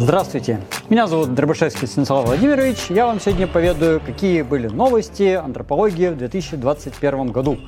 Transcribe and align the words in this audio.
Здравствуйте, 0.00 0.60
меня 0.88 1.08
зовут 1.08 1.34
Дробышевский 1.34 1.88
Станислав 1.88 2.24
Владимирович. 2.24 2.86
Я 2.88 3.06
вам 3.06 3.18
сегодня 3.18 3.48
поведаю, 3.48 3.98
какие 3.98 4.42
были 4.42 4.68
новости 4.68 5.34
антропологии 5.34 6.06
в 6.06 6.16
2021 6.16 7.32
году. 7.32 7.58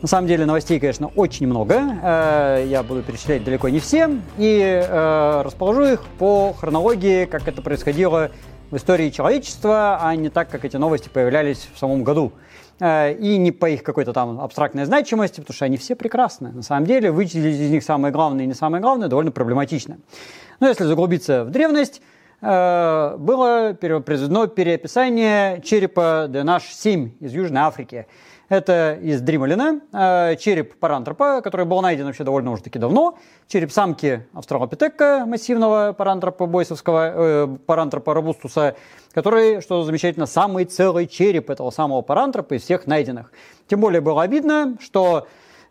На 0.00 0.06
самом 0.06 0.28
деле 0.28 0.46
новостей, 0.46 0.78
конечно, 0.78 1.08
очень 1.08 1.48
много. 1.48 1.82
Э, 2.02 2.64
я 2.68 2.84
буду 2.84 3.02
перечислять 3.02 3.42
далеко 3.42 3.68
не 3.68 3.80
все. 3.80 4.08
И 4.38 4.60
э, 4.60 5.42
расположу 5.44 5.82
их 5.94 6.04
по 6.20 6.52
хронологии, 6.52 7.24
как 7.24 7.48
это 7.48 7.62
происходило 7.62 8.30
в 8.70 8.76
истории 8.76 9.10
человечества, 9.10 9.98
а 10.00 10.14
не 10.14 10.28
так, 10.28 10.48
как 10.48 10.64
эти 10.64 10.76
новости 10.76 11.08
появлялись 11.08 11.68
в 11.74 11.78
самом 11.80 12.04
году. 12.04 12.32
Э, 12.78 13.12
и 13.12 13.38
не 13.38 13.50
по 13.50 13.68
их 13.68 13.82
какой-то 13.82 14.12
там 14.12 14.40
абстрактной 14.40 14.84
значимости, 14.84 15.40
потому 15.40 15.54
что 15.54 15.64
они 15.64 15.78
все 15.78 15.96
прекрасны. 15.96 16.52
На 16.52 16.62
самом 16.62 16.86
деле 16.86 17.10
вычислить 17.10 17.58
из 17.58 17.70
них 17.70 17.82
самое 17.82 18.12
главное 18.12 18.44
и 18.44 18.46
не 18.46 18.54
самое 18.54 18.80
главное 18.80 19.08
довольно 19.08 19.32
проблематично. 19.32 19.98
Но 20.60 20.68
если 20.68 20.84
заглубиться 20.84 21.44
в 21.44 21.50
древность, 21.50 22.00
э, 22.40 23.16
было 23.18 23.76
произведено 23.78 24.46
переописание 24.46 25.60
черепа 25.62 26.26
DNH-7 26.28 27.12
из 27.20 27.32
Южной 27.32 27.62
Африки. 27.62 28.06
Это 28.48 28.96
из 29.02 29.20
Дрималина, 29.22 29.80
э, 29.92 30.36
череп 30.36 30.76
парантропа, 30.76 31.40
который 31.42 31.66
был 31.66 31.82
найден 31.82 32.06
вообще 32.06 32.22
довольно 32.22 32.52
уже 32.52 32.62
таки 32.62 32.78
давно, 32.78 33.18
череп 33.48 33.72
самки 33.72 34.24
австралопитека, 34.32 35.24
массивного 35.26 35.92
парантропа 35.92 36.46
бойсовского, 36.46 37.12
э, 37.12 37.56
парантропа 37.66 38.14
робустуса, 38.14 38.76
который, 39.12 39.60
что 39.62 39.82
замечательно, 39.82 40.26
самый 40.26 40.64
целый 40.64 41.08
череп 41.08 41.50
этого 41.50 41.70
самого 41.70 42.02
парантропа 42.02 42.54
из 42.54 42.62
всех 42.62 42.86
найденных. 42.86 43.32
Тем 43.66 43.80
более 43.80 44.00
было 44.00 44.22
обидно, 44.22 44.76
что 44.80 45.26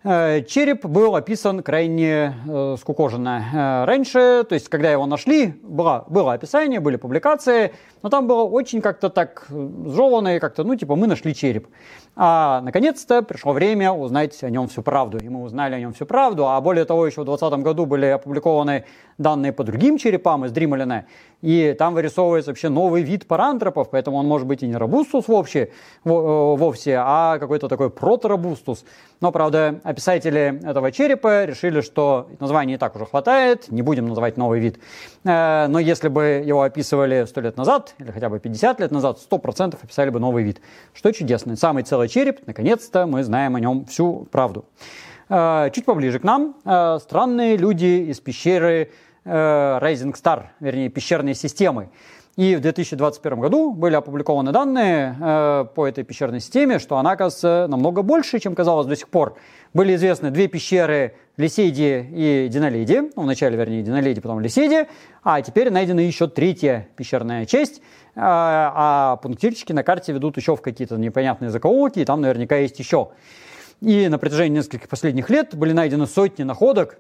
череп 0.06 0.86
был 0.86 1.16
описан 1.16 1.64
крайне 1.64 2.36
э, 2.48 2.76
скукоженно. 2.80 3.44
Э, 3.54 3.86
раньше, 3.86 4.46
то 4.48 4.54
есть 4.54 4.70
когда 4.70 4.92
его 4.92 5.08
нашли, 5.08 5.48
было, 5.64 6.06
было 6.08 6.34
описание, 6.34 6.80
были 6.80 6.96
публикации, 6.98 7.74
но 8.06 8.10
там 8.10 8.28
было 8.28 8.44
очень 8.44 8.82
как-то 8.82 9.10
так 9.10 9.48
сжевано, 9.50 10.40
как-то, 10.40 10.64
ну, 10.64 10.76
типа, 10.76 10.96
мы 10.96 11.08
нашли 11.08 11.34
череп. 11.34 11.68
А 12.16 12.62
наконец-то 12.62 13.24
пришло 13.24 13.52
время 13.52 13.92
узнать 13.92 14.44
о 14.44 14.50
нем 14.52 14.68
всю 14.68 14.84
правду. 14.84 15.18
И 15.18 15.28
мы 15.28 15.42
узнали 15.42 15.74
о 15.74 15.80
нем 15.80 15.92
всю 15.92 16.06
правду. 16.06 16.48
А 16.48 16.62
более 16.62 16.86
того, 16.86 17.08
еще 17.08 17.22
в 17.22 17.26
2020 17.26 17.64
году 17.66 17.88
были 17.88 18.06
опубликованы 18.06 18.86
данные 19.18 19.54
по 19.54 19.64
другим 19.64 19.98
черепам 19.98 20.46
из 20.46 20.52
Дрималина. 20.52 21.08
И 21.42 21.76
там 21.78 21.96
вырисовывается 21.96 22.52
вообще 22.52 22.70
новый 22.70 23.02
вид 23.02 23.28
парантропов, 23.28 23.90
поэтому 23.90 24.18
он 24.18 24.28
может 24.28 24.48
быть 24.48 24.62
и 24.62 24.68
не 24.68 24.76
робустус 24.76 25.28
вовсе, 25.28 25.72
вовсе 26.04 26.98
а 27.00 27.40
какой-то 27.40 27.68
такой 27.68 27.90
проторобустус. 27.90 28.86
Но, 29.20 29.32
правда, 29.32 29.80
описатели 29.84 30.62
этого 30.64 30.92
черепа 30.92 31.46
решили, 31.46 31.82
что 31.82 32.28
названия 32.40 32.76
и 32.76 32.78
так 32.78 32.96
уже 32.96 33.06
хватает, 33.06 33.72
не 33.72 33.82
будем 33.82 34.08
называть 34.08 34.38
новый 34.38 34.60
вид. 34.60 34.80
Но 35.24 35.80
если 35.80 36.08
бы 36.08 36.44
его 36.46 36.62
описывали 36.62 37.26
сто 37.26 37.42
лет 37.42 37.58
назад, 37.58 37.95
или 38.00 38.12
хотя 38.12 38.30
бы 38.30 38.40
50 38.40 38.80
лет 38.80 38.92
назад, 38.92 39.20
100% 39.30 39.78
описали 39.82 40.10
бы 40.10 40.20
новый 40.20 40.44
вид. 40.44 40.62
Что 40.94 41.12
чудесно. 41.12 41.56
Самый 41.56 41.84
целый 41.84 42.08
череп, 42.08 42.46
наконец-то 42.48 43.06
мы 43.06 43.24
знаем 43.24 43.56
о 43.56 43.60
нем 43.60 43.86
всю 43.86 44.28
правду. 44.32 44.66
А, 45.30 45.70
чуть 45.70 45.86
поближе 45.86 46.20
к 46.20 46.24
нам 46.24 46.56
а, 46.66 47.00
странные 47.00 47.58
люди 47.58 48.10
из 48.10 48.20
пещеры 48.20 48.92
э, 49.24 49.30
Rising 49.82 50.14
Star, 50.14 50.48
вернее, 50.60 50.90
пещерной 50.90 51.34
системы. 51.34 51.90
И 52.36 52.58
в 52.58 52.62
2021 52.62 53.40
году 53.40 53.72
были 53.72 53.96
опубликованы 53.96 54.52
данные 54.52 55.16
э, 55.20 55.66
по 55.74 55.88
этой 55.88 56.04
пещерной 56.04 56.42
системе, 56.42 56.80
что 56.80 56.98
она, 56.98 57.12
оказывается, 57.12 57.68
намного 57.70 58.02
больше, 58.02 58.40
чем 58.40 58.56
казалось 58.56 58.88
до 58.88 58.96
сих 58.96 59.08
пор. 59.08 59.38
Были 59.74 59.96
известны 59.96 60.32
две 60.32 60.48
пещеры 60.48 61.16
Лисейди 61.38 62.08
и 62.12 62.48
Диноледи, 62.50 63.12
ну, 63.16 63.24
вначале, 63.24 63.58
вернее, 63.58 63.84
Диноледи, 63.84 64.22
потом 64.22 64.40
Лисейди, 64.40 64.88
а 65.24 65.42
теперь 65.42 65.70
найдена 65.70 66.00
еще 66.00 66.28
третья 66.28 66.88
пещерная 66.96 67.46
часть, 67.46 67.82
а, 68.16 68.72
а 68.76 69.16
пунктирчики 69.18 69.74
на 69.74 69.84
карте 69.84 70.14
ведут 70.14 70.38
еще 70.38 70.56
в 70.56 70.62
какие-то 70.62 70.96
непонятные 70.96 71.52
закоулки, 71.52 72.00
и 72.00 72.06
там 72.06 72.22
наверняка 72.22 72.56
есть 72.56 72.80
еще. 72.80 73.10
И 73.82 74.08
на 74.08 74.18
протяжении 74.18 74.58
нескольких 74.58 74.88
последних 74.88 75.30
лет 75.30 75.54
были 75.56 75.74
найдены 75.74 76.08
сотни 76.08 76.44
находок, 76.44 77.00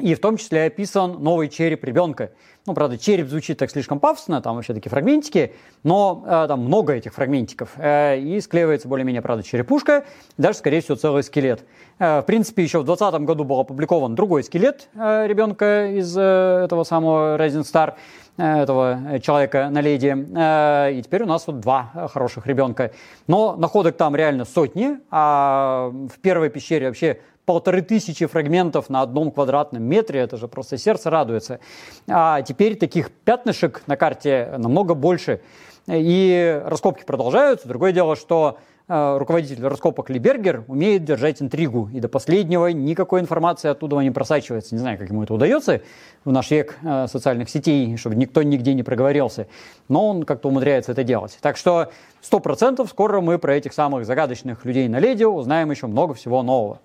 и 0.00 0.14
в 0.14 0.20
том 0.20 0.36
числе 0.36 0.64
описан 0.64 1.22
новый 1.22 1.48
череп 1.48 1.84
ребенка. 1.84 2.30
Ну, 2.66 2.74
правда, 2.74 2.98
череп 2.98 3.28
звучит 3.28 3.58
так 3.58 3.70
слишком 3.70 4.00
пафосно, 4.00 4.42
там 4.42 4.56
вообще 4.56 4.74
такие 4.74 4.90
фрагментики, 4.90 5.54
но 5.84 6.24
э, 6.26 6.46
там 6.48 6.64
много 6.64 6.94
этих 6.94 7.14
фрагментиков. 7.14 7.70
Э, 7.76 8.18
и 8.18 8.40
склеивается 8.40 8.88
более-менее, 8.88 9.22
правда, 9.22 9.44
черепушка, 9.44 10.04
даже, 10.36 10.58
скорее 10.58 10.80
всего, 10.80 10.96
целый 10.96 11.22
скелет. 11.22 11.64
Э, 12.00 12.20
в 12.20 12.24
принципе, 12.24 12.64
еще 12.64 12.80
в 12.80 12.84
2020 12.84 13.20
году 13.24 13.44
был 13.44 13.60
опубликован 13.60 14.16
другой 14.16 14.42
скелет 14.42 14.88
э, 14.94 15.26
ребенка 15.28 15.92
из 15.92 16.16
э, 16.18 16.20
этого 16.64 16.82
самого 16.82 17.36
Rising 17.38 17.62
Star, 17.62 17.94
э, 18.36 18.62
этого 18.62 19.20
человека 19.22 19.70
на 19.70 19.80
леди. 19.80 20.16
Э, 20.36 20.92
и 20.92 21.02
теперь 21.02 21.22
у 21.22 21.26
нас 21.26 21.46
вот 21.46 21.60
два 21.60 22.08
хороших 22.12 22.48
ребенка. 22.48 22.90
Но 23.28 23.54
находок 23.54 23.96
там 23.96 24.16
реально 24.16 24.44
сотни, 24.44 24.98
а 25.12 25.92
в 25.92 26.18
первой 26.18 26.50
пещере 26.50 26.88
вообще 26.88 27.20
полторы 27.46 27.80
тысячи 27.80 28.26
фрагментов 28.26 28.90
на 28.90 29.00
одном 29.00 29.30
квадратном 29.30 29.82
метре, 29.82 30.20
это 30.20 30.36
же 30.36 30.48
просто 30.48 30.76
сердце 30.76 31.08
радуется. 31.08 31.60
А 32.08 32.42
теперь 32.42 32.76
таких 32.76 33.10
пятнышек 33.10 33.82
на 33.86 33.96
карте 33.96 34.52
намного 34.58 34.94
больше. 34.94 35.40
И 35.86 36.60
раскопки 36.66 37.04
продолжаются. 37.04 37.68
Другое 37.68 37.92
дело, 37.92 38.16
что 38.16 38.58
э, 38.88 39.16
руководитель 39.18 39.64
раскопок 39.64 40.10
Либергер 40.10 40.64
умеет 40.66 41.04
держать 41.04 41.40
интригу, 41.40 41.88
и 41.94 42.00
до 42.00 42.08
последнего 42.08 42.66
никакой 42.66 43.20
информации 43.20 43.68
оттуда 43.68 43.96
не 43.98 44.10
просачивается. 44.10 44.74
Не 44.74 44.80
знаю, 44.80 44.98
как 44.98 45.08
ему 45.08 45.22
это 45.22 45.32
удается 45.32 45.82
в 46.24 46.32
наш 46.32 46.50
век 46.50 46.76
э, 46.82 47.06
социальных 47.06 47.48
сетей, 47.48 47.96
чтобы 47.96 48.16
никто 48.16 48.42
нигде 48.42 48.74
не 48.74 48.82
проговорился, 48.82 49.46
но 49.88 50.08
он 50.08 50.24
как-то 50.24 50.48
умудряется 50.48 50.90
это 50.90 51.04
делать. 51.04 51.38
Так 51.40 51.56
что 51.56 51.92
сто 52.20 52.40
процентов 52.40 52.90
скоро 52.90 53.20
мы 53.20 53.38
про 53.38 53.54
этих 53.54 53.72
самых 53.72 54.04
загадочных 54.04 54.64
людей 54.64 54.88
на 54.88 54.98
леди 54.98 55.22
узнаем 55.22 55.70
еще 55.70 55.86
много 55.86 56.14
всего 56.14 56.42
нового. 56.42 56.80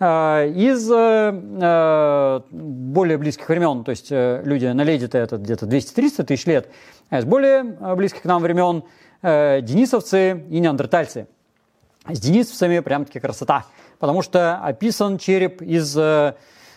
Э, 0.00 0.48
из 0.54 0.88
э, 0.90 1.32
э, 1.60 2.40
более 2.50 3.18
близких 3.18 3.48
времен, 3.48 3.82
то 3.82 3.90
есть 3.90 4.10
люди 4.10 4.66
на 4.66 4.82
леди-то 4.82 5.18
это 5.18 5.38
где-то 5.38 5.66
200-300 5.66 6.24
тысяч 6.24 6.46
лет, 6.46 6.68
а 7.10 7.18
из 7.18 7.24
более 7.24 7.64
близких 7.96 8.22
к 8.22 8.24
нам 8.24 8.42
времен 8.42 8.84
денисовцы 9.22 10.44
и 10.48 10.60
неандертальцы. 10.60 11.26
С 12.08 12.20
денисовцами 12.20 12.78
прям-таки 12.78 13.18
красота, 13.18 13.66
потому 13.98 14.22
что 14.22 14.58
описан 14.58 15.18
череп 15.18 15.60
из 15.60 15.98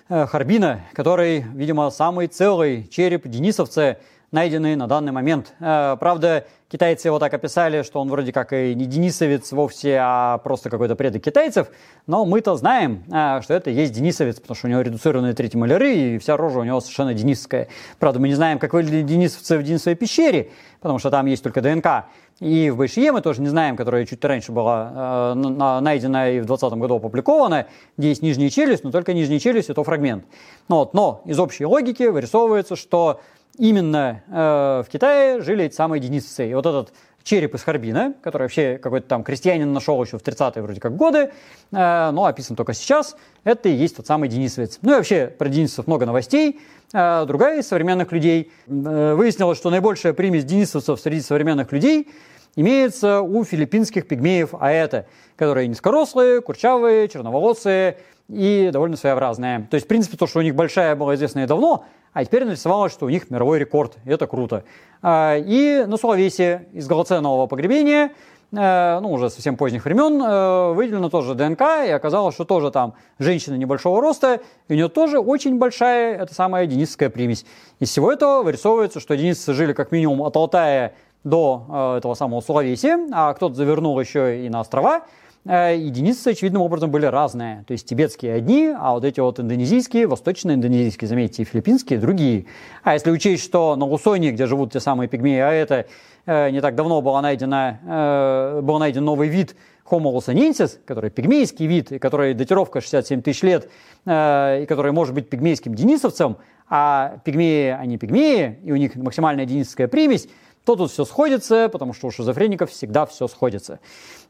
Харбина, 0.09 0.81
который, 0.93 1.45
видимо, 1.53 1.91
самый 1.91 2.25
целый 2.25 2.87
череп 2.87 3.27
денисовца, 3.27 3.99
найденный 4.31 4.75
на 4.75 4.87
данный 4.87 5.11
момент. 5.11 5.53
Правда, 5.59 6.47
Китайцы 6.71 7.09
его 7.09 7.19
так 7.19 7.33
описали, 7.33 7.81
что 7.81 7.99
он 7.99 8.07
вроде 8.07 8.31
как 8.31 8.53
и 8.53 8.73
не 8.73 8.85
денисовец 8.85 9.51
вовсе, 9.51 9.97
а 9.99 10.37
просто 10.37 10.69
какой-то 10.69 10.95
предок 10.95 11.21
китайцев. 11.21 11.67
Но 12.07 12.23
мы-то 12.23 12.55
знаем, 12.55 13.03
а, 13.11 13.41
что 13.41 13.53
это 13.53 13.69
есть 13.69 13.91
денисовец, 13.91 14.39
потому 14.39 14.55
что 14.55 14.67
у 14.67 14.69
него 14.69 14.79
редуцированные 14.79 15.33
третьи 15.33 15.57
маляры, 15.57 15.93
и 15.93 16.17
вся 16.17 16.37
рожа 16.37 16.59
у 16.59 16.63
него 16.63 16.79
совершенно 16.79 17.13
денисовская. 17.13 17.67
Правда, 17.99 18.21
мы 18.21 18.29
не 18.29 18.35
знаем, 18.35 18.57
как 18.57 18.71
выглядели 18.71 19.01
денисовцы 19.01 19.57
в 19.57 19.63
Денисовой 19.63 19.97
пещере, 19.97 20.51
потому 20.79 20.97
что 20.97 21.09
там 21.09 21.25
есть 21.25 21.43
только 21.43 21.59
ДНК. 21.59 22.05
И 22.39 22.69
в 22.69 22.77
Байшие 22.77 23.11
мы 23.11 23.19
тоже 23.19 23.41
не 23.41 23.49
знаем, 23.49 23.75
которая 23.75 24.05
чуть 24.05 24.23
раньше 24.23 24.53
была 24.53 25.33
э, 25.35 25.79
найдена 25.81 26.29
и 26.29 26.39
в 26.39 26.45
2020 26.45 26.79
году 26.79 26.95
опубликована, 26.95 27.67
где 27.97 28.07
есть 28.07 28.21
нижняя 28.21 28.49
челюсть, 28.49 28.85
но 28.85 28.91
только 28.91 29.13
нижняя 29.13 29.39
челюсть– 29.39 29.69
это 29.69 29.83
фрагмент. 29.83 30.23
Ну, 30.69 30.77
вот, 30.77 30.93
но 30.93 31.21
из 31.25 31.37
общей 31.37 31.65
логики 31.65 32.03
вырисовывается, 32.03 32.77
что 32.77 33.19
именно 33.57 34.23
э, 34.27 34.83
в 34.85 34.89
Китае 34.89 35.41
жили 35.41 35.65
эти 35.65 35.75
самые 35.75 35.99
денисовцы. 35.99 36.49
И 36.49 36.53
вот 36.53 36.65
этот 36.65 36.93
череп 37.23 37.55
из 37.55 37.63
Харбина, 37.63 38.13
который 38.21 38.43
вообще 38.43 38.77
какой-то 38.77 39.07
там 39.07 39.23
крестьянин 39.23 39.71
нашел 39.73 40.01
еще 40.03 40.17
в 40.17 40.23
30-е 40.23 40.61
вроде 40.61 40.79
как 40.79 40.95
годы, 40.95 41.31
э, 41.71 42.11
но 42.11 42.25
описан 42.25 42.55
только 42.55 42.73
сейчас, 42.73 43.15
это 43.43 43.69
и 43.69 43.73
есть 43.73 43.97
тот 43.97 44.07
самый 44.07 44.29
денисовец. 44.29 44.79
Ну 44.81 44.93
и 44.93 44.95
вообще 44.95 45.27
про 45.27 45.49
денисовцев 45.49 45.87
много 45.87 46.05
новостей. 46.05 46.59
Э, 46.93 47.25
другая 47.25 47.59
из 47.59 47.67
современных 47.67 48.11
людей 48.11 48.51
э, 48.67 49.13
выяснилось, 49.13 49.57
что 49.57 49.69
наибольшая 49.69 50.13
примесь 50.13 50.45
денисовцев 50.45 50.99
среди 50.99 51.21
современных 51.21 51.71
людей 51.71 52.09
имеется 52.55 53.21
у 53.21 53.43
филиппинских 53.43 54.07
пигмеев 54.07 54.53
аэта, 54.59 55.05
которые 55.35 55.67
низкорослые, 55.67 56.41
курчавые, 56.41 57.07
черноволосые 57.07 57.97
и 58.27 58.69
довольно 58.71 58.97
своеобразные. 58.97 59.67
То 59.69 59.75
есть, 59.75 59.85
в 59.85 59.87
принципе, 59.87 60.17
то, 60.17 60.27
что 60.27 60.39
у 60.39 60.41
них 60.41 60.55
большая 60.55 60.95
была 60.95 61.15
и 61.15 61.45
давно, 61.45 61.85
а 62.13 62.25
теперь 62.25 62.45
нарисовалось, 62.45 62.91
что 62.91 63.05
у 63.05 63.09
них 63.09 63.29
мировой 63.29 63.59
рекорд, 63.59 63.97
это 64.05 64.27
круто. 64.27 64.63
А, 65.01 65.37
и 65.37 65.85
на 65.87 65.97
Сулавесе 65.97 66.67
из 66.73 66.87
голоценового 66.87 67.47
погребения, 67.47 68.11
э, 68.51 68.99
ну, 68.99 69.11
уже 69.11 69.29
совсем 69.29 69.55
поздних 69.55 69.85
времен, 69.85 70.21
э, 70.21 70.73
выделено 70.73 71.09
тоже 71.09 71.35
ДНК, 71.35 71.61
и 71.85 71.89
оказалось, 71.89 72.35
что 72.35 72.43
тоже 72.43 72.69
там 72.69 72.95
женщина 73.17 73.55
небольшого 73.55 74.01
роста, 74.01 74.41
и 74.67 74.73
у 74.73 74.75
нее 74.75 74.89
тоже 74.89 75.19
очень 75.19 75.57
большая, 75.57 76.17
это 76.17 76.33
самая 76.33 76.65
денисовская 76.67 77.09
примесь. 77.09 77.45
Из 77.79 77.89
всего 77.89 78.11
этого 78.11 78.43
вырисовывается, 78.43 78.99
что 78.99 79.15
денисцы 79.15 79.53
жили 79.53 79.73
как 79.73 79.91
минимум 79.91 80.21
от 80.23 80.35
Алтая 80.35 80.93
до 81.23 81.65
э, 81.69 81.97
этого 81.97 82.13
самого 82.13 82.41
Сулавеси, 82.41 82.97
а 83.13 83.33
кто-то 83.33 83.55
завернул 83.55 83.99
еще 83.99 84.45
и 84.45 84.49
на 84.49 84.59
острова, 84.61 85.03
единицы 85.45 86.29
очевидным 86.29 86.61
образом 86.61 86.91
были 86.91 87.05
разные. 87.05 87.63
То 87.67 87.71
есть 87.71 87.87
тибетские 87.87 88.33
одни, 88.35 88.73
а 88.77 88.93
вот 88.93 89.03
эти 89.03 89.19
вот 89.19 89.39
индонезийские, 89.39 90.07
восточно-индонезийские, 90.07 91.07
заметьте, 91.07 91.41
и 91.41 91.45
филиппинские 91.45 91.99
другие. 91.99 92.45
А 92.83 92.93
если 92.93 93.11
учесть, 93.11 93.43
что 93.43 93.75
на 93.75 93.85
Лусоне, 93.85 94.31
где 94.31 94.45
живут 94.45 94.73
те 94.73 94.79
самые 94.79 95.07
пигмеи, 95.07 95.39
а 95.39 95.51
это 95.51 95.87
э, 96.25 96.51
не 96.51 96.61
так 96.61 96.75
давно 96.75 97.01
было 97.01 97.21
найдено, 97.21 97.79
э, 97.83 98.61
был 98.61 98.77
найден 98.77 99.03
новый 99.03 99.29
вид 99.29 99.55
Homo 99.89 100.13
luzonensis, 100.15 100.79
который 100.85 101.09
пигмейский 101.09 101.65
вид, 101.65 101.91
и 101.91 101.99
который 101.99 102.33
датировка 102.33 102.79
67 102.79 103.21
тысяч 103.21 103.41
лет, 103.41 103.69
и 104.05 104.65
который 104.69 104.93
может 104.93 105.13
быть 105.13 105.29
пигмейским 105.29 105.75
денисовцем, 105.75 106.37
а 106.69 107.17
пигмеи, 107.25 107.71
они 107.71 107.97
пигмеи, 107.97 108.57
и 108.63 108.71
у 108.71 108.77
них 108.77 108.95
максимальная 108.95 109.45
денисовская 109.45 109.89
примесь, 109.89 110.29
то 110.65 110.75
тут 110.75 110.91
все 110.91 111.05
сходится, 111.05 111.69
потому 111.69 111.93
что 111.93 112.07
у 112.07 112.11
шизофреников 112.11 112.71
всегда 112.71 113.05
все 113.05 113.27
сходится. 113.27 113.79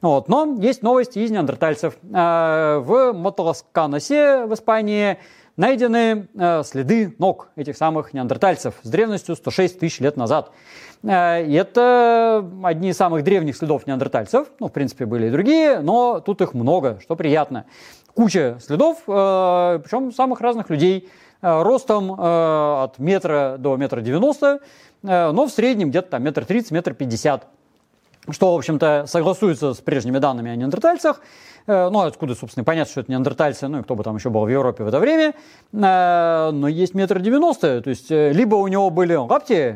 Вот. 0.02 0.30
Но 0.30 0.58
есть 0.60 0.82
новости 0.82 1.20
из 1.20 1.32
неандертальцев. 1.32 1.98
Э, 2.04 2.78
в 2.80 3.14
Мотоласканосе 3.14 4.46
в 4.46 4.54
Испании 4.54 5.18
найдены 5.58 6.28
э, 6.34 6.64
следы 6.64 7.14
ног 7.20 7.50
этих 7.56 7.76
самых 7.76 8.14
неандертальцев 8.14 8.76
с 8.82 8.90
древностью 8.90 9.36
106 9.36 9.80
тысяч 9.80 10.00
лет 10.00 10.16
назад. 10.16 10.52
Э, 11.04 11.46
и 11.46 11.54
это 11.54 12.50
одни 12.64 12.90
из 12.90 12.98
самых 12.98 13.24
древних 13.24 13.58
следов 13.58 13.86
неандертальцев. 13.86 14.48
Ну, 14.60 14.68
в 14.68 14.72
принципе, 14.72 15.06
были 15.06 15.28
и 15.28 15.30
другие, 15.30 15.80
но 15.80 16.22
тут 16.22 16.42
их 16.42 16.54
много, 16.54 17.00
что 17.02 17.16
приятно. 17.16 17.66
Куча 18.14 18.58
следов, 18.62 18.98
причем 19.06 20.12
самых 20.12 20.42
разных 20.42 20.70
людей, 20.70 21.10
ростом 21.42 22.12
от 22.20 23.00
метра 23.00 23.56
до 23.58 23.78
метра 23.78 24.02
девяносто, 24.02 24.60
но 25.04 25.48
в 25.48 25.50
среднем 25.50 25.90
где-то 25.90 26.12
там 26.12 26.24
метр 26.24 26.46
тридцать, 26.46 26.72
метр 26.72 26.94
пятьдесят 26.94 27.48
что, 28.30 28.54
в 28.54 28.58
общем-то, 28.58 29.06
согласуется 29.08 29.74
с 29.74 29.78
прежними 29.78 30.20
данными 30.20 30.52
о 30.52 30.56
неандертальцах. 30.56 31.22
Э, 31.66 31.90
ну, 31.90 32.02
откуда, 32.02 32.36
собственно, 32.36 32.64
понятно, 32.64 32.92
что 32.92 33.02
это 33.02 33.12
неандертальцы, 33.12 33.68
ну 33.68 33.80
и 33.80 33.84
кто 33.84 33.96
бы 33.96 34.04
там 34.04 34.16
еще 34.16 34.30
был 34.30 34.46
в 34.46 34.50
Европе 34.50 34.84
в 34.84 34.88
это 34.88 35.00
время. 35.00 35.34
Э, 35.74 36.52
но 36.52 36.68
есть 36.68 36.94
метр 36.94 37.20
девяносто, 37.20 37.82
то 37.82 37.90
есть 37.90 38.12
либо 38.12 38.56
у 38.56 38.68
него 38.68 38.90
были 38.90 39.16
лапти 39.16 39.76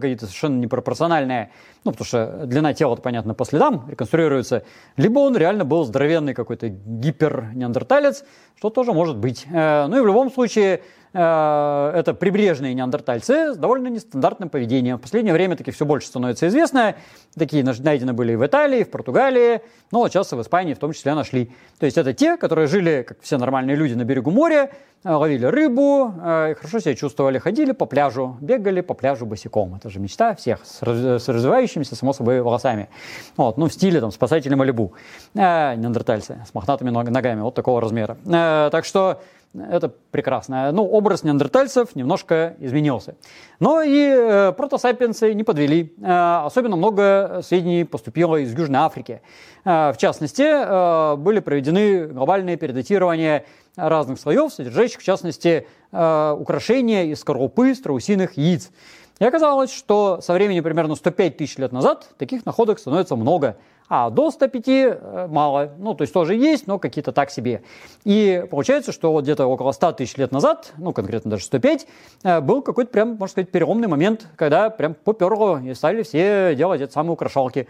какие-то 0.00 0.26
совершенно 0.26 0.60
непропорциональные, 0.60 1.50
ну, 1.84 1.92
потому 1.92 2.06
что 2.06 2.42
длина 2.46 2.74
тела, 2.74 2.94
понятно, 2.96 3.34
по 3.34 3.44
следам 3.44 3.86
реконструируется, 3.88 4.62
либо 4.96 5.18
он 5.18 5.36
реально 5.36 5.64
был 5.64 5.84
здоровенный 5.84 6.34
какой-то 6.34 6.68
гипер-неандерталец, 6.68 8.24
что 8.56 8.70
тоже 8.70 8.92
может 8.92 9.16
быть. 9.16 9.46
Ну 9.50 9.96
и 9.96 10.00
в 10.00 10.06
любом 10.06 10.30
случае, 10.30 10.82
Э, 10.82 10.99
это 11.12 12.16
прибрежные 12.18 12.72
неандертальцы 12.74 13.54
с 13.54 13.56
довольно 13.56 13.88
нестандартным 13.88 14.48
поведением. 14.48 14.98
В 14.98 15.00
последнее 15.00 15.34
время 15.34 15.56
таких 15.56 15.74
все 15.74 15.84
больше 15.84 16.06
становится 16.06 16.46
известно. 16.48 16.94
Такие 17.36 17.64
найдены 17.64 18.12
были 18.12 18.32
и 18.32 18.36
в 18.36 18.46
Италии, 18.46 18.80
и 18.80 18.84
в 18.84 18.90
Португалии, 18.90 19.60
но 19.90 19.98
вот 19.98 20.12
сейчас 20.12 20.32
и 20.32 20.36
в 20.36 20.42
Испании 20.42 20.74
в 20.74 20.78
том 20.78 20.92
числе 20.92 21.14
нашли. 21.14 21.50
То 21.78 21.86
есть 21.86 21.98
это 21.98 22.12
те, 22.12 22.36
которые 22.36 22.68
жили, 22.68 23.04
как 23.06 23.20
все 23.22 23.38
нормальные 23.38 23.76
люди, 23.76 23.94
на 23.94 24.04
берегу 24.04 24.30
моря, 24.30 24.70
э, 25.02 25.10
ловили 25.10 25.46
рыбу, 25.46 26.14
э, 26.16 26.54
хорошо 26.54 26.78
себя 26.78 26.94
чувствовали, 26.94 27.38
ходили 27.38 27.72
по 27.72 27.86
пляжу, 27.86 28.36
бегали 28.40 28.80
по 28.80 28.94
пляжу 28.94 29.26
босиком. 29.26 29.74
Это 29.74 29.90
же 29.90 29.98
мечта 29.98 30.34
всех 30.34 30.60
с, 30.64 30.82
развивающимися, 30.82 31.96
само 31.96 32.12
собой, 32.12 32.40
волосами. 32.40 32.88
Вот, 33.36 33.58
ну, 33.58 33.66
в 33.66 33.72
стиле 33.72 34.00
там 34.00 34.12
спасателя 34.12 34.56
Малибу. 34.56 34.92
Неандертальцы 35.34 36.44
с 36.46 36.54
мохнатыми 36.54 36.90
ногами, 36.90 37.40
вот 37.40 37.54
такого 37.54 37.80
размера. 37.80 38.16
Так 38.24 38.84
что 38.84 39.20
это 39.54 39.92
прекрасно. 40.10 40.70
Ну, 40.70 40.84
образ 40.84 41.24
неандертальцев 41.24 41.96
немножко 41.96 42.56
изменился. 42.60 43.16
Но 43.58 43.82
и 43.82 44.08
э, 44.08 44.52
протосапиенсы 44.52 45.34
не 45.34 45.42
подвели. 45.42 45.94
Э, 46.00 46.42
особенно 46.44 46.76
много 46.76 47.40
сведений 47.42 47.84
поступило 47.84 48.36
из 48.36 48.56
Южной 48.56 48.80
Африки. 48.80 49.22
Э, 49.64 49.92
в 49.92 49.96
частности, 49.96 50.42
э, 50.42 51.16
были 51.16 51.40
проведены 51.40 52.06
глобальные 52.06 52.56
передатирования 52.56 53.44
разных 53.76 54.20
слоев, 54.20 54.52
содержащих, 54.52 55.00
в 55.00 55.04
частности, 55.04 55.66
э, 55.90 56.36
украшения 56.38 57.04
из 57.04 57.20
скорлупы 57.20 57.74
страусиных 57.74 58.36
яиц. 58.36 58.70
И 59.18 59.24
оказалось, 59.24 59.72
что 59.72 60.20
со 60.22 60.32
времени 60.32 60.60
примерно 60.60 60.94
105 60.94 61.36
тысяч 61.36 61.58
лет 61.58 61.72
назад 61.72 62.08
таких 62.18 62.46
находок 62.46 62.78
становится 62.78 63.16
много 63.16 63.56
а 63.90 64.08
до 64.08 64.30
105 64.30 64.68
э, 64.68 65.26
мало. 65.28 65.72
Ну, 65.78 65.94
то 65.94 66.02
есть 66.02 66.14
тоже 66.14 66.36
есть, 66.36 66.68
но 66.68 66.78
какие-то 66.78 67.10
так 67.10 67.30
себе. 67.30 67.62
И 68.04 68.46
получается, 68.48 68.92
что 68.92 69.10
вот 69.10 69.24
где-то 69.24 69.46
около 69.46 69.72
100 69.72 69.92
тысяч 69.92 70.16
лет 70.16 70.30
назад, 70.30 70.72
ну, 70.78 70.92
конкретно 70.92 71.32
даже 71.32 71.44
105, 71.44 71.88
э, 72.22 72.40
был 72.40 72.62
какой-то 72.62 72.92
прям, 72.92 73.08
можно 73.16 73.28
сказать, 73.28 73.50
переломный 73.50 73.88
момент, 73.88 74.28
когда 74.36 74.70
прям 74.70 74.94
поперло 74.94 75.60
и 75.60 75.74
стали 75.74 76.04
все 76.04 76.54
делать 76.54 76.80
эти 76.80 76.92
самые 76.92 77.14
украшалки. 77.14 77.66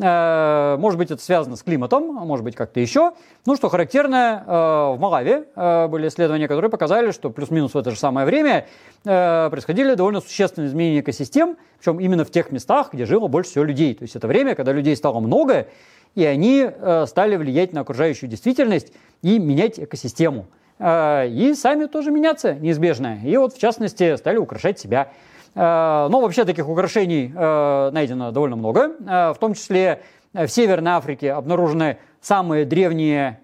Э, 0.00 0.76
может 0.78 0.96
быть, 0.96 1.10
это 1.10 1.20
связано 1.20 1.56
с 1.56 1.64
климатом, 1.64 2.18
а 2.20 2.24
может 2.24 2.44
быть, 2.44 2.54
как-то 2.54 2.78
еще. 2.78 3.12
Ну, 3.44 3.56
что 3.56 3.68
характерно, 3.68 4.44
в 4.46 4.96
Малаве 5.00 5.44
были 5.88 6.08
исследования, 6.08 6.46
которые 6.46 6.70
показали, 6.70 7.10
что 7.10 7.30
плюс-минус 7.30 7.74
в 7.74 7.76
это 7.76 7.90
же 7.90 7.98
самое 7.98 8.26
время 8.26 8.66
происходили 9.02 9.94
довольно 9.94 10.20
существенные 10.20 10.68
изменения 10.68 11.00
экосистем, 11.00 11.56
причем 11.78 12.00
именно 12.00 12.24
в 12.24 12.30
тех 12.30 12.50
местах, 12.50 12.90
где 12.92 13.04
жило 13.04 13.28
больше 13.28 13.50
всего 13.50 13.64
людей. 13.64 13.94
То 13.94 14.02
есть 14.04 14.16
это 14.16 14.26
время, 14.26 14.54
когда 14.54 14.72
людей 14.72 14.96
стало 14.96 15.20
много, 15.20 15.63
и 16.14 16.24
они 16.24 16.68
э, 16.68 17.06
стали 17.06 17.36
влиять 17.36 17.72
на 17.72 17.80
окружающую 17.80 18.28
действительность 18.30 18.92
и 19.22 19.38
менять 19.38 19.80
экосистему. 19.80 20.46
Э, 20.78 21.26
и 21.28 21.54
сами 21.54 21.86
тоже 21.86 22.10
меняться 22.10 22.54
неизбежно. 22.54 23.18
И 23.24 23.36
вот, 23.36 23.54
в 23.54 23.58
частности, 23.58 24.16
стали 24.16 24.36
украшать 24.36 24.78
себя. 24.78 25.08
Э, 25.54 26.08
но 26.10 26.20
вообще 26.20 26.44
таких 26.44 26.68
украшений 26.68 27.28
найдено 27.34 28.30
довольно 28.30 28.56
много. 28.56 28.90
В 29.34 29.36
том 29.40 29.54
числе 29.54 30.02
в 30.32 30.48
Северной 30.48 30.92
Африке 30.92 31.32
обнаружены 31.32 31.98
самые 32.20 32.64
древние 32.64 33.40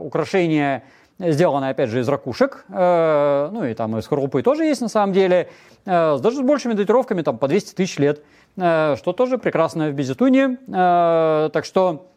украшения 0.00 0.84
сделаны, 1.18 1.68
опять 1.68 1.90
же, 1.90 2.00
из 2.00 2.08
ракушек, 2.08 2.64
ну 2.68 3.64
и 3.64 3.74
там 3.74 3.96
из 3.98 4.04
скорлупы 4.04 4.42
тоже 4.42 4.64
есть 4.64 4.80
на 4.80 4.88
самом 4.88 5.12
деле, 5.12 5.48
э, 5.84 6.18
даже 6.18 6.38
с 6.38 6.40
большими 6.40 6.74
датировками, 6.74 7.22
там 7.22 7.38
по 7.38 7.48
200 7.48 7.74
тысяч 7.74 7.98
лет, 7.98 8.22
что 8.56 9.12
тоже 9.16 9.38
прекрасно 9.38 9.88
в 9.88 9.94
Безетуне. 9.94 10.58
Так 10.66 11.64
что 11.64 12.08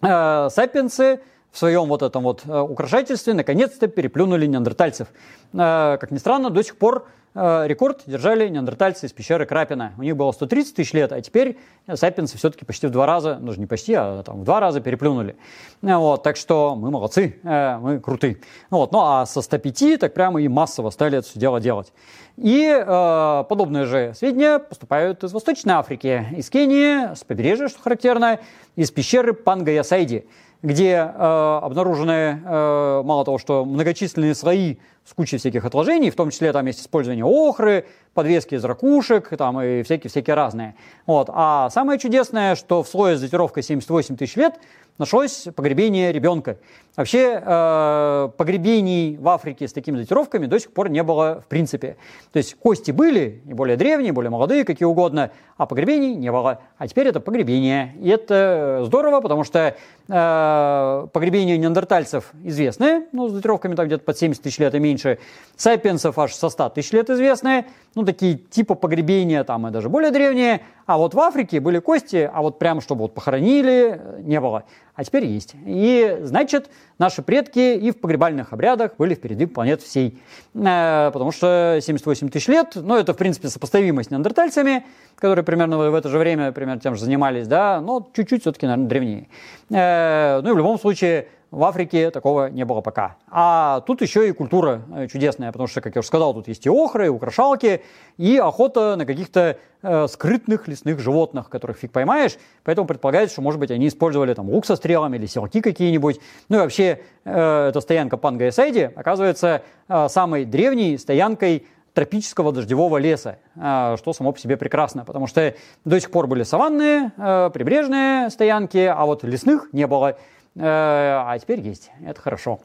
сапиенсы 0.00 1.20
в 1.50 1.58
своем 1.58 1.86
вот 1.86 2.02
этом 2.02 2.22
вот 2.22 2.44
украшательстве 2.46 3.34
наконец-то 3.34 3.88
переплюнули 3.88 4.46
неандертальцев. 4.46 5.08
Как 5.52 6.10
ни 6.10 6.18
странно, 6.18 6.50
до 6.50 6.62
сих 6.62 6.76
пор 6.76 7.04
Э, 7.04 7.19
рекорд 7.34 8.02
держали 8.06 8.48
неандертальцы 8.48 9.06
из 9.06 9.12
пещеры 9.12 9.46
Крапина. 9.46 9.92
У 9.98 10.02
них 10.02 10.16
было 10.16 10.32
130 10.32 10.74
тысяч 10.74 10.92
лет, 10.92 11.12
а 11.12 11.20
теперь 11.20 11.58
сапиенсы 11.94 12.36
все-таки 12.36 12.64
почти 12.64 12.86
в 12.86 12.90
два 12.90 13.06
раза, 13.06 13.38
ну 13.40 13.52
не 13.54 13.66
почти, 13.66 13.94
а 13.94 14.22
там 14.22 14.40
в 14.40 14.44
два 14.44 14.60
раза 14.60 14.80
переплюнули. 14.80 15.36
Э, 15.82 15.96
вот, 15.96 16.22
так 16.22 16.36
что 16.36 16.74
мы 16.76 16.90
молодцы, 16.90 17.38
э, 17.42 17.78
мы 17.78 18.00
круты. 18.00 18.40
Вот, 18.70 18.92
ну 18.92 19.00
а 19.00 19.26
со 19.26 19.42
105 19.42 20.00
так 20.00 20.14
прямо 20.14 20.40
и 20.40 20.48
массово 20.48 20.90
стали 20.90 21.18
это 21.18 21.28
все 21.28 21.38
дело 21.38 21.60
делать. 21.60 21.92
И 22.36 22.66
э, 22.66 23.44
подобные 23.48 23.84
же 23.84 24.12
сведения 24.14 24.58
поступают 24.58 25.22
из 25.24 25.32
Восточной 25.32 25.74
Африки, 25.74 26.26
из 26.36 26.48
Кении, 26.50 27.14
с 27.14 27.24
побережья, 27.24 27.68
что 27.68 27.80
характерно, 27.80 28.40
из 28.76 28.90
пещеры 28.90 29.34
Пангаясайди 29.34 30.26
где 30.62 30.92
э, 30.92 31.58
обнаружены, 31.62 32.42
э, 32.44 33.02
мало 33.04 33.24
того, 33.24 33.38
что 33.38 33.64
многочисленные 33.64 34.34
слои 34.34 34.76
с 35.04 35.14
кучей 35.14 35.38
всяких 35.38 35.64
отложений, 35.64 36.10
в 36.10 36.16
том 36.16 36.30
числе 36.30 36.52
там 36.52 36.66
есть 36.66 36.80
использование 36.80 37.24
охры, 37.24 37.86
подвески 38.12 38.54
из 38.54 38.64
ракушек 38.64 39.34
там, 39.36 39.60
и 39.60 39.82
всякие-всякие 39.82 40.34
разные. 40.34 40.74
Вот. 41.06 41.30
А 41.32 41.70
самое 41.70 41.98
чудесное, 41.98 42.54
что 42.54 42.82
в 42.82 42.88
слое 42.88 43.16
с 43.16 43.20
датировкой 43.20 43.62
78 43.62 44.16
тысяч 44.16 44.36
лет 44.36 44.54
нашлось 45.00 45.48
погребение 45.56 46.12
ребенка. 46.12 46.58
Вообще 46.96 47.40
э, 47.42 48.28
погребений 48.36 49.16
в 49.16 49.28
Африке 49.28 49.66
с 49.66 49.72
такими 49.72 49.96
датировками 49.96 50.46
до 50.46 50.60
сих 50.60 50.72
пор 50.72 50.90
не 50.90 51.02
было 51.02 51.42
в 51.44 51.48
принципе. 51.48 51.96
То 52.32 52.36
есть 52.36 52.54
кости 52.56 52.90
были, 52.90 53.42
и 53.46 53.54
более 53.54 53.76
древние, 53.76 54.12
более 54.12 54.30
молодые, 54.30 54.64
какие 54.64 54.86
угодно, 54.86 55.30
а 55.56 55.66
погребений 55.66 56.14
не 56.14 56.30
было. 56.30 56.60
А 56.76 56.86
теперь 56.86 57.08
это 57.08 57.20
погребение. 57.20 57.94
И 58.00 58.08
это 58.08 58.82
здорово, 58.84 59.20
потому 59.20 59.44
что 59.44 59.74
э, 60.08 61.06
погребения 61.12 61.56
неандертальцев 61.56 62.32
известны, 62.44 63.06
ну, 63.12 63.28
с 63.28 63.32
датировками 63.32 63.74
там 63.74 63.86
где-то 63.86 64.04
под 64.04 64.18
70 64.18 64.42
тысяч 64.42 64.58
лет 64.58 64.74
и 64.74 64.78
меньше. 64.78 65.18
Сапиенсов 65.56 66.18
аж 66.18 66.34
со 66.34 66.50
100 66.50 66.70
тысяч 66.70 66.92
лет 66.92 67.08
известны. 67.08 67.64
Ну, 67.94 68.04
такие 68.04 68.34
типа 68.34 68.74
погребения 68.74 69.42
там 69.44 69.66
и 69.66 69.70
даже 69.70 69.88
более 69.88 70.10
древние. 70.10 70.60
А 70.86 70.98
вот 70.98 71.14
в 71.14 71.20
Африке 71.20 71.60
были 71.60 71.78
кости, 71.78 72.28
а 72.32 72.42
вот 72.42 72.58
прямо 72.58 72.80
чтобы 72.80 73.02
вот 73.02 73.14
похоронили, 73.14 74.00
не 74.22 74.40
было. 74.40 74.64
А 75.00 75.04
теперь 75.04 75.24
есть. 75.24 75.54
И 75.64 76.18
значит, 76.24 76.68
наши 76.98 77.22
предки 77.22 77.74
и 77.74 77.90
в 77.90 77.96
погребальных 77.96 78.52
обрядах 78.52 78.96
были 78.98 79.14
впереди 79.14 79.46
планет 79.46 79.80
всей. 79.80 80.20
Э, 80.52 81.10
потому 81.10 81.32
что 81.32 81.78
78 81.80 82.28
тысяч 82.28 82.48
лет, 82.48 82.72
ну, 82.74 82.96
это, 82.96 83.14
в 83.14 83.16
принципе, 83.16 83.48
сопоставимо 83.48 84.04
с 84.04 84.10
неандертальцами, 84.10 84.84
которые 85.14 85.42
примерно 85.42 85.78
в 85.78 85.94
это 85.94 86.10
же 86.10 86.18
время 86.18 86.52
примерно 86.52 86.82
тем 86.82 86.96
же 86.96 87.02
занимались, 87.02 87.48
да, 87.48 87.80
но 87.80 88.10
чуть-чуть 88.14 88.42
все-таки, 88.42 88.66
наверное, 88.66 88.88
древнее. 88.90 89.28
Э, 89.70 90.42
ну 90.42 90.50
и 90.50 90.52
в 90.52 90.58
любом 90.58 90.78
случае, 90.78 91.28
в 91.50 91.64
Африке 91.64 92.10
такого 92.10 92.48
не 92.48 92.64
было 92.64 92.80
пока. 92.80 93.16
А 93.28 93.80
тут 93.80 94.02
еще 94.02 94.28
и 94.28 94.32
культура 94.32 94.82
э, 94.94 95.08
чудесная, 95.08 95.50
потому 95.50 95.66
что, 95.66 95.80
как 95.80 95.94
я 95.96 96.00
уже 96.00 96.06
сказал, 96.06 96.32
тут 96.32 96.48
есть 96.48 96.66
и 96.66 96.70
охры, 96.70 97.06
и 97.06 97.08
украшалки, 97.08 97.82
и 98.18 98.36
охота 98.36 98.96
на 98.96 99.04
каких-то 99.04 99.58
э, 99.82 100.06
скрытных 100.08 100.68
лесных 100.68 101.00
животных, 101.00 101.48
которых 101.48 101.78
фиг 101.78 101.90
поймаешь. 101.90 102.36
Поэтому 102.62 102.86
предполагается, 102.86 103.34
что, 103.34 103.42
может 103.42 103.58
быть, 103.58 103.70
они 103.70 103.88
использовали 103.88 104.32
там 104.34 104.48
лук 104.48 104.64
со 104.64 104.76
стрелами 104.76 105.16
или 105.16 105.26
селки 105.26 105.60
какие-нибудь. 105.60 106.20
Ну 106.48 106.58
и 106.58 106.60
вообще, 106.60 107.00
э, 107.24 107.68
эта 107.68 107.80
стоянка 107.80 108.16
Пангаэсайди 108.16 108.90
оказывается 108.94 109.62
э, 109.88 110.08
самой 110.08 110.44
древней 110.44 110.98
стоянкой 110.98 111.66
тропического 111.94 112.52
дождевого 112.52 112.98
леса, 112.98 113.38
э, 113.56 113.96
что 113.98 114.12
само 114.12 114.32
по 114.32 114.38
себе 114.38 114.56
прекрасно, 114.56 115.04
потому 115.04 115.26
что 115.26 115.54
до 115.84 116.00
сих 116.00 116.10
пор 116.10 116.26
были 116.26 116.44
саванные, 116.44 117.12
э, 117.16 117.50
прибрежные 117.52 118.30
стоянки, 118.30 118.78
а 118.78 119.04
вот 119.04 119.24
лесных 119.24 119.72
не 119.72 119.86
было. 119.86 120.16
Э, 120.56 120.62
а 120.64 121.38
теперь 121.38 121.60
есть, 121.60 121.92
это 122.04 122.20
хорошо. 122.20 122.60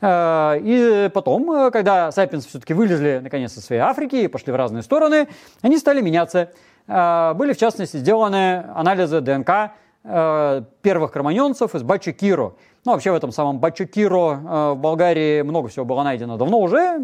Э, 0.00 0.58
и 0.60 1.08
потом, 1.14 1.50
э, 1.52 1.70
когда 1.70 2.10
сапиенс 2.10 2.46
все-таки 2.46 2.74
вылезли 2.74 3.20
наконец 3.22 3.56
из 3.56 3.64
своей 3.64 3.80
Африки 3.80 4.16
и 4.16 4.28
пошли 4.28 4.52
в 4.52 4.56
разные 4.56 4.82
стороны, 4.82 5.28
они 5.62 5.78
стали 5.78 6.00
меняться. 6.00 6.50
Были, 6.86 7.52
в 7.52 7.58
частности, 7.58 7.98
сделаны 7.98 8.64
анализы 8.74 9.20
ДНК 9.20 9.72
первых 10.02 11.12
кроманьонцев 11.12 11.74
из 11.74 11.82
Бачи-Киро. 11.82 12.54
Ну, 12.88 12.92
вообще 12.92 13.12
в 13.12 13.16
этом 13.16 13.32
самом 13.32 13.58
Бачу-Киро 13.58 14.72
в 14.72 14.76
Болгарии 14.76 15.42
много 15.42 15.68
всего 15.68 15.84
было 15.84 16.02
найдено 16.02 16.38
давно 16.38 16.58
уже, 16.58 16.96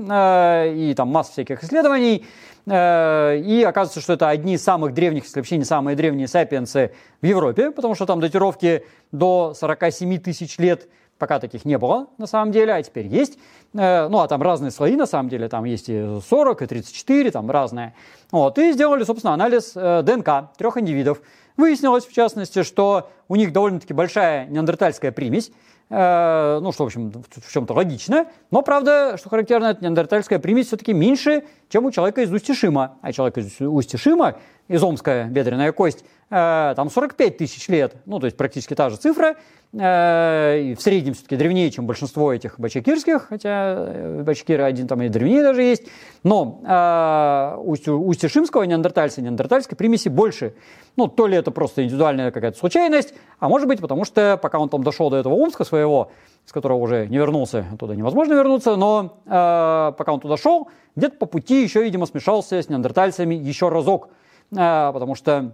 и 0.75 0.95
там 0.97 1.09
масса 1.09 1.33
всяких 1.33 1.63
исследований. 1.63 2.25
Э, 2.65 3.37
и 3.37 3.63
оказывается, 3.63 4.01
что 4.01 4.15
это 4.15 4.31
одни 4.31 4.55
из 4.55 4.65
самых 4.65 4.95
древних, 4.95 5.25
если 5.25 5.41
вообще 5.41 5.59
не 5.59 5.65
самые 5.65 5.95
древние 5.95 6.27
сапиенсы 6.27 6.93
в 7.21 7.27
Европе, 7.27 7.71
потому 7.71 7.95
что 7.95 8.07
там 8.07 8.19
датировки 8.19 8.87
до 9.13 9.53
47 9.55 10.21
тысяч 10.21 10.57
лет 10.57 10.89
пока 11.19 11.39
таких 11.39 11.67
не 11.67 11.77
было 11.77 12.07
на 12.17 12.27
самом 12.27 12.51
деле, 12.51 12.73
а 12.73 12.83
теперь 12.83 13.07
есть. 13.07 13.39
Э, 13.75 14.09
ну, 14.09 14.21
а 14.21 14.27
там 14.27 14.41
разные 14.41 14.71
слои 14.71 14.97
на 14.97 15.05
самом 15.05 15.29
деле, 15.29 15.51
там 15.51 15.65
есть 15.65 15.91
и 15.91 16.19
40, 16.27 16.63
и 16.63 16.67
34, 16.67 17.31
там 17.31 17.51
разные. 17.51 17.95
Вот, 18.31 18.59
и 18.59 18.73
сделали, 18.73 19.05
собственно, 19.05 19.35
анализ 19.35 19.73
э, 19.75 20.01
ДНК 20.03 20.57
трех 20.57 20.79
индивидов. 20.79 21.21
Выяснилось, 21.59 22.07
в 22.07 22.13
частности, 22.15 22.63
что 22.63 23.11
у 23.29 23.37
них 23.37 23.53
довольно-таки 23.53 23.93
большая 23.93 24.47
неандертальская 24.47 25.13
примесь, 25.13 25.53
Э, 25.53 25.74
ну, 25.91 26.73
что, 26.73 26.85
в 26.85 26.87
общем, 26.87 27.13
в 27.13 27.53
чем-то 27.53 27.75
логично. 27.75 28.27
Но, 28.51 28.63
правда, 28.63 29.17
что 29.19 29.29
характерно, 29.29 29.77
неандертальская 29.81 30.39
примесь 30.39 30.69
все-таки 30.69 30.93
меньше, 30.93 31.45
чем 31.69 31.85
у 31.85 31.91
человека 31.91 32.23
из 32.23 32.33
Устишима. 32.33 32.97
А 33.03 33.13
человек 33.13 33.39
из 33.39 33.61
Устишима, 33.61 34.37
изомская 34.69 35.27
бедренная 35.27 35.73
кость, 35.73 36.05
э, 36.31 36.73
там 36.77 36.91
45 36.91 37.37
тысяч 37.37 37.69
лет, 37.69 37.97
ну, 38.07 38.19
то 38.19 38.27
есть 38.27 38.37
практически 38.37 38.75
та 38.75 38.91
же 38.91 38.97
цифра, 38.97 39.37
э, 39.73 40.75
в 40.77 40.81
среднем 40.81 41.15
все-таки 41.15 41.37
древнее, 41.37 41.71
чем 41.71 41.87
большинство 41.87 42.33
этих 42.33 42.59
бачакирских, 42.59 43.27
хотя 43.29 43.75
э, 43.77 44.23
бачакиры 44.23 44.63
один 44.63 44.87
там 44.89 45.03
и 45.03 45.09
древнее 45.09 45.43
даже 45.43 45.63
есть, 45.63 45.85
но 46.23 46.61
э, 46.65 47.57
у 47.59 47.73
устишимского 48.09 48.63
неандертальца, 48.63 49.21
неандертальской 49.21 49.77
примеси 49.77 50.09
больше. 50.09 50.55
Ну, 50.97 51.09
то 51.09 51.27
ли 51.27 51.37
это 51.37 51.51
просто 51.51 51.85
индивидуальная 51.85 52.31
какая-то 52.31 52.59
случайность, 52.59 53.15
а 53.39 53.49
может 53.49 53.69
быть, 53.69 53.81
потому 53.81 54.05
что 54.05 54.39
пока 54.41 54.59
он 54.59 54.69
там 54.69 54.83
дошел 54.83 55.11
до 55.11 55.17
этого 55.17 55.35
Омска 55.35 55.65
своего, 55.65 56.11
с 56.47 56.53
которого 56.53 56.79
уже 56.79 57.07
не 57.09 57.17
вернулся, 57.19 57.67
туда 57.79 57.95
невозможно 57.95 58.35
вернуться, 58.35 58.77
но 58.77 59.17
пока 59.25 60.13
он 60.13 60.21
туда 60.21 60.37
шел, 60.37 60.69
где-то 60.95 61.17
по 61.17 61.27
пути 61.27 61.63
еще, 61.63 61.83
видимо, 61.83 62.07
смешался 62.07 62.63
с 62.63 62.69
неандертальцами 62.69 63.35
еще 63.35 63.71
разок, 63.71 64.11
потому 64.55 65.15
что 65.15 65.53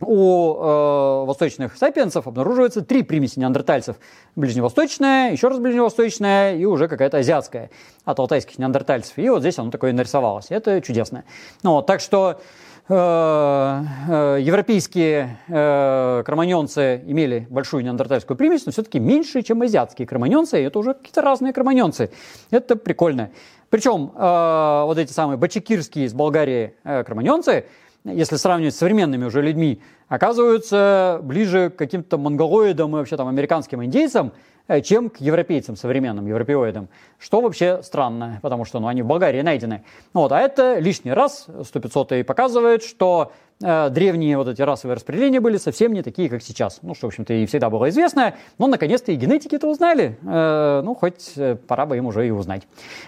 у 0.00 0.54
э, 0.54 1.24
восточных 1.26 1.76
сапиенсов 1.76 2.26
обнаруживается 2.26 2.82
три 2.82 3.02
примеси 3.02 3.38
неандертальцев. 3.38 3.96
Ближневосточная, 4.34 5.32
еще 5.32 5.48
раз 5.48 5.58
ближневосточная 5.58 6.56
и 6.56 6.64
уже 6.64 6.88
какая-то 6.88 7.18
азиатская 7.18 7.70
от 8.04 8.18
алтайских 8.18 8.58
неандертальцев. 8.58 9.16
И 9.18 9.28
вот 9.30 9.40
здесь 9.40 9.58
оно 9.58 9.70
такое 9.70 9.92
нарисовалось. 9.92 10.46
Это 10.50 10.82
чудесно. 10.82 11.24
Ну, 11.62 11.80
так 11.80 12.00
что 12.00 12.40
э, 12.88 12.94
э, 12.94 14.38
европейские 14.42 15.38
э, 15.48 16.22
кроманьонцы 16.26 17.02
имели 17.06 17.46
большую 17.48 17.82
неандертальскую 17.82 18.36
примесь, 18.36 18.66
но 18.66 18.72
все-таки 18.72 18.98
меньше, 18.98 19.40
чем 19.40 19.62
азиатские 19.62 20.06
кроманьонцы. 20.06 20.60
И 20.60 20.64
это 20.64 20.78
уже 20.78 20.92
какие-то 20.92 21.22
разные 21.22 21.54
кроманьонцы. 21.54 22.10
Это 22.50 22.76
прикольно. 22.76 23.30
Причем 23.70 24.12
э, 24.14 24.82
вот 24.84 24.98
эти 24.98 25.12
самые 25.12 25.38
бачекирские 25.38 26.04
из 26.04 26.12
Болгарии 26.12 26.74
э, 26.84 27.02
кроманьонцы– 27.02 27.64
если 28.12 28.36
сравнивать 28.36 28.74
с 28.74 28.78
современными 28.78 29.24
уже 29.24 29.42
людьми, 29.42 29.80
оказываются 30.08 31.20
ближе 31.22 31.70
к 31.70 31.76
каким-то 31.76 32.18
монголоидам 32.18 32.90
и 32.90 32.98
вообще 32.98 33.16
там 33.16 33.28
американским 33.28 33.84
индейцам, 33.84 34.32
э, 34.68 34.80
чем 34.80 35.10
к 35.10 35.16
европейцам, 35.18 35.76
современным 35.76 36.26
европеоидам. 36.26 36.88
Что 37.18 37.40
вообще 37.40 37.82
странно, 37.82 38.38
потому 38.42 38.64
что 38.64 38.78
ну, 38.78 38.86
они 38.86 39.02
в 39.02 39.06
Болгарии 39.06 39.42
найдены. 39.42 39.82
Вот, 40.12 40.32
а 40.32 40.40
это 40.40 40.78
лишний 40.78 41.12
раз, 41.12 41.46
100-500 41.48 42.24
показывает, 42.24 42.84
что 42.84 43.32
э, 43.60 43.90
древние 43.90 44.36
вот 44.36 44.48
эти 44.48 44.62
расовые 44.62 44.94
распределения 44.96 45.40
были 45.40 45.56
совсем 45.56 45.92
не 45.92 46.02
такие, 46.02 46.28
как 46.28 46.42
сейчас. 46.42 46.78
Ну, 46.82 46.94
что, 46.94 47.06
в 47.06 47.08
общем-то, 47.08 47.34
и 47.34 47.46
всегда 47.46 47.70
было 47.70 47.88
известно, 47.88 48.34
но 48.58 48.68
наконец-то 48.68 49.10
и 49.10 49.16
генетики 49.16 49.56
это 49.56 49.66
узнали. 49.66 50.16
Э, 50.24 50.82
ну, 50.84 50.94
хоть 50.94 51.32
э, 51.36 51.56
пора 51.56 51.86
бы 51.86 51.96
им 51.96 52.06
уже 52.06 52.26
и 52.26 52.30
узнать. 52.30 52.62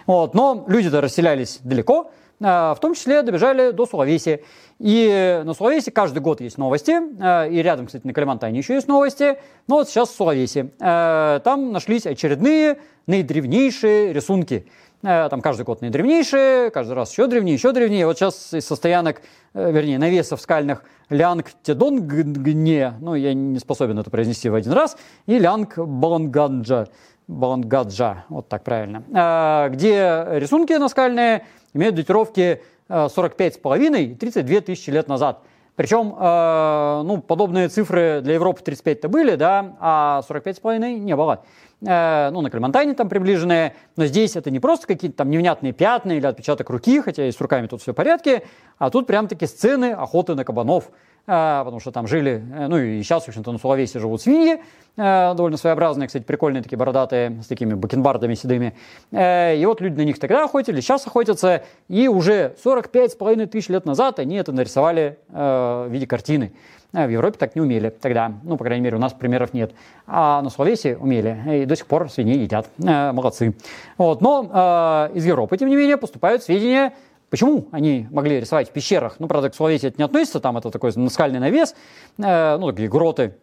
Вот, 0.06 0.34
но 0.34 0.64
люди-то 0.66 1.00
расселялись 1.00 1.60
далеко, 1.62 2.10
в 2.40 2.78
том 2.80 2.94
числе 2.94 3.22
добежали 3.22 3.72
до 3.72 3.86
Сулавеси. 3.86 4.42
И 4.78 5.42
на 5.44 5.54
Сулавесе 5.54 5.90
каждый 5.90 6.20
год 6.20 6.40
есть 6.40 6.56
новости, 6.56 6.92
э, 6.92 7.50
и 7.50 7.62
рядом, 7.62 7.86
кстати, 7.86 8.06
на 8.06 8.12
Калимантане 8.12 8.58
еще 8.58 8.74
есть 8.74 8.86
новости, 8.86 9.38
но 9.66 9.76
вот 9.76 9.88
сейчас 9.88 10.10
в 10.10 10.14
Сулавесе. 10.14 10.70
Э, 10.78 11.40
там 11.42 11.72
нашлись 11.72 12.06
очередные 12.06 12.78
наидревнейшие 13.06 14.12
рисунки. 14.12 14.68
Э, 15.02 15.28
там 15.30 15.40
каждый 15.40 15.64
год 15.64 15.80
наидревнейшие, 15.80 16.70
каждый 16.70 16.92
раз 16.92 17.10
еще 17.10 17.26
древнее, 17.26 17.54
еще 17.54 17.72
древнее. 17.72 18.06
Вот 18.06 18.18
сейчас 18.18 18.54
из 18.54 18.66
состоянок, 18.66 19.20
вернее, 19.52 19.98
навесов 19.98 20.40
скальных 20.40 20.84
Лянг 21.10 21.50
Тедонгне, 21.64 22.94
ну, 23.00 23.16
я 23.16 23.34
не 23.34 23.58
способен 23.58 23.98
это 23.98 24.10
произнести 24.10 24.48
в 24.48 24.54
один 24.54 24.72
раз, 24.72 24.96
и 25.26 25.40
Лянг 25.40 25.76
Балангаджа, 25.76 26.86
Балангаджа, 27.28 28.24
вот 28.28 28.48
так 28.48 28.64
правильно, 28.64 29.68
где 29.70 30.26
рисунки 30.30 30.72
наскальные 30.72 31.44
имеют 31.74 31.94
датировки 31.94 32.62
45,5 32.88 34.00
и 34.00 34.14
32 34.14 34.60
тысячи 34.62 34.90
лет 34.90 35.08
назад. 35.08 35.42
Причем, 35.76 36.12
э, 36.18 37.02
ну, 37.04 37.18
подобные 37.18 37.68
цифры 37.68 38.20
для 38.20 38.34
Европы 38.34 38.62
35-то 38.62 39.08
были, 39.08 39.36
да, 39.36 39.76
а 39.78 40.22
45,5 40.28 40.98
не 40.98 41.14
было. 41.14 41.44
Ну, 41.80 42.40
на 42.40 42.50
Калимантане 42.50 42.94
там 42.94 43.08
приближенные, 43.08 43.76
но 43.94 44.06
здесь 44.06 44.34
это 44.34 44.50
не 44.50 44.58
просто 44.58 44.88
какие-то 44.88 45.18
там 45.18 45.30
невнятные 45.30 45.72
пятна 45.72 46.10
или 46.10 46.26
отпечаток 46.26 46.68
руки, 46.70 47.00
хотя 47.00 47.28
и 47.28 47.30
с 47.30 47.40
руками 47.40 47.68
тут 47.68 47.80
все 47.80 47.92
в 47.92 47.94
порядке, 47.94 48.42
а 48.78 48.90
тут 48.90 49.06
прям 49.06 49.28
таки 49.28 49.46
сцены 49.46 49.92
охоты 49.92 50.34
на 50.34 50.44
кабанов. 50.44 50.90
А, 51.30 51.62
потому 51.62 51.78
что 51.78 51.90
там 51.90 52.06
жили, 52.06 52.42
э, 52.54 52.68
ну 52.68 52.78
и 52.78 53.02
сейчас, 53.02 53.24
в 53.24 53.28
общем-то, 53.28 53.52
на 53.52 53.58
Сулавесе 53.58 53.98
живут 53.98 54.22
свиньи, 54.22 54.62
э, 54.96 55.34
довольно 55.34 55.58
своеобразные, 55.58 56.06
кстати, 56.06 56.22
прикольные 56.22 56.62
такие 56.62 56.78
бородатые, 56.78 57.42
с 57.42 57.46
такими 57.46 57.74
бакенбардами 57.74 58.32
седыми. 58.32 58.74
Э, 59.12 59.54
и 59.54 59.66
вот 59.66 59.82
люди 59.82 59.96
на 59.96 60.06
них 60.06 60.18
тогда 60.18 60.44
охотились, 60.44 60.84
сейчас 60.84 61.06
охотятся, 61.06 61.64
и 61.88 62.08
уже 62.08 62.54
45,5 62.64 63.46
тысяч 63.46 63.68
лет 63.68 63.84
назад 63.84 64.20
они 64.20 64.36
это 64.36 64.52
нарисовали 64.52 65.18
в 65.28 65.88
виде 65.90 66.06
картины. 66.06 66.52
В 66.92 67.08
Европе 67.08 67.36
так 67.38 67.54
не 67.54 67.60
умели 67.60 67.90
тогда. 67.90 68.32
Ну, 68.42 68.56
по 68.56 68.64
крайней 68.64 68.82
мере, 68.82 68.96
у 68.96 68.98
нас 68.98 69.12
примеров 69.12 69.52
нет. 69.52 69.72
А 70.06 70.40
на 70.40 70.48
Словесе 70.48 70.96
умели. 70.96 71.62
И 71.62 71.66
до 71.66 71.76
сих 71.76 71.86
пор 71.86 72.10
свиней 72.10 72.38
едят. 72.38 72.70
Молодцы. 72.78 73.54
Вот. 73.98 74.22
Но 74.22 75.10
из 75.12 75.26
Европы, 75.26 75.58
тем 75.58 75.68
не 75.68 75.76
менее, 75.76 75.98
поступают 75.98 76.42
сведения 76.42 76.94
Почему 77.30 77.68
они 77.72 78.06
могли 78.10 78.40
рисовать 78.40 78.70
в 78.70 78.72
пещерах? 78.72 79.16
Ну, 79.18 79.28
правда, 79.28 79.50
к 79.50 79.54
Словесии 79.54 79.88
это 79.88 79.98
не 79.98 80.04
относится, 80.04 80.40
там 80.40 80.56
это 80.56 80.70
такой 80.70 80.92
наскальный 80.94 81.40
навес, 81.40 81.74
э, 82.18 82.56
ну, 82.56 82.70
такие 82.70 82.88
гроты. 82.88 83.36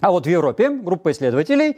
А 0.00 0.10
вот 0.10 0.26
в 0.26 0.28
Европе 0.28 0.70
группа 0.70 1.12
исследователей 1.12 1.76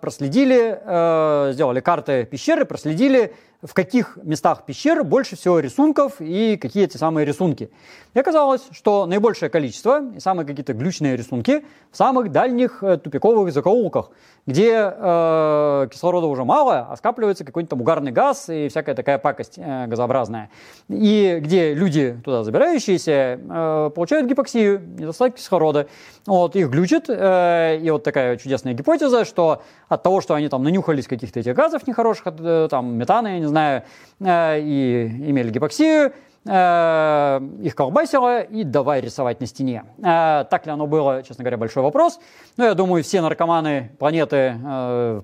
проследили, 0.00 0.80
э, 0.84 1.50
сделали 1.52 1.80
карты 1.80 2.24
пещеры, 2.24 2.64
проследили 2.64 3.32
в 3.64 3.72
каких 3.72 4.18
местах 4.22 4.66
пещер 4.66 5.02
больше 5.04 5.36
всего 5.36 5.58
рисунков 5.58 6.20
и 6.20 6.58
какие 6.58 6.84
эти 6.84 6.98
самые 6.98 7.24
рисунки. 7.24 7.70
И 8.12 8.18
оказалось, 8.18 8.60
что 8.70 9.06
наибольшее 9.06 9.48
количество 9.48 10.02
и 10.14 10.20
самые 10.20 10.46
какие-то 10.46 10.74
глючные 10.74 11.16
рисунки 11.16 11.64
в 11.90 11.96
самых 11.96 12.30
дальних 12.30 12.82
э, 12.82 12.98
тупиковых 12.98 13.52
закоулках, 13.52 14.10
где 14.46 14.72
э, 14.74 15.88
кислорода 15.90 16.26
уже 16.26 16.44
мало, 16.44 16.88
а 16.90 16.96
скапливается 16.96 17.44
какой-нибудь 17.44 17.70
там 17.70 17.80
угарный 17.80 18.12
газ 18.12 18.50
и 18.50 18.68
всякая 18.68 18.94
такая 18.94 19.18
пакость 19.18 19.54
э, 19.56 19.86
газообразная. 19.86 20.50
И 20.90 21.38
где 21.40 21.72
люди 21.72 22.20
туда 22.22 22.44
забирающиеся 22.44 23.40
э, 23.40 23.90
получают 23.94 24.28
гипоксию, 24.28 24.80
недостаток 24.98 25.36
кислорода. 25.36 25.86
Вот, 26.26 26.54
их 26.54 26.68
глючит, 26.68 27.06
э, 27.08 27.78
и 27.82 27.90
вот 27.90 28.04
такая 28.04 28.36
чудесная 28.36 28.74
гипотеза, 28.74 29.23
что 29.24 29.62
от 29.88 30.02
того, 30.02 30.20
что 30.20 30.34
они 30.34 30.48
там 30.48 30.62
нанюхались 30.62 31.06
каких-то 31.06 31.40
этих 31.40 31.54
газов 31.54 31.86
нехороших, 31.86 32.26
э, 32.26 32.68
там 32.70 32.94
метана, 32.94 33.28
я 33.28 33.38
не 33.38 33.46
знаю, 33.46 33.82
э, 34.20 34.60
и 34.60 35.06
имели 35.30 35.50
гипоксию, 35.50 36.12
э, 36.46 37.40
их 37.62 37.74
колбасило 37.74 38.40
и 38.42 38.64
давай 38.64 39.00
рисовать 39.00 39.40
на 39.40 39.46
стене. 39.46 39.84
Так 40.00 40.66
ли 40.66 40.72
оно 40.72 40.86
было, 40.86 41.22
честно 41.22 41.42
говоря, 41.42 41.56
большой 41.56 41.82
вопрос. 41.82 42.20
Но 42.56 42.64
я 42.64 42.74
думаю, 42.74 43.02
все 43.02 43.20
наркоманы 43.20 43.92
планеты 43.98 44.56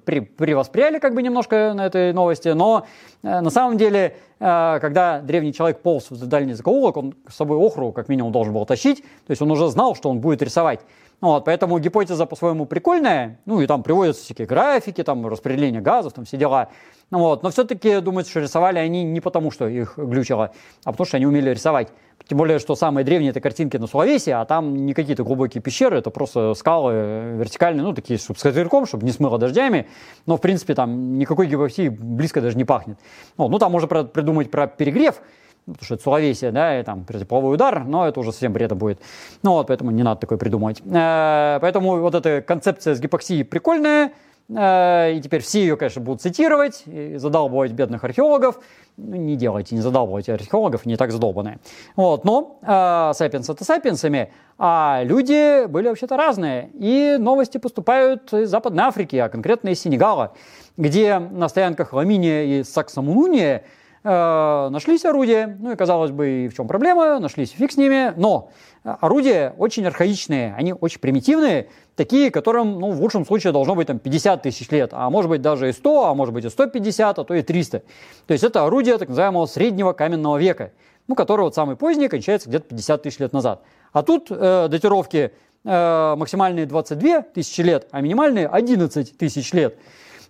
при, 0.05 0.21
привосприяли 0.21 0.99
как 0.99 1.15
бы 1.15 1.23
немножко 1.23 1.73
на 1.75 1.87
этой 1.87 2.13
новости, 2.13 2.49
но 2.49 2.87
на 3.23 3.51
самом 3.51 3.77
деле, 3.77 4.17
когда 4.39 5.21
древний 5.21 5.53
человек 5.53 5.83
полз 5.83 6.11
в 6.11 6.27
дальний 6.27 6.55
закоулок, 6.55 6.97
он 6.97 7.15
с 7.29 7.37
собой 7.37 7.59
охру 7.59 7.93
как 7.93 8.09
минимум 8.09 8.33
должен 8.33 8.55
был 8.55 8.65
тащить, 8.65 9.03
то 9.03 9.31
есть 9.31 9.43
он 9.43 9.51
уже 9.51 9.69
знал, 9.69 9.95
что 9.95 10.09
он 10.09 10.21
будет 10.21 10.41
рисовать. 10.41 10.81
Вот, 11.21 11.45
поэтому 11.45 11.79
гипотеза 11.79 12.25
по-своему 12.25 12.65
прикольная, 12.65 13.41
ну 13.45 13.61
и 13.61 13.67
там 13.67 13.83
приводятся 13.83 14.25
всякие 14.25 14.47
графики, 14.47 15.03
там 15.03 15.27
распределение 15.27 15.83
газов, 15.83 16.15
там 16.15 16.25
все 16.25 16.39
дела. 16.39 16.69
Вот, 17.11 17.43
но 17.43 17.51
все-таки 17.51 18.01
думается, 18.01 18.31
что 18.31 18.41
рисовали 18.41 18.79
они 18.79 19.03
не 19.03 19.21
потому, 19.21 19.51
что 19.51 19.69
их 19.69 19.99
глючило, 19.99 20.53
а 20.85 20.93
потому 20.93 21.07
что 21.07 21.19
они 21.19 21.27
умели 21.27 21.51
рисовать. 21.51 21.89
Тем 22.27 22.39
более, 22.39 22.59
что 22.59 22.75
самые 22.75 23.05
древние 23.05 23.31
это 23.31 23.41
картинки 23.41 23.77
на 23.77 23.87
Сулавесе, 23.87 24.35
а 24.35 24.45
там 24.45 24.87
не 24.87 24.95
какие-то 24.95 25.25
глубокие 25.25 25.61
пещеры, 25.63 25.99
это 25.99 26.11
просто 26.11 26.55
скалы 26.55 26.93
вертикальные, 27.37 27.83
ну 27.83 27.93
такие, 27.93 28.19
чтобы 28.19 28.39
с 28.39 28.43
козырьком, 28.43 28.87
чтобы 28.87 29.05
не 29.05 29.13
смыло 29.13 29.37
дождями. 29.39 29.89
Но, 30.27 30.37
в 30.37 30.41
принципе, 30.41 30.75
там 30.75 31.19
никакой 31.19 31.49
гипоксии 31.49 31.89
близко 31.89 32.41
даже 32.41 32.57
не 32.57 32.65
пахнет. 32.65 32.99
Вот, 33.37 33.49
ну, 33.49 33.59
там 33.59 33.73
можно 33.73 34.05
придумать 34.05 34.51
про 34.51 34.69
перегрев, 34.69 35.21
потому 35.67 35.85
что 35.85 35.95
это 35.95 36.03
Сулавесия, 36.03 36.53
да, 36.53 36.79
и 36.79 36.83
там 36.83 37.05
противополовой 37.05 37.55
удар, 37.55 37.85
но 37.85 38.07
это 38.07 38.21
уже 38.21 38.33
совсем 38.33 38.53
бреда 38.53 38.75
будет. 38.75 39.01
Ну 39.43 39.53
вот, 39.53 39.69
поэтому 39.69 39.91
не 39.91 40.03
надо 40.03 40.21
такое 40.21 40.39
придумывать. 40.39 40.83
Э, 40.85 41.59
поэтому 41.61 41.99
вот 41.99 42.15
эта 42.15 42.43
концепция 42.43 42.95
с 42.95 43.01
гипоксией 43.01 43.45
прикольная, 43.45 44.13
э, 44.49 45.13
и 45.15 45.21
теперь 45.21 45.43
все 45.43 45.61
ее, 45.61 45.77
конечно, 45.77 46.03
будут 46.03 46.23
цитировать, 46.23 46.83
и 46.87 47.17
задалбывать 47.17 47.73
бедных 47.73 48.05
археологов. 48.05 48.61
Ну, 48.97 49.17
не 49.17 49.37
делайте, 49.37 49.75
не 49.75 49.81
задалбывайте 49.81 50.35
археологов, 50.35 50.85
не 50.85 50.97
так 50.97 51.13
задолбанные. 51.13 51.59
Вот, 51.97 52.25
но 52.25 52.59
э, 52.63 53.13
сапиенс 53.15 53.49
это 53.49 53.65
сапиенсами, 53.65 54.33
а 54.59 55.01
люди 55.05 55.67
были 55.67 55.89
вообще-то 55.89 56.17
разные. 56.17 56.71
И 56.75 57.17
новости 57.19 57.59
поступают 57.59 58.33
из 58.33 58.51
Западной 58.51 58.85
Африки, 58.85 59.17
а 59.17 59.29
конкретно 59.29 59.71
из 59.71 59.81
Сенегала, 59.81 60.35
где 60.77 61.19
на 61.19 61.49
стоянках 61.49 61.93
Ламиния 61.93 62.43
и 62.45 62.63
Саксамунуния 62.63 63.65
нашлись 64.03 65.05
орудия, 65.05 65.59
ну 65.61 65.73
и 65.73 65.77
казалось 65.77 66.11
бы, 66.11 66.49
в 66.51 66.57
чем 66.57 66.67
проблема, 66.67 67.19
нашлись 67.19 67.51
фиг 67.51 67.71
с 67.71 67.77
ними, 67.77 68.15
но 68.17 68.51
орудия 68.83 69.55
очень 69.59 69.87
архаичные, 69.87 70.55
они 70.57 70.73
очень 70.73 71.01
примитивные, 71.01 71.69
такие, 71.97 72.31
которым, 72.31 72.79
ну, 72.81 72.93
в 72.93 73.01
лучшем 73.01 73.27
случае 73.27 73.53
должно 73.53 73.75
быть 73.75 73.89
там 73.89 73.99
50 73.99 74.43
тысяч 74.43 74.71
лет, 74.71 74.91
а 74.93 75.11
может 75.11 75.29
быть 75.29 75.43
даже 75.43 75.69
и 75.69 75.73
100, 75.73 76.07
а 76.07 76.15
может 76.15 76.33
быть 76.33 76.47
и 76.47 76.49
150, 76.49 77.19
а 77.19 77.25
то 77.25 77.35
и 77.35 77.43
300. 77.43 77.83
То 78.27 78.33
есть 78.33 78.43
это 78.43 78.65
орудие 78.65 78.97
так 78.97 79.09
называемого 79.09 79.45
среднего 79.47 79.93
каменного 79.93 80.39
века, 80.39 80.73
ну, 81.09 81.15
который 81.15 81.43
вот 81.43 81.55
самый 81.55 81.77
поздний 81.77 82.09
кончается 82.09 82.49
где-то 82.49 82.69
50 82.69 83.03
тысяч 83.03 83.19
лет 83.19 83.33
назад. 83.33 83.63
А 83.93 84.03
тут 84.03 84.29
э, 84.31 84.69
датировки 84.71 85.33
э, 85.65 86.15
максимальные 86.17 86.67
22 86.67 87.23
тысячи 87.23 87.61
лет, 87.61 87.89
а 87.91 88.01
минимальные 88.01 88.47
11 88.47 89.19
тысяч 89.19 89.53
лет. 89.53 89.77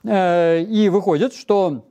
Э, 0.02 0.60
и 0.62 0.88
выходит, 0.88 1.34
что 1.34 1.84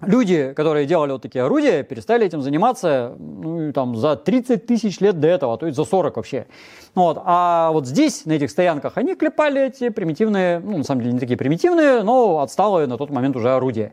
люди, 0.00 0.52
которые 0.54 0.86
делали 0.86 1.12
вот 1.12 1.22
такие 1.22 1.44
орудия, 1.44 1.82
перестали 1.82 2.26
этим 2.26 2.42
заниматься 2.42 3.14
ну, 3.18 3.72
там, 3.72 3.96
за 3.96 4.16
30 4.16 4.66
тысяч 4.66 5.00
лет 5.00 5.20
до 5.20 5.28
этого, 5.28 5.54
а 5.54 5.56
то 5.56 5.66
есть 5.66 5.76
за 5.76 5.84
40 5.84 6.16
вообще. 6.16 6.46
Вот. 6.94 7.20
А 7.24 7.70
вот 7.72 7.86
здесь, 7.86 8.24
на 8.26 8.32
этих 8.32 8.50
стоянках, 8.50 8.96
они 8.96 9.14
клепали 9.14 9.66
эти 9.66 9.88
примитивные, 9.88 10.60
ну, 10.60 10.78
на 10.78 10.84
самом 10.84 11.02
деле 11.02 11.14
не 11.14 11.20
такие 11.20 11.36
примитивные, 11.36 12.02
но 12.02 12.40
отсталые 12.40 12.86
на 12.86 12.98
тот 12.98 13.10
момент 13.10 13.36
уже 13.36 13.50
орудия. 13.50 13.92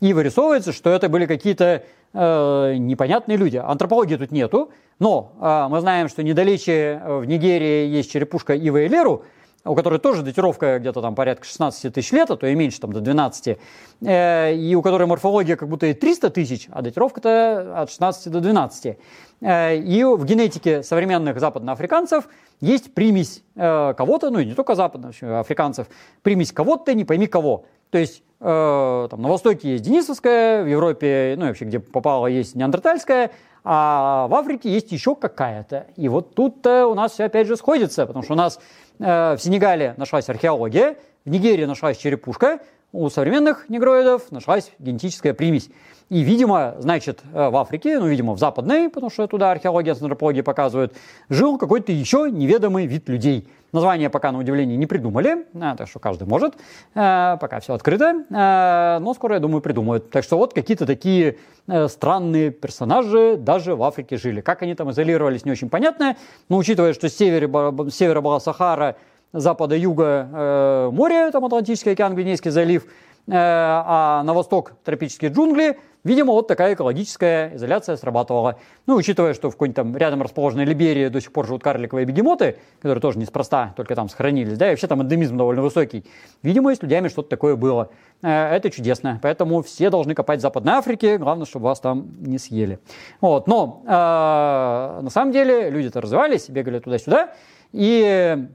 И 0.00 0.12
вырисовывается, 0.12 0.72
что 0.72 0.90
это 0.90 1.08
были 1.08 1.26
какие-то 1.26 1.84
э, 2.14 2.74
непонятные 2.78 3.36
люди. 3.36 3.58
Антропологии 3.58 4.16
тут 4.16 4.30
нету, 4.30 4.70
но 4.98 5.32
э, 5.40 5.66
мы 5.68 5.80
знаем, 5.80 6.08
что 6.08 6.22
недалече 6.22 7.02
в 7.04 7.24
Нигерии 7.26 7.86
есть 7.86 8.10
черепушка 8.10 8.54
Ива 8.54 8.86
Леру 8.86 9.24
у 9.64 9.74
которой 9.74 9.98
тоже 9.98 10.22
датировка 10.22 10.78
где-то 10.78 11.02
там 11.02 11.14
порядка 11.14 11.44
16 11.44 11.92
тысяч 11.92 12.12
лет, 12.12 12.30
а 12.30 12.36
то 12.36 12.46
и 12.46 12.54
меньше, 12.54 12.80
там 12.80 12.92
до 12.92 13.00
12, 13.00 13.58
э, 14.00 14.54
и 14.54 14.74
у 14.74 14.82
которой 14.82 15.06
морфология 15.06 15.56
как 15.56 15.68
будто 15.68 15.86
и 15.86 15.94
300 15.94 16.30
тысяч, 16.30 16.68
а 16.70 16.82
датировка-то 16.82 17.80
от 17.82 17.90
16 17.90 18.32
до 18.32 18.40
12. 18.40 18.96
Э, 19.40 19.76
и 19.76 20.04
в 20.04 20.24
генетике 20.24 20.82
современных 20.82 21.40
западноафриканцев 21.40 22.28
есть 22.60 22.94
примесь 22.94 23.42
э, 23.56 23.94
кого-то, 23.96 24.30
ну 24.30 24.38
и 24.38 24.46
не 24.46 24.54
только 24.54 24.74
западноафриканцев, 24.74 25.88
примесь 26.22 26.52
кого-то, 26.52 26.94
не 26.94 27.04
пойми 27.04 27.26
кого. 27.26 27.66
То 27.90 27.98
есть 27.98 28.22
э, 28.40 29.08
там, 29.10 29.20
на 29.20 29.28
Востоке 29.28 29.72
есть 29.72 29.84
денисовская, 29.84 30.62
в 30.62 30.66
Европе, 30.66 31.34
ну 31.36 31.44
и 31.44 31.48
вообще 31.48 31.64
где 31.64 31.80
попало, 31.80 32.26
есть 32.28 32.54
неандертальская, 32.54 33.30
а 33.64 34.26
в 34.28 34.34
Африке 34.34 34.70
есть 34.70 34.92
еще 34.92 35.14
какая-то. 35.14 35.86
И 35.96 36.08
вот 36.08 36.34
тут-то 36.34 36.86
у 36.86 36.94
нас 36.94 37.12
все 37.12 37.24
опять 37.24 37.46
же 37.46 37.56
сходится, 37.56 38.06
потому 38.06 38.22
что 38.22 38.34
у 38.34 38.36
нас 38.36 38.58
Э, 39.00 39.34
в 39.36 39.42
Сенегале 39.42 39.94
нашлась 39.96 40.28
археология, 40.28 40.96
в 41.24 41.30
Нигерии 41.30 41.64
нашлась 41.64 41.96
черепушка, 41.96 42.60
у 42.92 43.08
современных 43.08 43.68
негроидов 43.68 44.30
нашлась 44.30 44.72
генетическая 44.78 45.32
примесь. 45.32 45.70
И, 46.10 46.20
видимо, 46.20 46.74
значит, 46.78 47.20
э, 47.32 47.48
в 47.48 47.56
Африке, 47.56 47.98
ну, 47.98 48.06
видимо, 48.06 48.34
в 48.34 48.38
западной, 48.38 48.90
потому 48.90 49.10
что 49.10 49.26
туда 49.26 49.52
археология 49.52 49.94
с 49.94 50.02
антропологией 50.02 50.44
показывают, 50.44 50.94
жил 51.30 51.56
какой-то 51.56 51.92
еще 51.92 52.28
неведомый 52.30 52.86
вид 52.86 53.08
людей. 53.08 53.48
Название 53.72 54.10
пока, 54.10 54.32
на 54.32 54.38
удивление, 54.38 54.76
не 54.76 54.86
придумали, 54.86 55.46
а, 55.54 55.76
так 55.76 55.88
что 55.88 55.98
каждый 56.00 56.26
может, 56.26 56.54
а, 56.94 57.36
пока 57.36 57.60
все 57.60 57.74
открыто, 57.74 58.24
а, 58.30 58.98
но 59.00 59.14
скоро, 59.14 59.34
я 59.34 59.40
думаю, 59.40 59.60
придумают. 59.60 60.10
Так 60.10 60.24
что 60.24 60.36
вот 60.36 60.54
какие-то 60.54 60.86
такие 60.86 61.38
а, 61.68 61.88
странные 61.88 62.50
персонажи 62.50 63.36
даже 63.36 63.76
в 63.76 63.82
Африке 63.82 64.16
жили. 64.16 64.40
Как 64.40 64.62
они 64.62 64.74
там 64.74 64.90
изолировались, 64.90 65.44
не 65.44 65.52
очень 65.52 65.68
понятно, 65.68 66.16
но 66.48 66.56
учитывая, 66.56 66.94
что 66.94 67.08
с 67.08 67.16
севера, 67.16 67.90
с 67.90 67.94
севера 67.94 68.20
была 68.20 68.40
Сахара, 68.40 68.96
запада, 69.32 69.76
юга 69.76 70.28
э, 70.32 70.90
море, 70.92 71.30
там 71.30 71.44
Атлантический 71.44 71.92
океан, 71.92 72.14
Гвинейский 72.14 72.50
залив, 72.50 72.84
э, 72.84 72.88
а 73.32 74.22
на 74.24 74.34
восток 74.34 74.72
тропические 74.84 75.30
джунгли– 75.30 75.78
Видимо, 76.02 76.32
вот 76.32 76.48
такая 76.48 76.74
экологическая 76.74 77.54
изоляция 77.54 77.96
срабатывала. 77.96 78.58
Ну, 78.86 78.96
учитывая, 78.96 79.34
что 79.34 79.50
в 79.50 79.52
какой-нибудь 79.52 79.76
там 79.76 79.96
рядом 79.96 80.22
расположенной 80.22 80.64
Либерии 80.64 81.08
до 81.08 81.20
сих 81.20 81.30
пор 81.30 81.46
живут 81.46 81.62
карликовые 81.62 82.06
бегемоты, 82.06 82.56
которые 82.80 83.02
тоже 83.02 83.18
неспроста, 83.18 83.74
только 83.76 83.94
там 83.94 84.08
сохранились, 84.08 84.56
да, 84.56 84.68
и 84.68 84.70
вообще 84.70 84.86
там 84.86 85.02
эндемизм 85.02 85.36
довольно 85.36 85.60
высокий. 85.60 86.06
Видимо, 86.42 86.72
и 86.72 86.74
с 86.74 86.82
людьми 86.82 87.10
что-то 87.10 87.28
такое 87.28 87.54
было. 87.54 87.90
Э, 88.22 88.56
это 88.56 88.70
чудесно. 88.70 89.20
Поэтому 89.22 89.62
все 89.62 89.90
должны 89.90 90.14
копать 90.14 90.38
в 90.38 90.42
Западной 90.42 90.74
Африке, 90.74 91.18
главное, 91.18 91.44
чтобы 91.44 91.64
вас 91.64 91.80
там 91.80 92.08
не 92.18 92.38
съели. 92.38 92.78
Вот. 93.20 93.46
Но 93.46 93.82
э, 93.84 93.90
на 93.90 95.10
самом 95.10 95.32
деле 95.32 95.68
люди-то 95.68 96.00
развивались, 96.00 96.48
бегали 96.48 96.78
туда-сюда, 96.78 97.34
и 97.72 98.48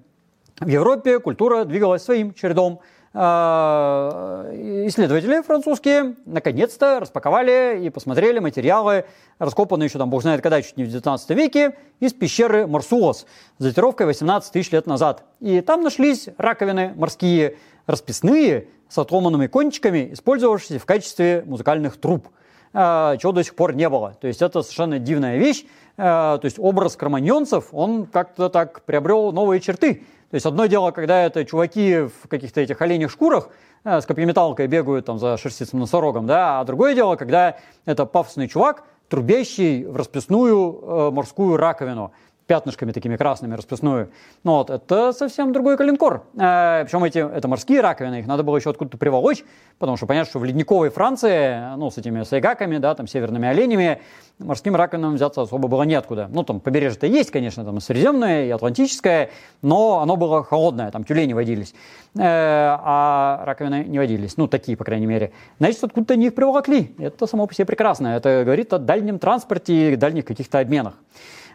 в 0.60 0.68
Европе 0.68 1.20
культура 1.20 1.64
двигалась 1.66 2.04
своим 2.04 2.34
чередом. 2.34 2.80
А, 3.17 4.45
исследователи 4.88 5.41
французские 5.41 6.15
наконец-то 6.25 6.99
распаковали 6.99 7.80
и 7.82 7.89
посмотрели 7.89 8.39
материалы, 8.39 9.06
раскопанные 9.39 9.88
еще 9.88 9.97
там, 9.97 10.10
бог 10.10 10.21
знает 10.21 10.41
когда, 10.41 10.62
чуть 10.62 10.75
не 10.75 10.84
в 10.84 10.89
19 10.89 11.30
веке, 11.30 11.78
из 12.01 12.12
пещеры 12.12 12.67
Марсуос 12.67 13.25
с 13.58 13.63
датировкой 13.63 14.08
18 14.08 14.51
тысяч 14.51 14.69
лет 14.71 14.86
назад. 14.86 15.23
И 15.39 15.62
там 15.62 15.82
нашлись 15.82 16.28
раковины 16.38 16.91
морские, 16.97 17.56
расписные, 17.88 18.67
с 18.89 18.97
отломанными 18.97 19.47
кончиками, 19.47 20.10
использовавшиеся 20.12 20.78
в 20.78 20.86
качестве 20.86 21.43
музыкальных 21.45 21.95
труб, 21.95 22.28
а, 22.73 23.15
чего 23.15 23.32
до 23.32 23.45
сих 23.45 23.56
пор 23.56 23.73
не 23.75 23.88
было. 23.88 24.17
То 24.19 24.28
есть 24.28 24.41
это 24.41 24.62
совершенно 24.62 24.99
дивная 24.99 25.38
вещь. 25.38 25.65
А, 25.97 26.38
то 26.38 26.45
есть 26.45 26.60
образ 26.60 26.97
кроманьонцев, 26.97 27.69
он 27.71 28.06
как-то 28.08 28.49
так 28.49 28.82
приобрел 28.82 29.32
новые 29.32 29.62
черты. 29.62 30.04
То 30.32 30.36
есть 30.36 30.46
одно 30.46 30.66
дело, 30.66 30.92
когда 30.92 31.24
это 31.24 31.46
чуваки 31.46 32.10
в 32.24 32.28
каких-то 32.28 32.62
этих 32.62 32.82
оленях 32.82 33.12
шкурах 33.12 33.50
э, 33.84 34.02
с 34.02 34.06
копьеметалкой 34.06 34.68
бегают 34.68 35.06
там 35.06 35.20
за 35.20 35.38
шерстистым 35.38 35.80
носорогом, 35.80 36.26
да, 36.26 36.60
а 36.60 36.64
другое 36.64 36.96
дело, 36.96 37.16
когда 37.16 37.58
это 37.86 38.06
пафосный 38.06 38.48
чувак, 38.48 38.84
трубящий 39.08 39.86
в 39.86 39.96
расписную 39.96 40.80
э, 40.82 41.12
морскую 41.12 41.58
раковину 41.58 42.12
пятнышками 42.47 42.91
такими 42.91 43.15
красными 43.15 43.55
расписную. 43.55 44.10
Ну 44.43 44.53
вот, 44.53 44.69
это 44.69 45.13
совсем 45.13 45.51
другой 45.51 45.77
калинкор. 45.77 46.23
Э, 46.36 46.84
причем 46.86 47.03
эти, 47.03 47.17
это 47.17 47.47
морские 47.47 47.81
раковины, 47.81 48.19
их 48.19 48.27
надо 48.27 48.43
было 48.43 48.58
еще 48.58 48.69
откуда-то 48.69 48.97
приволочь, 48.97 49.43
потому 49.79 49.97
что 49.97 50.05
понятно, 50.05 50.29
что 50.29 50.39
в 50.39 50.45
ледниковой 50.45 50.89
Франции, 50.89 51.75
ну, 51.77 51.89
с 51.89 51.97
этими 51.97 52.23
сайгаками, 52.23 52.77
да, 52.77 52.93
там, 52.93 53.08
северными 53.08 53.47
оленями, 53.47 54.01
морским 54.39 54.75
раковинам 54.75 55.15
взяться 55.15 55.41
особо 55.41 55.67
было 55.67 55.84
неоткуда. 55.84 56.27
Ну, 56.31 56.43
там 56.43 56.60
побережье-то 56.60 57.08
есть, 57.08 57.31
конечно, 57.31 57.63
там 57.63 57.77
и 57.77 57.81
Средиземное, 57.81 58.45
и 58.45 58.49
Атлантическое, 58.51 59.31
но 59.62 59.99
оно 59.99 60.15
было 60.15 60.43
холодное, 60.43 60.91
там 60.91 61.03
тюлени 61.03 61.34
водились, 61.34 61.73
э, 62.15 62.19
а 62.21 63.43
раковины 63.45 63.86
не 63.86 63.97
водились. 63.97 64.38
Ну, 64.38 64.47
такие, 64.47 64.77
по 64.77 64.84
крайней 64.84 65.08
мере. 65.08 65.31
Значит, 65.60 65.84
откуда-то 65.84 66.13
они 66.13 66.27
их 66.27 66.36
приволокли. 66.36 66.95
Это 66.99 67.25
само 67.25 67.47
по 67.47 67.53
себе 67.53 67.65
прекрасно. 67.65 68.10
Это 68.10 68.43
говорит 68.43 68.71
о 68.73 68.77
дальнем 68.77 69.17
транспорте 69.17 69.93
и 69.93 69.95
дальних 69.95 70.25
каких-то 70.25 70.60
обменах. 70.60 70.93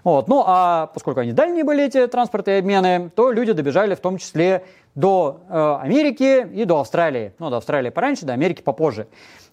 Вот. 0.05 0.29
Ну 0.29 0.43
а 0.47 0.87
поскольку 0.95 1.21
они 1.21 1.33
дальние 1.33 1.65
были, 1.65 1.85
эти 1.85 2.07
транспорты 2.07 2.53
и 2.53 2.59
обмены, 2.59 3.11
то 3.15 3.31
люди 3.31 3.53
добежали 3.53 3.95
в 3.95 4.01
том 4.01 4.19
числе 4.19 4.65
до 4.95 5.41
э, 5.49 5.77
Америки 5.83 6.49
и 6.53 6.65
до 6.65 6.81
Австралии. 6.81 7.33
Ну, 7.39 7.51
до 7.51 7.59
Австралии 7.59 7.91
пораньше, 7.91 8.27
до 8.27 8.33
Америки 8.33 8.63
попозже. 8.63 9.07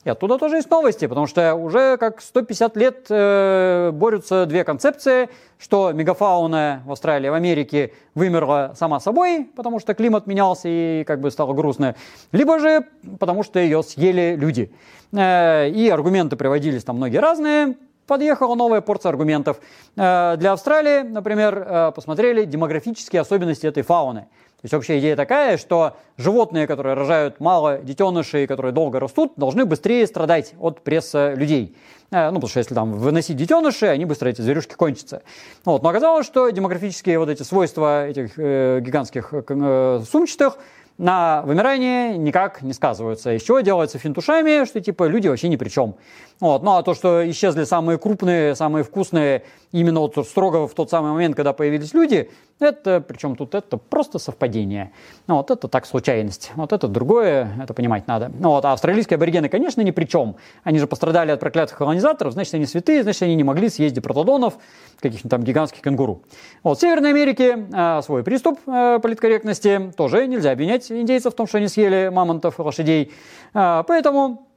И 0.04 0.10
оттуда 0.10 0.38
тоже 0.38 0.56
есть 0.56 0.70
новости, 0.70 1.06
потому 1.06 1.28
что 1.28 1.54
уже 1.56 1.98
как 1.98 2.22
150 2.22 2.78
лет 2.78 3.08
э, 3.10 3.92
борются 3.92 4.46
две 4.46 4.64
концепции, 4.64 5.30
что 5.58 5.92
мегафауна 5.92 6.82
в 6.86 6.92
Австралии, 6.94 7.28
в 7.28 7.34
Америке 7.34 7.92
вымерла 8.16 8.74
сама 8.78 9.00
собой, 9.00 9.50
потому 9.56 9.80
что 9.80 9.94
климат 9.94 10.26
менялся 10.26 10.70
и 10.70 11.04
как 11.04 11.20
бы 11.20 11.30
стало 11.30 11.54
грустно, 11.54 11.96
либо 12.32 12.58
же 12.60 12.86
потому 13.20 13.44
что 13.44 13.60
ее 13.60 13.84
съели 13.84 14.36
люди. 14.40 14.72
Э, 15.12 15.70
и 15.70 15.90
аргументы 15.90 16.36
приводились 16.36 16.84
там 16.84 16.96
многие 16.96 17.18
разные, 17.18 17.76
подъехала 18.08 18.56
новая 18.56 18.82
порция 18.82 19.10
аргументов. 19.10 19.58
Э, 19.96 20.36
для 20.38 20.54
Австралии, 20.54 21.04
например, 21.04 21.58
э, 21.58 21.92
посмотрели 21.94 22.46
демографические 22.46 23.22
особенности 23.22 23.68
этой 23.68 23.84
фауны. 23.84 24.28
То 24.58 24.62
есть 24.64 24.74
общая 24.74 24.98
идея 24.98 25.16
такая, 25.16 25.58
что 25.58 25.98
животные, 26.18 26.66
которые 26.66 26.96
рожают 26.96 27.40
мало 27.40 27.78
детенышей, 27.78 28.48
которые 28.48 28.72
долго 28.72 29.00
растут, 29.00 29.34
должны 29.36 29.66
быстрее 29.66 30.08
страдать 30.08 30.56
от 30.60 30.82
пресса 30.82 31.36
людей. 31.36 31.76
Э, 32.10 32.30
ну, 32.30 32.36
потому 32.36 32.50
что 32.50 32.60
если 32.60 32.74
там 32.74 32.94
выносить 32.94 33.38
детенышей, 33.38 33.92
они 33.92 34.06
быстро, 34.06 34.30
эти 34.30 34.42
зверюшки, 34.42 34.74
кончатся. 34.74 35.22
Вот. 35.64 35.84
Но 35.84 35.90
оказалось, 35.90 36.26
что 36.26 36.50
демографические 36.50 37.20
вот 37.20 37.30
эти 37.30 37.44
свойства 37.44 38.08
этих 38.08 38.34
э, 38.38 38.80
гигантских 38.82 39.32
э, 39.32 40.02
сумчатых 40.10 40.58
на 40.98 41.44
вымирание 41.44 42.18
никак 42.18 42.62
не 42.62 42.74
сказываются. 42.74 43.40
Чего 43.40 43.60
делается 43.60 44.00
финтушами, 44.00 44.66
что 44.66 44.82
типа 44.82 45.08
люди 45.08 45.28
вообще 45.28 45.48
ни 45.48 45.56
при 45.56 45.70
чем. 45.70 45.96
Вот. 46.40 46.64
Ну 46.64 46.76
а 46.76 46.84
то, 46.84 46.94
что 46.94 47.30
исчезли 47.30 47.64
самые 47.64 47.98
крупные, 47.98 48.56
самые 48.56 48.84
вкусные, 48.84 49.44
именно 49.72 50.00
вот 50.00 50.16
строго 50.28 50.68
в 50.68 50.74
тот 50.74 50.90
самый 50.90 51.12
момент, 51.12 51.36
когда 51.36 51.54
появились 51.54 51.94
люди, 51.94 52.30
это, 52.60 53.02
причем 53.02 53.36
тут 53.36 53.54
это 53.54 53.78
просто 53.78 54.18
совпадение. 54.18 54.92
Ну, 55.28 55.36
вот 55.36 55.52
это 55.52 55.68
так 55.68 55.86
случайность. 55.86 56.52
Вот 56.56 56.74
это 56.74 56.88
другое, 56.88 57.52
это 57.62 57.74
понимать 57.74 58.08
надо. 58.08 58.32
Ну, 58.40 58.50
вот, 58.50 58.66
а 58.66 58.74
австралийские 58.74 59.18
аборигены, 59.18 59.48
конечно, 59.48 59.82
ни 59.82 59.92
при 59.92 60.06
чем. 60.06 60.38
Они 60.64 60.80
же 60.80 60.88
пострадали 60.88 61.32
от 61.32 61.40
проклятых 61.40 61.78
колонизаторов, 61.78 62.34
значит, 62.34 62.56
они 62.56 62.66
святые, 62.66 63.04
значит, 63.04 63.22
они 63.22 63.36
не 63.36 63.44
могли 63.44 63.70
съездить 63.70 64.04
протодонов, 64.04 64.58
каких-нибудь 65.00 65.30
там 65.30 65.44
гигантских 65.44 65.82
кенгуру. 65.82 66.24
Вот, 66.64 66.78
в 66.78 66.82
Северной 66.82 67.12
Америке 67.12 67.68
э, 67.72 68.02
свой 68.04 68.24
приступ 68.24 68.60
э, 68.66 69.00
политкорректности. 69.02 69.92
Тоже 69.96 70.28
нельзя 70.28 70.52
обвинять 70.52 70.87
индейцев 70.92 71.34
в 71.34 71.36
том, 71.36 71.48
что 71.48 71.58
они 71.58 71.68
съели 71.68 72.10
мамонтов 72.10 72.60
и 72.60 72.62
лошадей. 72.62 73.14
Э, 73.54 73.84
поэтому 73.88 74.48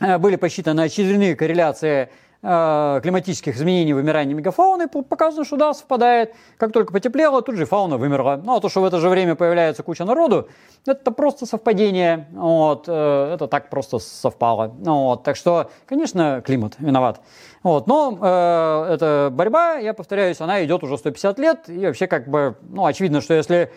э, 0.00 0.18
были 0.18 0.36
посчитаны 0.36 0.82
очередные 0.82 1.36
корреляции 1.36 2.08
Э, 2.44 2.98
климатических 3.00 3.54
изменений 3.54 3.92
вымирания 3.92 4.34
мегафауны 4.34 4.88
показано, 4.88 5.44
что 5.44 5.56
да, 5.56 5.74
совпадает. 5.74 6.34
Как 6.56 6.72
только 6.72 6.92
потеплело, 6.92 7.40
тут 7.40 7.54
же 7.54 7.66
фауна 7.66 7.98
вымерла. 7.98 8.40
Ну, 8.42 8.56
а 8.56 8.60
то, 8.60 8.68
что 8.68 8.80
в 8.80 8.84
это 8.84 8.98
же 8.98 9.08
время 9.08 9.36
появляется 9.36 9.84
куча 9.84 10.04
народу, 10.04 10.48
это 10.84 11.12
просто 11.12 11.46
совпадение. 11.46 12.26
Вот, 12.32 12.86
э, 12.88 13.34
это 13.34 13.46
так 13.46 13.70
просто 13.70 14.00
совпало. 14.00 14.74
Вот, 14.76 15.22
так 15.22 15.36
что, 15.36 15.70
конечно, 15.86 16.42
климат 16.44 16.74
виноват. 16.80 17.20
Вот, 17.62 17.86
но 17.86 18.18
э, 18.20 18.94
эта 18.94 19.28
борьба, 19.30 19.74
я 19.74 19.94
повторяюсь, 19.94 20.40
она 20.40 20.64
идет 20.64 20.82
уже 20.82 20.98
150 20.98 21.38
лет. 21.38 21.68
И 21.68 21.86
вообще, 21.86 22.08
как 22.08 22.26
бы, 22.26 22.56
ну, 22.62 22.86
очевидно, 22.86 23.20
что 23.20 23.34
если 23.34 23.70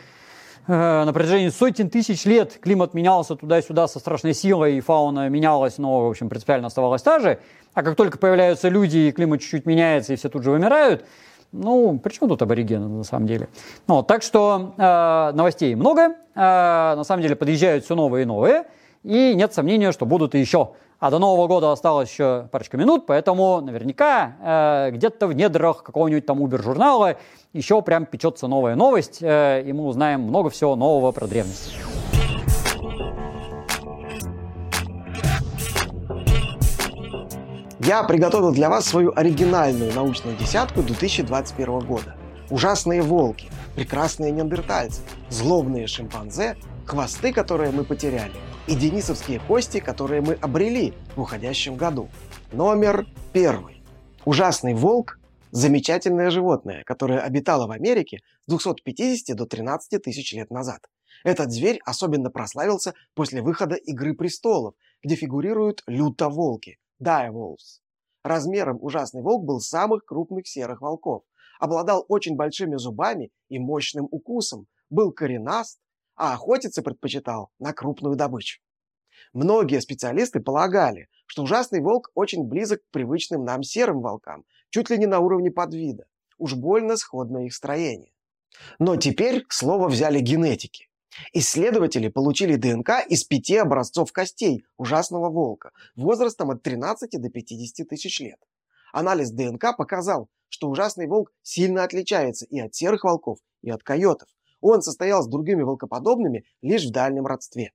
на 0.68 1.12
протяжении 1.14 1.50
сотен 1.50 1.90
тысяч 1.90 2.26
лет 2.26 2.58
климат 2.60 2.94
менялся 2.94 3.36
туда-сюда 3.36 3.88
со 3.88 4.00
страшной 4.00 4.34
силой, 4.34 4.78
и 4.78 4.82
фауна 4.82 5.30
менялась, 5.30 5.78
но, 5.78 6.08
в 6.08 6.10
общем, 6.10 6.30
принципиально 6.30 6.68
оставалась 6.68 7.02
та 7.02 7.20
же, 7.20 7.40
а 7.74 7.84
как 7.84 7.96
только 7.96 8.18
появляются 8.18 8.70
люди, 8.70 8.98
и 8.98 9.12
климат 9.12 9.42
чуть-чуть 9.42 9.66
меняется, 9.66 10.14
и 10.14 10.16
все 10.16 10.30
тут 10.30 10.44
же 10.44 10.52
вымирают, 10.52 11.06
ну, 11.52 12.00
при 12.00 12.12
чем 12.12 12.28
тут 12.28 12.42
аборигены 12.42 12.88
на 12.88 13.04
самом 13.04 13.28
деле? 13.28 13.48
Ну, 13.88 14.04
так 14.04 14.24
что 14.24 14.74
э, 14.78 15.32
новостей 15.36 15.76
много, 15.76 16.02
э, 16.02 16.14
на 16.36 17.04
самом 17.04 17.22
деле 17.22 17.36
подъезжают 17.36 17.86
все 17.86 17.96
новые 17.96 18.24
и 18.24 18.26
новые, 18.26 18.66
и 19.04 19.34
нет 19.36 19.54
сомнения, 19.54 19.92
что 19.92 20.06
будут 20.06 20.36
и 20.36 20.40
еще. 20.40 20.72
А 21.00 21.12
до 21.12 21.20
Нового 21.20 21.48
года 21.48 21.72
осталось 21.72 22.10
еще 22.10 22.48
парочка 22.52 22.78
минут, 22.78 23.06
поэтому 23.06 23.60
наверняка 23.62 24.88
э, 24.88 24.92
где-то 24.92 25.28
в 25.28 25.34
недрах 25.34 25.84
какого-нибудь 25.84 26.26
там 26.26 26.42
Uber-журнала 26.42 27.18
еще 27.52 27.82
прям 27.82 28.06
печется 28.06 28.48
новая 28.48 28.76
новость, 28.76 29.20
э, 29.22 29.64
и 29.66 29.74
мы 29.74 29.86
узнаем 29.86 30.22
много 30.22 30.50
всего 30.50 30.76
нового 30.76 31.12
про 31.12 31.28
древность. 31.28 31.76
Я 37.80 38.04
приготовил 38.04 38.52
для 38.52 38.70
вас 38.70 38.86
свою 38.86 39.12
оригинальную 39.16 39.94
научную 39.94 40.36
десятку 40.38 40.82
2021 40.82 41.80
года. 41.82 42.16
Ужасные 42.50 43.02
волки, 43.02 43.50
прекрасные 43.76 44.32
неандертальцы, 44.32 45.02
злобные 45.30 45.88
шимпанзе, 45.88 46.56
хвосты, 46.86 47.34
которые 47.34 47.72
мы 47.72 47.84
потеряли, 47.84 48.32
и 48.68 48.76
денисовские 48.76 49.40
кости, 49.40 49.80
которые 49.80 50.22
мы 50.22 50.34
обрели 50.34 50.94
в 51.16 51.22
уходящем 51.22 51.76
году. 51.76 52.10
Номер 52.52 53.06
первый. 53.32 53.84
Ужасный 54.26 54.74
волк– 54.74 55.20
замечательное 55.52 56.32
животное, 56.32 56.84
которое 56.84 57.20
обитало 57.20 57.68
в 57.68 57.72
Америке 57.72 58.20
с 58.46 58.50
250 58.50 59.36
до 59.36 59.46
13 59.46 60.02
тысяч 60.02 60.34
лет 60.34 60.50
назад. 60.50 60.80
Этот 61.24 61.52
зверь 61.52 61.80
особенно 61.86 62.32
прославился 62.32 62.94
после 63.14 63.42
выхода 63.42 63.76
«Игры 63.76 64.16
престолов», 64.16 64.74
где 65.04 65.16
фигурируют 65.16 65.84
люто-волки– 65.86 66.78
Direwolves. 67.02 67.82
Размером 68.24 68.80
ужасный 68.82 69.22
волк 69.22 69.46
был 69.46 69.60
самых 69.60 70.06
крупных 70.06 70.48
серых 70.48 70.82
волков, 70.82 71.24
обладал 71.60 72.04
очень 72.08 72.36
большими 72.36 72.78
зубами 72.78 73.30
и 73.50 73.60
мощным 73.60 74.08
укусом, 74.10 74.68
был 74.90 75.12
коренаст, 75.12 75.80
а 76.16 76.34
охотиться 76.34 76.82
предпочитал 76.82 77.52
на 77.60 77.74
крупную 77.74 78.16
добычу. 78.16 78.62
Многие 79.34 79.82
специалисты 79.82 80.40
полагали, 80.40 81.10
что 81.26 81.44
ужасный 81.44 81.82
волк 81.82 82.10
очень 82.16 82.44
близок 82.44 82.82
к 82.82 82.92
привычным 82.92 83.44
нам 83.44 83.64
серым 83.64 84.02
волкам, 84.02 84.46
чуть 84.70 84.90
ли 84.90 84.98
не 84.98 85.08
на 85.08 85.20
уровне 85.20 85.52
подвида. 85.52 86.06
Уж 86.38 86.54
больно 86.54 86.98
сходно 86.98 87.46
их 87.46 87.54
строение. 87.54 88.14
Но 88.80 88.96
теперь 88.96 89.46
слово 89.50 89.88
взяли 89.88 90.20
генетики. 90.20 90.90
Исследователи 91.34 92.10
получили 92.10 92.56
ДНК 92.56 93.06
из 93.08 93.24
пяти 93.24 93.56
образцов 93.58 94.12
костей 94.12 94.66
ужасного 94.78 95.30
волка 95.30 95.72
возрастом 95.96 96.52
от 96.52 96.62
13 96.62 97.22
до 97.22 97.30
50 97.30 97.88
тысяч 97.88 98.20
лет. 98.20 98.40
Анализ 98.92 99.32
ДНК 99.32 99.76
показал, 99.78 100.30
что 100.50 100.70
ужасный 100.70 101.08
волк 101.08 101.32
сильно 101.42 101.84
отличается 101.84 102.46
и 102.46 102.60
от 102.60 102.76
серых 102.76 103.04
волков, 103.04 103.40
и 103.62 103.70
от 103.70 103.84
койотов. 103.84 104.30
Он 104.68 104.82
состоял 104.82 105.22
с 105.22 105.28
другими 105.28 105.62
волкоподобными 105.62 106.44
лишь 106.64 106.86
в 106.86 106.92
дальнем 106.92 107.28
родстве. 107.28 107.72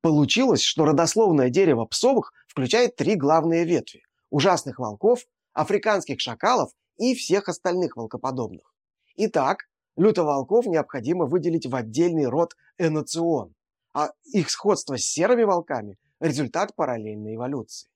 Получилось, 0.00 0.60
что 0.60 0.84
родословное 0.84 1.48
дерево 1.48 1.84
псовых 1.84 2.32
включает 2.48 2.96
три 2.96 3.14
главные 3.14 3.64
ветви– 3.64 4.02
ужасных 4.30 4.80
волков, 4.80 5.20
африканских 5.52 6.20
шакалов 6.20 6.72
и 6.96 7.14
всех 7.14 7.48
остальных 7.48 7.96
волкоподобных. 7.96 8.74
Итак, 9.14 9.68
Лютоволков 9.96 10.66
необходимо 10.66 11.26
выделить 11.26 11.66
в 11.66 11.76
отдельный 11.76 12.26
род 12.26 12.56
эноцион, 12.78 13.54
а 13.94 14.10
их 14.24 14.50
сходство 14.50 14.98
с 14.98 15.02
серыми 15.02 15.44
волками– 15.44 15.98
результат 16.20 16.74
параллельной 16.74 17.36
эволюции. 17.36 17.88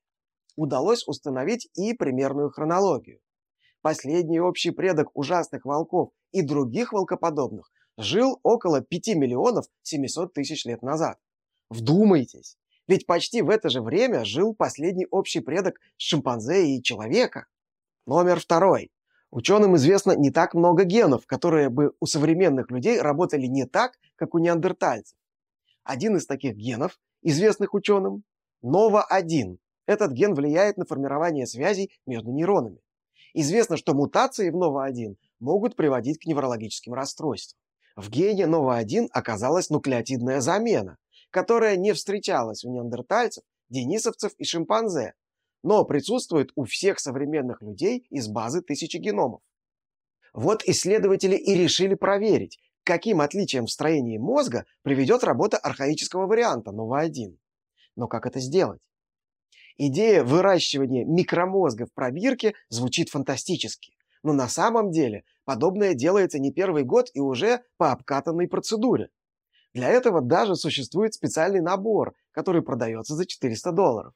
Удалось 0.55 1.05
установить 1.05 1.69
и 1.75 1.93
примерную 1.93 2.51
хронологию. 2.51 3.19
Последний 3.81 4.39
общий 4.39 4.71
предок 4.71 5.09
ужасных 5.13 5.65
волков 5.65 6.11
и 6.31 6.41
других 6.41 6.93
волкоподобных 6.93 7.69
жил 8.01 8.39
около 8.43 8.81
5 8.81 9.15
миллионов 9.15 9.65
700 9.83 10.33
тысяч 10.33 10.65
лет 10.65 10.81
назад. 10.81 11.19
Вдумайтесь, 11.69 12.57
ведь 12.87 13.05
почти 13.05 13.41
в 13.41 13.49
это 13.49 13.69
же 13.69 13.81
время 13.81 14.25
жил 14.25 14.53
последний 14.53 15.07
общий 15.09 15.39
предок 15.39 15.79
шимпанзе 15.97 16.75
и 16.75 16.83
человека. 16.83 17.45
Номер 18.05 18.39
второй. 18.39 18.91
Ученым 19.29 19.77
известно 19.77 20.11
не 20.11 20.29
так 20.29 20.53
много 20.53 20.83
генов, 20.83 21.25
которые 21.25 21.69
бы 21.69 21.93
у 22.01 22.05
современных 22.05 22.69
людей 22.69 22.99
работали 22.99 23.45
не 23.45 23.65
так, 23.65 23.93
как 24.15 24.35
у 24.35 24.39
неандертальцев. 24.39 25.17
Один 25.83 26.17
из 26.17 26.25
таких 26.25 26.55
генов, 26.55 26.99
известных 27.21 27.73
ученым, 27.73 28.23
НОВА-1. 28.61 29.57
Этот 29.85 30.11
ген 30.11 30.33
влияет 30.33 30.77
на 30.77 30.85
формирование 30.85 31.47
связей 31.47 31.91
между 32.05 32.31
нейронами. 32.31 32.81
Известно, 33.33 33.77
что 33.77 33.93
мутации 33.93 34.49
в 34.49 34.57
НОВА-1 34.57 35.15
могут 35.39 35.75
приводить 35.77 36.19
к 36.19 36.25
неврологическим 36.25 36.93
расстройствам. 36.93 37.57
В 37.95 38.09
гене 38.09 38.47
НОВА-1 38.47 39.07
оказалась 39.11 39.69
нуклеотидная 39.69 40.39
замена, 40.39 40.97
которая 41.29 41.75
не 41.75 41.93
встречалась 41.93 42.63
у 42.63 42.71
неандертальцев, 42.71 43.43
денисовцев 43.69 44.33
и 44.37 44.43
шимпанзе, 44.43 45.13
но 45.63 45.85
присутствует 45.85 46.51
у 46.55 46.65
всех 46.65 46.99
современных 46.99 47.61
людей 47.61 48.05
из 48.09 48.27
базы 48.27 48.61
тысячи 48.61 48.97
геномов. 48.97 49.41
Вот 50.33 50.63
исследователи 50.63 51.35
и 51.35 51.55
решили 51.55 51.95
проверить, 51.95 52.59
каким 52.83 53.21
отличиям 53.21 53.65
в 53.65 53.71
строении 53.71 54.17
мозга 54.17 54.65
приведет 54.81 55.23
работа 55.23 55.57
архаического 55.57 56.25
варианта 56.25 56.71
НОВА-1. 56.71 57.37
Но 57.95 58.07
как 58.07 58.25
это 58.25 58.39
сделать? 58.39 58.79
Идея 59.77 60.23
выращивания 60.23 61.05
микромозга 61.05 61.85
в 61.85 61.93
пробирке 61.93 62.53
звучит 62.69 63.09
фантастически. 63.09 63.93
Но 64.23 64.33
на 64.33 64.47
самом 64.47 64.91
деле 64.91 65.23
подобное 65.45 65.93
делается 65.93 66.39
не 66.39 66.51
первый 66.51 66.83
год 66.83 67.09
и 67.13 67.19
уже 67.19 67.63
по 67.77 67.91
обкатанной 67.91 68.47
процедуре. 68.47 69.09
Для 69.73 69.89
этого 69.89 70.21
даже 70.21 70.55
существует 70.55 71.13
специальный 71.13 71.61
набор, 71.61 72.13
который 72.31 72.61
продается 72.61 73.15
за 73.15 73.25
400 73.25 73.71
долларов. 73.71 74.13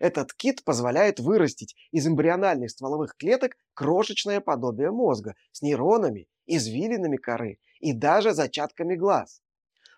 Этот 0.00 0.32
кит 0.32 0.64
позволяет 0.64 1.18
вырастить 1.18 1.74
из 1.90 2.06
эмбриональных 2.06 2.70
стволовых 2.70 3.16
клеток 3.16 3.56
крошечное 3.74 4.40
подобие 4.40 4.90
мозга 4.90 5.34
с 5.52 5.62
нейронами, 5.62 6.28
извилинами 6.46 7.16
коры 7.16 7.58
и 7.80 7.92
даже 7.92 8.32
зачатками 8.32 8.94
глаз. 8.94 9.40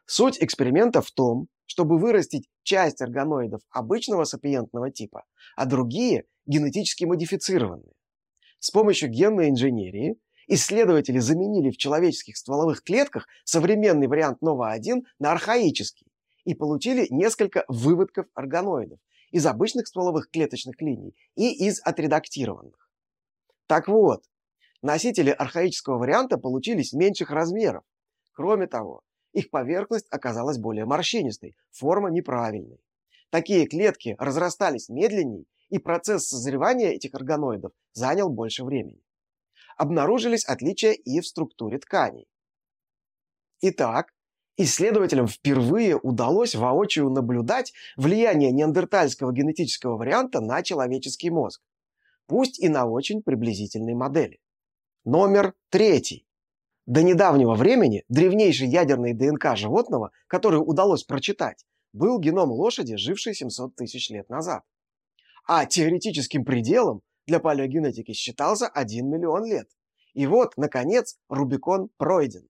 Суть 0.07 0.43
эксперимента 0.43 1.03
в 1.03 1.11
том, 1.11 1.49
чтобы 1.67 1.99
вырастить 1.99 2.49
часть 2.63 3.01
органоидов 3.01 3.61
обычного 3.71 4.25
сапиентного 4.25 4.91
типа, 4.91 5.25
а 5.57 5.67
другие 5.67 6.25
генетически 6.47 7.05
модифицированные. 7.05 7.93
С 8.61 8.71
помощью 8.71 9.09
генной 9.09 9.49
инженерии 9.49 10.17
исследователи 10.47 11.19
заменили 11.19 11.71
в 11.71 11.79
человеческих 11.79 12.37
стволовых 12.37 12.83
клетках 12.83 13.27
современный 13.45 14.07
вариант 14.07 14.43
Нова-1 14.43 15.03
на 15.19 15.33
архаический 15.33 16.07
и 16.45 16.55
получили 16.55 17.07
несколько 17.11 17.65
выводков 17.69 18.27
органоидов, 18.35 18.99
из 19.31 19.47
обычных 19.47 19.87
стволовых 19.87 20.29
клеточных 20.31 20.81
линий 20.83 21.15
и 21.37 21.67
из 21.67 21.81
отредактированных. 21.85 22.91
Так 23.67 23.89
вот, 23.89 24.25
носители 24.83 25.31
архаического 25.31 25.99
варианта 25.99 26.37
получились 26.37 26.93
меньших 26.93 27.31
размеров. 27.31 27.85
Кроме 28.33 28.67
того, 28.67 29.03
их 29.33 29.51
поверхность 29.51 30.07
оказалась 30.11 30.59
более 30.59 30.85
морщинистой, 30.85 31.57
форма 31.71 32.11
неправильной. 32.11 32.81
Такие 33.31 33.67
клетки 33.67 34.17
разрастались 34.19 34.89
медленнее, 34.89 35.45
и 35.71 35.79
процесс 35.79 36.29
созревания 36.29 36.91
этих 36.91 37.15
органоидов 37.15 37.73
занял 37.93 38.29
больше 38.29 38.65
времени. 38.65 39.03
Обнаружились 39.77 40.45
отличия 40.45 40.93
и 40.93 41.21
в 41.21 41.27
структуре 41.27 41.79
тканей. 41.79 42.29
Итак, 43.63 44.13
Исследователям 44.63 45.27
впервые 45.27 45.97
удалось 45.97 46.55
воочию 46.55 47.09
наблюдать 47.09 47.73
влияние 47.97 48.53
неандертальского 48.53 49.33
генетического 49.33 49.97
варианта 49.97 50.43
на 50.43 50.63
человеческий 50.63 51.31
мозг, 51.31 51.63
пусть 52.27 52.59
и 52.59 52.69
на 52.69 52.85
очень 52.85 53.23
приблизительной 53.23 53.95
модели. 53.95 54.39
Номер 55.07 55.55
третий. 55.71 56.27
До 56.85 57.03
недавнего 57.03 57.55
времени 57.55 58.05
древнейший 58.11 58.69
ядерный 58.69 59.15
ДНК 59.15 59.57
животного, 59.57 60.11
который 60.27 60.59
удалось 60.59 61.05
прочитать, 61.05 61.65
был 61.95 62.19
геном 62.19 62.51
лошади, 62.51 62.97
жившей 62.97 63.35
700 63.35 63.75
тысяч 63.77 64.11
лет 64.11 64.29
назад. 64.29 64.63
А 65.47 65.67
теоретическим 65.67 66.45
пределом 66.45 67.03
для 67.27 67.41
палеогенетики 67.41 68.13
считался 68.13 68.67
1 68.69 69.09
миллион 69.09 69.45
лет. 69.45 69.69
И 70.15 70.27
вот, 70.27 70.57
наконец, 70.57 71.17
Рубикон 71.29 71.91
пройден. 71.97 72.49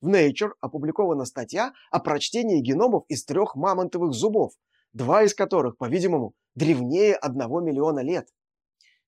В 0.00 0.08
Nature 0.08 0.52
опубликована 0.60 1.24
статья 1.24 1.72
о 1.90 2.00
прочтении 2.00 2.60
геномов 2.60 3.04
из 3.08 3.24
трех 3.24 3.56
мамонтовых 3.56 4.12
зубов, 4.12 4.52
два 4.92 5.22
из 5.22 5.34
которых, 5.34 5.78
по-видимому, 5.78 6.34
древнее 6.54 7.14
одного 7.14 7.60
миллиона 7.60 8.00
лет. 8.00 8.28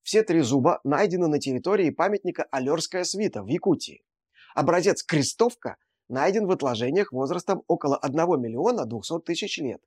Все 0.03 0.23
три 0.23 0.41
зуба 0.41 0.81
найдены 0.85 1.29
на 1.29 1.39
территории 1.39 1.91
памятника 1.91 2.47
Алерская 2.51 3.05
свита 3.05 3.43
в 3.43 3.47
Якутии. 3.47 4.03
Образец 4.55 5.03
крестовка 5.03 5.77
найден 6.09 6.47
в 6.47 6.51
отложениях 6.51 7.13
возрастом 7.13 7.63
около 7.67 7.97
1 7.97 8.41
миллиона 8.41 8.87
200 8.87 9.21
тысяч 9.21 9.59
лет. 9.59 9.83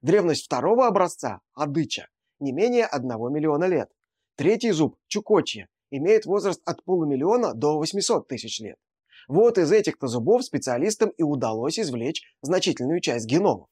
Древность 0.00 0.44
второго 0.44 0.86
образца, 0.86 1.40
Адыча, 1.54 2.08
не 2.40 2.52
менее 2.52 2.86
1 2.86 3.08
миллиона 3.32 3.64
лет. 3.64 3.90
Третий 4.36 4.72
зуб, 4.72 4.96
Чукочья, 5.06 5.68
имеет 5.90 6.26
возраст 6.26 6.60
от 6.64 6.82
полумиллиона 6.84 7.54
до 7.54 7.78
800 7.78 8.26
тысяч 8.28 8.60
лет. 8.60 8.76
Вот 9.28 9.58
из 9.58 9.72
этих-то 9.72 10.06
зубов 10.06 10.44
специалистам 10.44 11.10
и 11.10 11.22
удалось 11.22 11.78
извлечь 11.78 12.22
значительную 12.42 13.00
часть 13.00 13.26
геномов. 13.26 13.68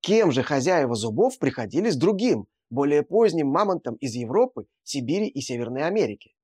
Кем 0.00 0.30
же 0.32 0.42
хозяева 0.42 0.94
зубов 0.94 1.38
приходились 1.38 1.96
другим, 1.96 2.46
более 2.70 3.02
поздним 3.02 3.48
мамонтам 3.48 3.96
из 3.96 4.14
Европы, 4.14 4.66
Сибири 4.84 5.26
и 5.26 5.40
Северной 5.40 5.82
Америки? 5.82 6.34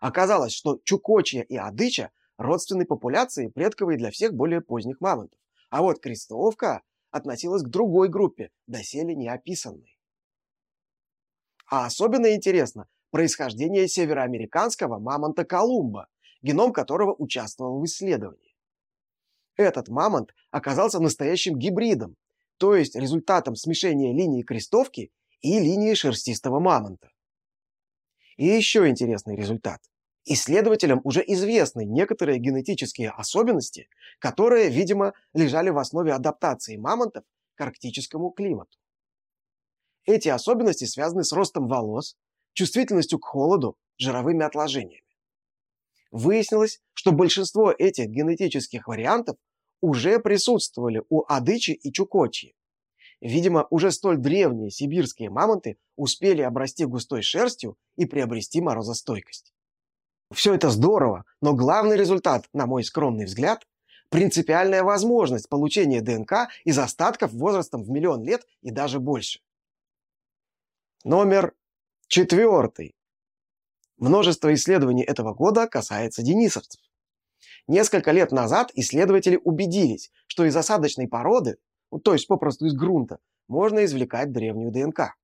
Оказалось, 0.00 0.52
что 0.52 0.78
Чукочья 0.84 1.42
и 1.42 1.56
Адыча 1.56 2.10
родственны 2.38 2.86
популяции, 2.86 3.48
предковой 3.48 3.96
для 3.96 4.10
всех 4.10 4.34
более 4.34 4.60
поздних 4.60 5.00
мамонтов. 5.00 5.38
А 5.68 5.82
вот 5.82 6.00
крестовка 6.00 6.82
относилась 7.10 7.62
к 7.62 7.68
другой 7.68 8.08
группе, 8.08 8.50
доселе 8.66 9.14
не 9.14 9.28
описанной. 9.28 9.89
А 11.70 11.86
особенно 11.86 12.34
интересно 12.34 12.88
происхождение 13.10 13.86
североамериканского 13.86 14.98
мамонта 14.98 15.44
Колумба, 15.44 16.08
геном 16.42 16.72
которого 16.72 17.14
участвовал 17.16 17.80
в 17.80 17.84
исследовании. 17.84 18.56
Этот 19.56 19.88
мамонт 19.88 20.34
оказался 20.50 20.98
настоящим 20.98 21.56
гибридом, 21.56 22.16
то 22.56 22.74
есть 22.74 22.96
результатом 22.96 23.54
смешения 23.54 24.12
линии 24.12 24.42
крестовки 24.42 25.12
и 25.42 25.60
линии 25.60 25.94
шерстистого 25.94 26.58
мамонта. 26.58 27.10
И 28.36 28.46
еще 28.46 28.88
интересный 28.88 29.36
результат. 29.36 29.80
Исследователям 30.24 31.00
уже 31.04 31.22
известны 31.26 31.84
некоторые 31.84 32.38
генетические 32.38 33.10
особенности, 33.10 33.88
которые, 34.18 34.70
видимо, 34.70 35.12
лежали 35.34 35.70
в 35.70 35.78
основе 35.78 36.12
адаптации 36.12 36.76
мамонтов 36.76 37.24
к 37.54 37.60
арктическому 37.60 38.30
климату. 38.30 38.79
Эти 40.04 40.28
особенности 40.28 40.84
связаны 40.84 41.24
с 41.24 41.32
ростом 41.32 41.68
волос, 41.68 42.16
чувствительностью 42.52 43.18
к 43.18 43.24
холоду, 43.24 43.76
жировыми 43.98 44.44
отложениями. 44.44 45.04
Выяснилось, 46.10 46.80
что 46.92 47.12
большинство 47.12 47.70
этих 47.70 48.08
генетических 48.08 48.88
вариантов 48.88 49.36
уже 49.80 50.18
присутствовали 50.18 51.02
у 51.08 51.24
Адычи 51.28 51.70
и 51.70 51.92
Чукочи. 51.92 52.54
Видимо, 53.20 53.66
уже 53.70 53.90
столь 53.92 54.16
древние 54.16 54.70
сибирские 54.70 55.30
мамонты 55.30 55.78
успели 55.96 56.42
обрасти 56.42 56.84
густой 56.84 57.22
шерстью 57.22 57.76
и 57.96 58.06
приобрести 58.06 58.60
морозостойкость. 58.60 59.52
Все 60.32 60.54
это 60.54 60.70
здорово, 60.70 61.24
но 61.40 61.54
главный 61.54 61.96
результат, 61.96 62.46
на 62.52 62.66
мой 62.66 62.82
скромный 62.84 63.26
взгляд, 63.26 63.66
принципиальная 64.08 64.82
возможность 64.82 65.48
получения 65.48 66.00
ДНК 66.00 66.48
из 66.64 66.78
остатков 66.78 67.32
возрастом 67.32 67.82
в 67.82 67.90
миллион 67.90 68.22
лет 68.22 68.46
и 68.62 68.70
даже 68.70 69.00
больше. 69.00 69.40
Номер 71.04 71.54
четвертый. 72.08 72.94
Множество 73.96 74.52
исследований 74.52 75.02
этого 75.02 75.32
года 75.32 75.66
касается 75.66 76.22
денисовцев. 76.22 76.78
Несколько 77.66 78.10
лет 78.10 78.32
назад 78.32 78.70
исследователи 78.74 79.40
убедились, 79.42 80.10
что 80.26 80.44
из 80.44 80.54
осадочной 80.54 81.08
породы, 81.08 81.56
ну, 81.90 82.00
то 82.00 82.12
есть 82.12 82.26
попросту 82.26 82.66
из 82.66 82.74
грунта, 82.74 83.18
можно 83.48 83.82
извлекать 83.86 84.30
древнюю 84.30 84.72
ДНК. 84.72 85.16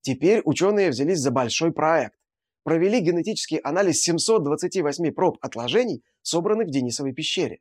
Теперь 0.00 0.40
ученые 0.46 0.88
взялись 0.88 1.18
за 1.18 1.30
большой 1.30 1.74
проект. 1.74 2.16
Провели 2.62 3.00
генетический 3.00 3.58
анализ 3.58 4.00
728 4.00 5.12
проб 5.12 5.36
отложений, 5.42 6.04
собранных 6.22 6.68
в 6.68 6.70
Денисовой 6.70 7.12
пещере. 7.12 7.60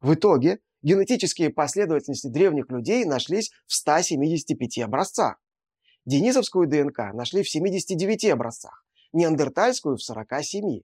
В 0.00 0.14
итоге 0.14 0.60
генетические 0.80 1.50
последовательности 1.50 2.28
древних 2.28 2.70
людей 2.70 3.04
нашлись 3.04 3.50
в 3.66 3.74
175 3.74 4.78
образцах. 4.78 5.43
Денисовскую 6.06 6.66
ДНК 6.66 7.14
нашли 7.14 7.42
в 7.42 7.48
79 7.48 8.26
образцах 8.26 8.84
неандертальскую 9.14 9.96
в 9.96 10.02
47. 10.02 10.80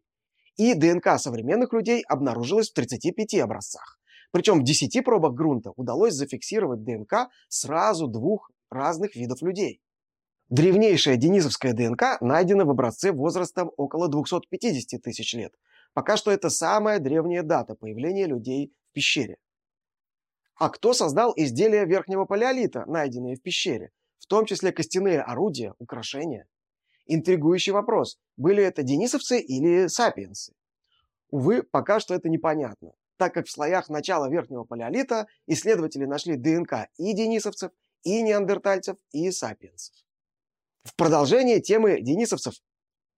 И 0.56 0.74
ДНК 0.74 1.18
современных 1.18 1.72
людей 1.72 2.02
обнаружилась 2.02 2.70
в 2.70 2.74
35 2.74 3.34
образцах. 3.40 3.98
Причем 4.30 4.60
в 4.60 4.64
10 4.64 5.04
пробах 5.04 5.34
грунта 5.34 5.72
удалось 5.76 6.14
зафиксировать 6.14 6.84
ДНК 6.84 7.28
сразу 7.48 8.06
двух 8.06 8.50
разных 8.70 9.16
видов 9.16 9.42
людей. 9.42 9.80
Древнейшая 10.48 11.16
денисовская 11.16 11.72
ДНК 11.74 12.20
найдена 12.20 12.64
в 12.64 12.70
образце 12.70 13.12
возрастом 13.12 13.70
около 13.76 14.08
250 14.08 15.02
тысяч 15.02 15.34
лет. 15.34 15.52
Пока 15.92 16.16
что 16.16 16.30
это 16.30 16.50
самая 16.50 16.98
древняя 16.98 17.42
дата 17.42 17.74
появления 17.74 18.26
людей 18.26 18.72
в 18.90 18.92
пещере. 18.92 19.36
А 20.56 20.68
кто 20.68 20.92
создал 20.92 21.32
изделия 21.36 21.84
верхнего 21.84 22.24
палеолита, 22.24 22.84
найденные 22.86 23.36
в 23.36 23.42
пещере, 23.42 23.90
том 24.30 24.46
числе 24.46 24.72
костяные 24.72 25.20
орудия, 25.20 25.74
украшения? 25.78 26.46
Интригующий 27.06 27.72
вопрос, 27.72 28.18
были 28.36 28.62
это 28.62 28.84
денисовцы 28.84 29.40
или 29.40 29.88
сапиенсы? 29.88 30.54
Увы, 31.30 31.64
пока 31.64 31.98
что 31.98 32.14
это 32.14 32.28
непонятно, 32.28 32.92
так 33.16 33.34
как 33.34 33.46
в 33.46 33.50
слоях 33.50 33.88
начала 33.88 34.30
верхнего 34.30 34.64
палеолита 34.64 35.26
исследователи 35.46 36.04
нашли 36.04 36.36
ДНК 36.36 36.88
и 36.96 37.12
денисовцев, 37.12 37.72
и 38.04 38.22
неандертальцев, 38.22 38.96
и 39.10 39.30
сапиенсов. 39.32 39.96
В 40.84 40.94
продолжение 40.94 41.60
темы 41.60 42.00
денисовцев 42.00 42.54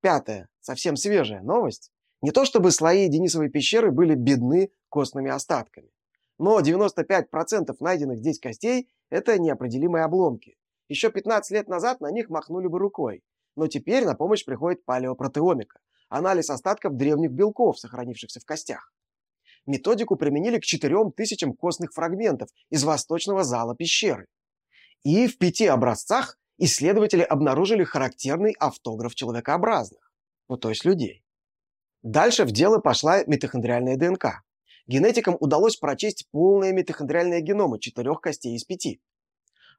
пятая, 0.01 0.49
совсем 0.61 0.97
свежая 0.97 1.43
новость. 1.43 1.91
Не 2.23 2.31
то 2.31 2.45
чтобы 2.45 2.71
слои 2.71 3.09
Денисовой 3.09 3.51
пещеры 3.51 3.91
были 3.91 4.15
бедны 4.15 4.71
костными 4.89 5.31
остатками, 5.31 5.91
но 6.39 6.61
95% 6.61 7.77
найденных 7.81 8.19
здесь 8.19 8.39
костей– 8.39 8.89
это 9.11 9.39
неопределимые 9.39 10.05
обломки. 10.05 10.57
Еще 10.93 11.11
15 11.11 11.53
лет 11.53 11.69
назад 11.69 12.03
на 12.03 12.11
них 12.11 12.29
махнули 12.29 12.67
бы 12.67 12.79
рукой, 12.79 13.23
но 13.57 13.67
теперь 13.67 14.05
на 14.05 14.15
помощь 14.15 14.45
приходит 14.45 14.85
палеопротеомика. 14.85 15.79
анализ 16.11 16.51
остатков 16.51 16.97
древних 16.99 17.31
белков, 17.31 17.79
сохранившихся 17.79 18.41
в 18.41 18.45
костях. 18.45 18.93
Методику 19.65 20.17
применили 20.17 20.59
к 20.59 20.65
4000 20.65 21.55
костных 21.55 21.95
фрагментов 21.95 22.51
из 22.69 22.85
восточного 22.85 23.43
зала 23.43 23.75
пещеры. 23.75 24.27
И 25.03 25.27
в 25.29 25.39
пяти 25.39 25.65
образцах 25.65 26.37
исследователи 26.59 27.23
обнаружили 27.23 27.85
характерный 27.85 28.55
автограф 28.61 29.15
человекообразных, 29.15 30.13
ну 30.51 30.59
то 30.59 30.69
есть 30.69 30.85
людей. 30.85 31.25
Дальше 32.03 32.45
в 32.45 32.51
дело 32.51 32.81
пошла 32.81 33.25
митохондриальная 33.25 33.97
ДНК. 33.97 34.43
Генетикам 34.87 35.39
удалось 35.41 35.77
прочесть 35.77 36.29
полные 36.33 36.75
митохондриальные 36.75 37.41
геномы 37.41 37.79
четырех 37.79 38.21
костей 38.21 38.55
из 38.55 38.65
пяти. 38.65 39.01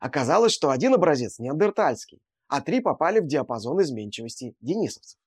Оказалось, 0.04 0.52
что 0.52 0.70
один 0.70 0.94
образец 0.94 1.40
неандертальский, 1.40 2.22
а 2.50 2.60
три 2.60 2.82
попали 2.82 3.22
в 3.22 3.26
диапазон 3.26 3.82
изменчивости 3.82 4.54
денисовцев. 4.60 5.18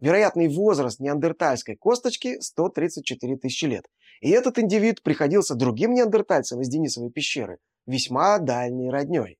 Вероятный 0.00 0.48
возраст 0.48 1.00
неандертальской 1.00 1.76
косточки 1.76 2.38
134 2.40 3.38
тысячи 3.38 3.64
лет. 3.64 3.86
И 4.20 4.28
этот 4.28 4.58
индивид 4.58 5.02
приходился 5.02 5.54
другим 5.54 5.94
неандертальцам 5.94 6.60
из 6.60 6.68
Денисовой 6.68 7.10
пещеры 7.10 7.58
весьма 7.86 8.38
дальней 8.38 8.90
родней. 8.90 9.38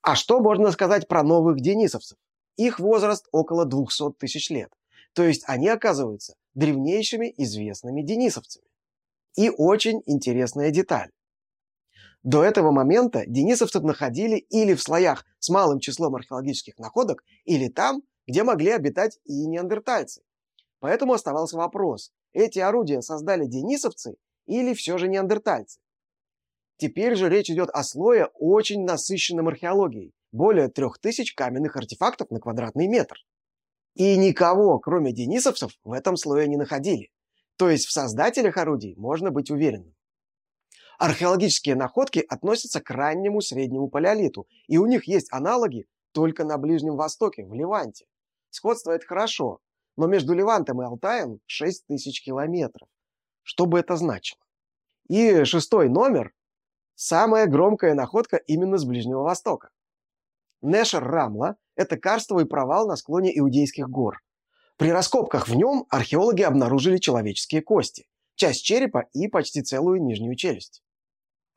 А 0.00 0.14
что 0.14 0.38
можно 0.38 0.70
сказать 0.70 1.08
про 1.08 1.24
новых 1.24 1.60
денисовцев? 1.60 2.18
Их 2.54 2.78
возраст 2.78 3.26
около 3.32 3.64
200 3.64 4.12
тысяч 4.12 4.48
лет. 4.50 4.70
То 5.12 5.24
есть 5.24 5.42
они 5.48 5.66
оказываются 5.66 6.36
древнейшими 6.54 7.34
известными 7.36 8.02
денисовцами. 8.02 8.68
И 9.34 9.50
очень 9.50 10.04
интересная 10.06 10.70
деталь. 10.70 11.10
До 12.26 12.42
этого 12.42 12.72
момента 12.72 13.22
денисовцев 13.24 13.84
находили 13.84 14.34
или 14.34 14.74
в 14.74 14.82
слоях 14.82 15.24
с 15.38 15.48
малым 15.48 15.78
числом 15.78 16.16
археологических 16.16 16.76
находок, 16.76 17.22
или 17.44 17.68
там, 17.68 18.02
где 18.26 18.42
могли 18.42 18.72
обитать 18.72 19.20
и 19.26 19.46
неандертальцы. 19.46 20.22
Поэтому 20.80 21.12
оставался 21.12 21.56
вопрос, 21.56 22.10
эти 22.32 22.58
орудия 22.58 23.00
создали 23.00 23.46
денисовцы 23.46 24.16
или 24.46 24.74
все 24.74 24.98
же 24.98 25.06
неандертальцы? 25.06 25.78
Теперь 26.78 27.14
же 27.14 27.28
речь 27.28 27.48
идет 27.48 27.70
о 27.70 27.84
слое 27.84 28.28
очень 28.34 28.84
насыщенном 28.84 29.46
археологией, 29.46 30.12
более 30.32 30.66
3000 30.66 31.32
каменных 31.32 31.76
артефактов 31.76 32.28
на 32.32 32.40
квадратный 32.40 32.88
метр. 32.88 33.18
И 33.94 34.16
никого, 34.16 34.80
кроме 34.80 35.12
денисовцев, 35.12 35.70
в 35.84 35.92
этом 35.92 36.16
слое 36.16 36.48
не 36.48 36.56
находили. 36.56 37.12
То 37.56 37.70
есть 37.70 37.86
в 37.86 37.92
создателях 37.92 38.56
орудий 38.56 38.96
можно 38.96 39.30
быть 39.30 39.52
уверенным. 39.52 39.95
Археологические 40.98 41.74
находки 41.74 42.24
относятся 42.26 42.80
к 42.80 42.90
раннему 42.90 43.40
среднему 43.42 43.88
палеолиту, 43.88 44.46
и 44.66 44.78
у 44.78 44.86
них 44.86 45.06
есть 45.06 45.30
аналоги 45.30 45.86
только 46.12 46.44
на 46.44 46.56
Ближнем 46.56 46.96
Востоке, 46.96 47.44
в 47.44 47.52
Ливанте. 47.52 48.06
Сходство 48.48 48.92
это 48.92 49.06
хорошо, 49.06 49.60
но 49.96 50.06
между 50.06 50.32
Ливантом 50.32 50.80
и 50.80 50.84
Алтаем 50.86 51.40
6 51.46 51.86
тысяч 51.86 52.24
километров. 52.24 52.88
Что 53.42 53.66
бы 53.66 53.78
это 53.78 53.96
значило? 53.96 54.40
И 55.08 55.44
шестой 55.44 55.90
номер– 55.90 56.32
самая 56.94 57.46
громкая 57.46 57.94
находка 57.94 58.38
именно 58.38 58.78
с 58.78 58.84
Ближнего 58.84 59.22
Востока. 59.22 59.68
Нешер 60.62 61.04
Рамла– 61.04 61.56
это 61.76 61.98
карстовый 61.98 62.46
провал 62.46 62.88
на 62.88 62.96
склоне 62.96 63.38
Иудейских 63.38 63.88
гор. 63.90 64.22
При 64.78 64.90
раскопках 64.90 65.48
в 65.48 65.54
нем 65.54 65.84
археологи 65.90 66.42
обнаружили 66.42 66.96
человеческие 66.96 67.60
кости, 67.60 68.08
часть 68.34 68.64
черепа 68.64 69.06
и 69.12 69.28
почти 69.28 69.62
целую 69.62 70.02
нижнюю 70.02 70.36
челюсть. 70.36 70.82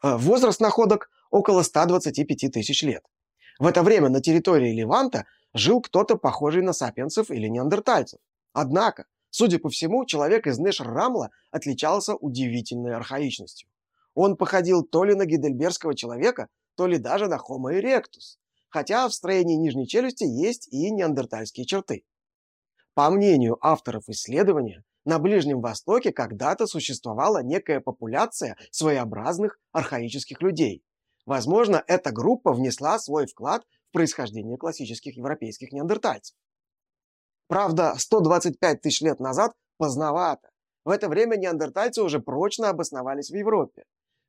Э, 0.01 0.15
возраст 0.15 0.61
находок 0.61 1.09
около 1.29 1.61
125 1.61 2.51
тысяч 2.51 2.83
лет. 2.83 3.03
В 3.59 3.67
это 3.67 3.83
время 3.83 4.09
на 4.09 4.21
территории 4.21 4.73
Ливанта 4.73 5.25
жил 5.53 5.81
кто-то 5.81 6.15
похожий 6.17 6.61
на 6.61 6.73
сапиенсов 6.73 7.29
или 7.31 7.47
неандертальцев. 7.47 8.19
Однако, 8.53 9.05
судя 9.29 9.59
по 9.59 9.69
всему, 9.69 10.05
человек 10.05 10.47
из 10.47 10.57
Нешр-Рамла 10.57 11.31
отличался 11.51 12.15
удивительной 12.15 12.95
архаичностью. 12.95 13.69
Он 14.13 14.37
походил 14.37 14.83
то 14.83 15.03
ли 15.03 15.15
на 15.15 15.25
гидельбергского 15.25 15.95
человека, 15.95 16.47
то 16.75 16.87
ли 16.87 16.97
даже 16.97 17.27
на 17.27 17.35
Homo 17.37 17.71
erectus, 17.71 18.37
хотя 18.69 19.07
в 19.07 19.13
строении 19.13 19.55
нижней 19.55 19.87
челюсти 19.87 20.23
есть 20.23 20.67
и 20.71 20.89
неандертальские 20.91 21.65
черты. 21.65 22.05
По 22.93 23.09
мнению 23.09 23.57
авторов 23.61 24.07
исследования, 24.07 24.83
на 25.05 25.19
Ближнем 25.19 25.61
Востоке 25.61 26.11
когда-то 26.11 26.67
существовала 26.67 27.41
некая 27.41 27.79
популяция 27.79 28.57
своеобразных 28.71 29.59
архаических 29.71 30.41
людей. 30.41 30.83
Возможно, 31.25 31.83
эта 31.87 32.11
группа 32.11 32.53
внесла 32.53 32.99
свой 32.99 33.27
вклад 33.27 33.63
в 33.89 33.93
происхождение 33.93 34.57
классических 34.57 35.15
европейских 35.17 35.71
неандертальцев. 35.71 36.35
Правда, 37.47 37.95
125 37.97 38.81
тысяч 38.81 39.01
лет 39.01 39.19
назад 39.19 39.53
поздновато. 39.77 40.49
В 40.85 40.89
это 40.89 41.09
время 41.09 41.35
неандертальцы 41.35 42.01
уже 42.01 42.19
прочно 42.19 42.69
обосновались 42.69 43.29
в 43.29 43.35
Европе. 43.35 43.83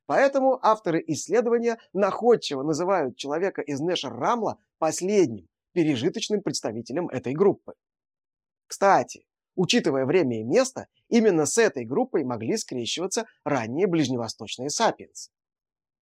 Поэтому 0.05 0.59
авторы 0.61 1.03
исследования 1.07 1.77
находчиво 1.93 2.63
называют 2.63 3.15
человека 3.15 3.61
из 3.61 3.79
Нешер-Рамла 3.79 4.57
последним, 4.77 5.47
пережиточным 5.73 6.41
представителем 6.41 7.07
этой 7.09 7.33
группы. 7.33 7.73
Кстати, 8.67 9.25
учитывая 9.55 10.05
время 10.05 10.39
и 10.39 10.43
место, 10.43 10.87
именно 11.09 11.45
с 11.45 11.57
этой 11.57 11.85
группой 11.85 12.23
могли 12.23 12.57
скрещиваться 12.57 13.25
ранние 13.43 13.87
ближневосточные 13.87 14.69
сапиенсы. 14.69 15.31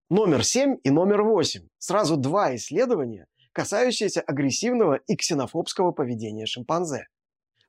Номер 0.09 0.43
7 0.43 0.77
и 0.83 0.89
номер 0.89 1.21
8– 1.23 1.67
сразу 1.77 2.17
два 2.17 2.55
исследования, 2.55 3.27
касающиеся 3.51 4.21
агрессивного 4.21 4.95
и 4.95 5.15
ксенофобского 5.15 5.91
поведения 5.91 6.45
шимпанзе. 6.45 7.07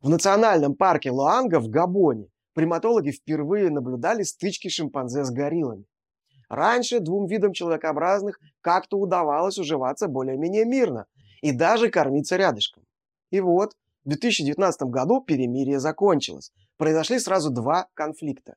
В 0.01 0.09
национальном 0.09 0.75
парке 0.75 1.11
Луанга 1.11 1.61
в 1.61 1.69
Габоне 1.69 2.29
приматологи 2.55 3.11
впервые 3.11 3.71
наблюдали 3.71 4.23
стычки 4.23 4.69
шимпанзе 4.69 5.25
с 5.25 5.31
гориллами. 5.31 5.85
Раньше 6.49 7.01
двум 7.01 7.27
видам 7.27 7.53
человекообразных 7.53 8.41
как-то 8.61 8.99
удавалось 8.99 9.59
уживаться 9.59 10.09
более-менее 10.09 10.65
мирно 10.65 11.07
и 11.43 11.53
даже 11.53 11.91
кормиться 11.91 12.37
рядышком. 12.37 12.85
И 13.31 13.41
вот, 13.41 13.77
в 14.05 14.09
2019 14.09 14.83
году 14.83 15.21
перемирие 15.23 15.81
закончилось. 15.81 16.53
Произошли 16.77 17.19
сразу 17.19 17.51
два 17.51 17.89
конфликта. 17.95 18.55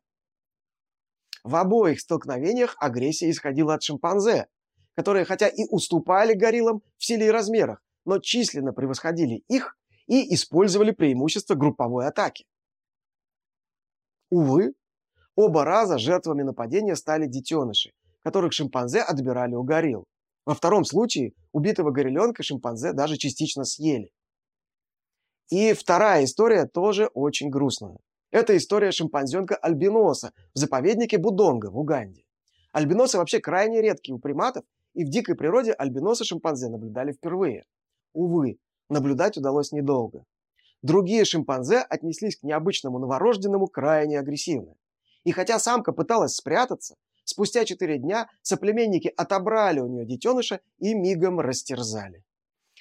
В 1.44 1.56
обоих 1.56 2.00
столкновениях 2.00 2.76
агрессия 2.80 3.30
исходила 3.30 3.74
от 3.74 3.84
шимпанзе, 3.84 4.48
которые 4.96 5.26
хотя 5.26 5.48
и 5.48 5.66
уступали 5.70 6.34
гориллам 6.34 6.82
в 6.98 7.06
силе 7.06 7.28
и 7.28 7.32
размерах, 7.32 7.84
но 8.06 8.20
численно 8.20 8.72
превосходили 8.72 9.44
их 9.50 9.78
и 10.08 10.34
использовали 10.34 10.92
преимущество 10.92 11.56
групповой 11.56 12.08
атаки. 12.08 12.46
Увы, 14.30 14.74
Оба 15.36 15.66
раза 15.66 15.98
жертвами 15.98 16.44
нападения 16.44 16.96
стали 16.96 17.26
детеныши, 17.26 17.92
которых 18.22 18.54
шимпанзе 18.54 19.02
отбирали 19.02 19.56
у 19.56 19.64
горилл. 19.64 20.06
Во 20.46 20.54
втором 20.54 20.86
случае 20.86 21.34
убитого 21.52 21.92
гореленка 21.92 22.44
шимпанзе 22.44 22.94
даже 22.94 23.18
частично 23.18 23.64
съели. 23.64 24.12
И 25.54 25.74
вторая 25.74 26.24
история 26.24 26.66
тоже 26.66 27.12
очень 27.14 27.52
грустная. 27.52 28.00
Это 28.32 28.58
история 28.58 28.92
шимпанзенка 28.92 29.56
альбиноса 29.56 30.32
в 30.56 30.58
заповеднике 30.58 31.20
Будонга 31.20 31.70
в 31.70 31.78
Уганде. 31.78 32.24
Альбиносы 32.72 33.20
вообще 33.20 33.40
крайне 33.40 33.80
редкие 33.80 34.16
у 34.16 34.18
приматов, 34.18 34.66
и 34.96 35.06
в 35.06 35.10
дикой 35.10 35.36
природе 35.36 35.74
альбиносы 35.74 36.24
шимпанзе 36.24 36.70
наблюдали 36.70 37.12
впервые. 37.12 37.66
Увы, 38.14 38.58
наблюдать 38.90 39.38
удалось 39.38 39.72
недолго. 39.72 40.26
Другие 40.82 41.24
шимпанзе 41.24 41.82
отнеслись 41.82 42.38
к 42.38 42.42
необычному 42.42 42.98
новорожденному 42.98 43.68
крайне 43.68 44.18
агрессивно. 44.18 44.74
И 45.24 45.32
хотя 45.32 45.60
самка 45.60 45.92
пыталась 45.92 46.34
спрятаться, 46.34 46.96
спустя 47.26 47.64
четыре 47.64 48.00
дня 48.00 48.28
соплеменники 48.42 49.14
отобрали 49.16 49.82
у 49.82 49.88
нее 49.88 50.08
детеныша 50.08 50.62
и 50.80 50.96
мигом 50.96 51.40
растерзали. 51.40 52.24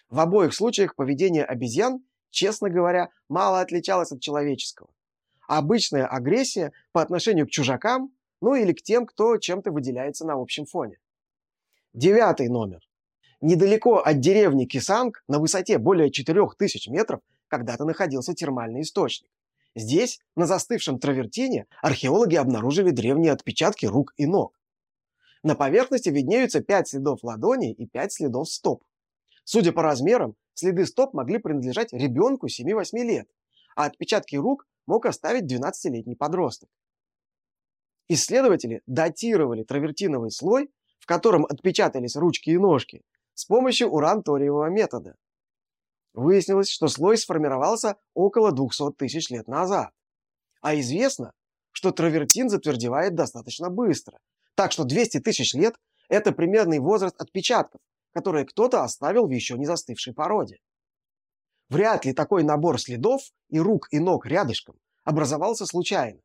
В 0.08 0.18
обоих 0.18 0.54
случаях 0.54 0.96
поведение 0.96 1.44
обезьян, 1.44 2.02
честно 2.32 2.68
говоря, 2.68 3.10
мало 3.28 3.60
отличалось 3.60 4.10
от 4.10 4.20
человеческого. 4.20 4.90
Обычная 5.46 6.06
агрессия 6.06 6.72
по 6.90 7.00
отношению 7.00 7.46
к 7.46 7.50
чужакам, 7.50 8.12
ну 8.40 8.56
или 8.56 8.72
к 8.72 8.82
тем, 8.82 9.06
кто 9.06 9.36
чем-то 9.36 9.70
выделяется 9.70 10.26
на 10.26 10.34
общем 10.34 10.66
фоне. 10.66 10.98
Девятый 11.94 12.48
номер. 12.48 12.80
Недалеко 13.40 13.98
от 13.98 14.20
деревни 14.20 14.64
Кисанг, 14.64 15.22
на 15.28 15.38
высоте 15.38 15.78
более 15.78 16.10
4000 16.10 16.88
метров, 16.88 17.20
когда-то 17.48 17.84
находился 17.84 18.34
термальный 18.34 18.82
источник. 18.82 19.28
Здесь, 19.74 20.20
на 20.36 20.46
застывшем 20.46 20.98
травертине, 20.98 21.66
археологи 21.80 22.36
обнаружили 22.36 22.90
древние 22.90 23.32
отпечатки 23.32 23.86
рук 23.86 24.12
и 24.16 24.26
ног. 24.26 24.58
На 25.42 25.54
поверхности 25.54 26.08
виднеются 26.08 26.60
пять 26.60 26.88
следов 26.88 27.24
ладоней 27.24 27.72
и 27.72 27.86
пять 27.86 28.12
следов 28.12 28.48
стоп. 28.48 28.84
Судя 29.44 29.72
по 29.72 29.82
размерам, 29.82 30.36
следы 30.54 30.86
стоп 30.86 31.14
могли 31.14 31.38
принадлежать 31.38 31.92
ребенку 31.92 32.46
7-8 32.46 32.98
лет, 33.02 33.28
а 33.74 33.86
отпечатки 33.86 34.36
рук 34.36 34.66
мог 34.86 35.06
оставить 35.06 35.52
12-летний 35.52 36.14
подросток. 36.14 36.68
Исследователи 38.08 38.82
датировали 38.86 39.62
травертиновый 39.62 40.30
слой, 40.30 40.70
в 40.98 41.06
котором 41.06 41.44
отпечатались 41.46 42.16
ручки 42.16 42.50
и 42.50 42.58
ножки, 42.58 43.02
с 43.34 43.44
помощью 43.44 43.88
уран-ториевого 43.88 44.68
метода. 44.70 45.16
Выяснилось, 46.14 46.68
что 46.68 46.88
слой 46.88 47.16
сформировался 47.16 47.96
около 48.14 48.52
200 48.52 48.92
тысяч 48.92 49.30
лет 49.30 49.48
назад. 49.48 49.92
А 50.60 50.78
известно, 50.78 51.32
что 51.72 51.90
травертин 51.90 52.50
затвердевает 52.50 53.14
достаточно 53.14 53.70
быстро. 53.70 54.18
Так 54.54 54.72
что 54.72 54.84
200 54.84 55.20
тысяч 55.20 55.54
лет– 55.54 55.74
это 56.08 56.32
примерный 56.32 56.78
возраст 56.78 57.18
отпечатков, 57.18 57.80
которые 58.12 58.44
кто-то 58.44 58.82
оставил 58.82 59.26
в 59.26 59.30
еще 59.30 59.58
не 59.58 59.66
застывшей 59.66 60.14
породе. 60.14 60.58
Вряд 61.68 62.04
ли 62.04 62.12
такой 62.12 62.42
набор 62.42 62.80
следов 62.80 63.22
и 63.48 63.58
рук 63.58 63.88
и 63.90 63.98
ног 63.98 64.26
рядышком 64.26 64.76
образовался 65.04 65.66
случайно. 65.66 66.20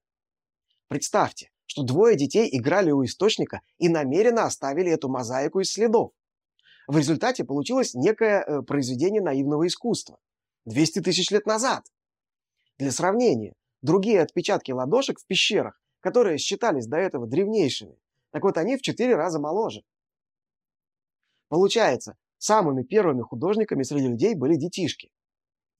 Представьте, 0.88 1.52
что 1.66 1.84
двое 1.84 2.16
детей 2.16 2.50
играли 2.52 2.92
у 2.92 3.04
источника 3.04 3.62
и 3.78 3.90
намеренно 3.90 4.46
оставили 4.46 4.92
эту 4.92 5.10
мозаику 5.10 5.60
из 5.60 5.72
следов. 5.72 6.12
В 6.88 6.98
результате 6.98 7.44
получилось 7.44 7.94
некое 7.94 8.42
э, 8.42 8.62
произведение 8.62 9.22
наивного 9.22 9.68
искусства. 9.68 10.18
200 10.66 11.02
тысяч 11.02 11.32
лет 11.32 11.46
назад. 11.46 11.86
Для 12.78 12.92
сравнения, 12.92 13.54
другие 13.82 14.22
отпечатки 14.22 14.72
ладошек 14.72 15.20
в 15.20 15.26
пещерах, 15.26 15.82
которые 16.00 16.38
считались 16.38 16.88
до 16.88 16.98
этого 16.98 17.26
древнейшими, 17.26 17.98
так 18.32 18.44
вот 18.44 18.58
они 18.58 18.78
в 18.78 18.82
4 18.82 19.16
раза 19.16 19.40
моложе. 19.40 19.84
Получается, 21.50 22.16
самыми 22.38 22.84
первыми 22.84 23.22
художниками 23.22 23.84
среди 23.84 24.08
людей 24.08 24.36
были 24.36 24.56
детишки. 24.56 25.12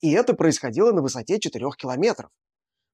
И 0.02 0.12
это 0.12 0.34
происходило 0.34 0.92
на 0.92 1.02
высоте 1.02 1.40
4 1.40 1.66
километров. 1.78 2.30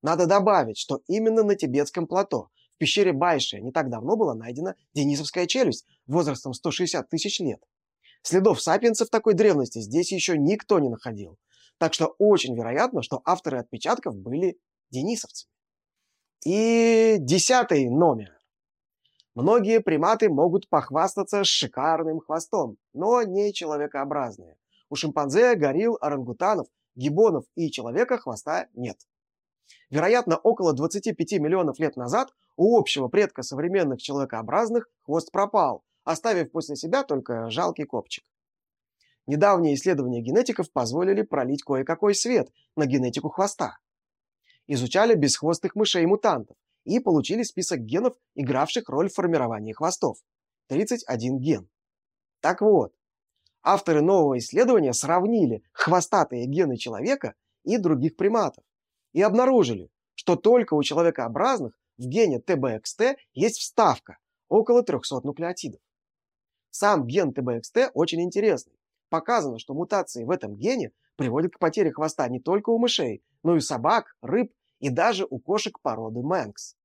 Надо 0.01 0.25
добавить, 0.25 0.77
что 0.77 1.01
именно 1.07 1.43
на 1.43 1.55
тибетском 1.55 2.07
плато, 2.07 2.49
в 2.75 2.77
пещере 2.77 3.13
Байши, 3.13 3.61
не 3.61 3.71
так 3.71 3.89
давно 3.89 4.17
была 4.17 4.35
найдена 4.35 4.75
денисовская 4.93 5.47
челюсть 5.47 5.85
возрастом 6.07 6.53
160 6.53 7.09
тысяч 7.09 7.39
лет. 7.39 7.63
Следов 8.21 8.61
сапиенсов 8.61 9.09
такой 9.09 9.33
древности 9.33 9.79
здесь 9.79 10.11
еще 10.11 10.37
никто 10.37 10.79
не 10.79 10.89
находил. 10.89 11.37
Так 11.77 11.93
что 11.93 12.15
очень 12.17 12.55
вероятно, 12.55 13.01
что 13.01 13.21
авторы 13.25 13.59
отпечатков 13.59 14.15
были 14.15 14.57
денисовцами. 14.91 15.51
И 16.45 17.17
десятый 17.19 17.89
номер. 17.89 18.37
Многие 19.35 19.79
приматы 19.79 20.29
могут 20.29 20.69
похвастаться 20.69 21.43
шикарным 21.43 22.19
хвостом, 22.19 22.77
но 22.93 23.23
не 23.23 23.51
человекообразные. 23.51 24.57
У 24.89 24.95
шимпанзе, 24.95 25.55
горилл, 25.55 25.97
орангутанов, 25.99 26.67
гибонов 26.95 27.45
и 27.55 27.71
человека 27.71 28.19
хвоста 28.19 28.67
нет. 28.75 28.97
Вероятно, 29.89 30.37
около 30.37 30.73
25 30.73 31.39
миллионов 31.39 31.79
лет 31.79 31.95
назад 31.95 32.31
у 32.57 32.77
общего 32.77 33.07
предка 33.07 33.41
современных 33.41 34.01
человекообразных 34.01 34.87
хвост 35.01 35.31
пропал, 35.31 35.83
оставив 36.03 36.51
после 36.51 36.75
себя 36.75 37.03
только 37.03 37.49
жалкий 37.49 37.85
копчик. 37.85 38.23
Недавние 39.25 39.73
исследования 39.73 40.21
генетиков 40.21 40.71
позволили 40.71 41.23
пролить 41.23 41.63
кое-какой 41.63 42.13
свет 42.13 42.51
на 42.75 42.85
генетику 42.85 43.29
хвоста. 43.29 43.79
Изучали 44.67 45.15
бесхвостых 45.15 45.75
мышей-мутантов 45.75 46.55
и 46.85 46.99
получили 46.99 47.43
список 47.43 47.81
генов, 47.81 48.15
игравших 48.35 48.89
роль 48.89 49.09
в 49.09 49.13
формировании 49.13 49.73
хвостов. 49.73 50.17
31 50.67 51.39
ген. 51.39 51.69
Так 52.41 52.61
вот, 52.61 52.93
авторы 53.61 54.01
нового 54.01 54.37
исследования 54.37 54.93
сравнили 54.93 55.63
хвостатые 55.71 56.45
гены 56.45 56.77
человека 56.77 57.35
и 57.63 57.77
других 57.77 58.15
приматов 58.15 58.63
и 59.13 59.21
обнаружили, 59.21 59.89
что 60.15 60.35
только 60.35 60.73
у 60.73 60.83
человекообразных 60.83 61.77
в 61.97 62.07
гене 62.07 62.39
ТБХТ 62.39 63.17
есть 63.33 63.59
вставка 63.59 64.17
около 64.49 64.83
300 64.83 65.21
нуклеотидов. 65.23 65.81
Сам 66.69 67.05
ген 67.05 67.33
ТБХТ 67.33 67.91
очень 67.93 68.21
интересный. 68.21 68.73
Показано, 69.09 69.59
что 69.59 69.75
мутации 69.75 70.23
в 70.23 70.31
этом 70.31 70.55
гене 70.55 70.91
приводят 71.15 71.53
к 71.53 71.59
потере 71.59 71.91
хвоста 71.91 72.27
не 72.27 72.39
только 72.39 72.71
у 72.71 72.79
мышей, 72.79 73.23
но 73.43 73.53
и 73.53 73.57
у 73.57 73.61
собак, 73.61 74.15
рыб 74.21 74.51
и 74.83 74.89
даже 74.89 75.25
у 75.29 75.39
кошек 75.39 75.79
породы 75.81 76.21
Мэнкс. 76.21 76.75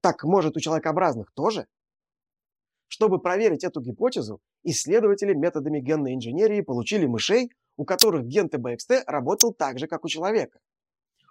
Так 0.00 0.22
может 0.22 0.56
у 0.56 0.60
человекообразных 0.60 1.32
тоже? 1.32 1.66
Чтобы 2.86 3.18
проверить 3.18 3.64
эту 3.64 3.80
гипотезу, 3.80 4.40
исследователи 4.62 5.34
методами 5.34 5.80
генной 5.80 6.14
инженерии 6.14 6.60
получили 6.60 7.04
мышей, 7.06 7.50
у 7.76 7.84
которых 7.84 8.26
ген 8.26 8.48
ТБХТ 8.48 9.02
работал 9.08 9.52
так 9.52 9.80
же, 9.80 9.88
как 9.88 10.04
у 10.04 10.08
человека. 10.08 10.60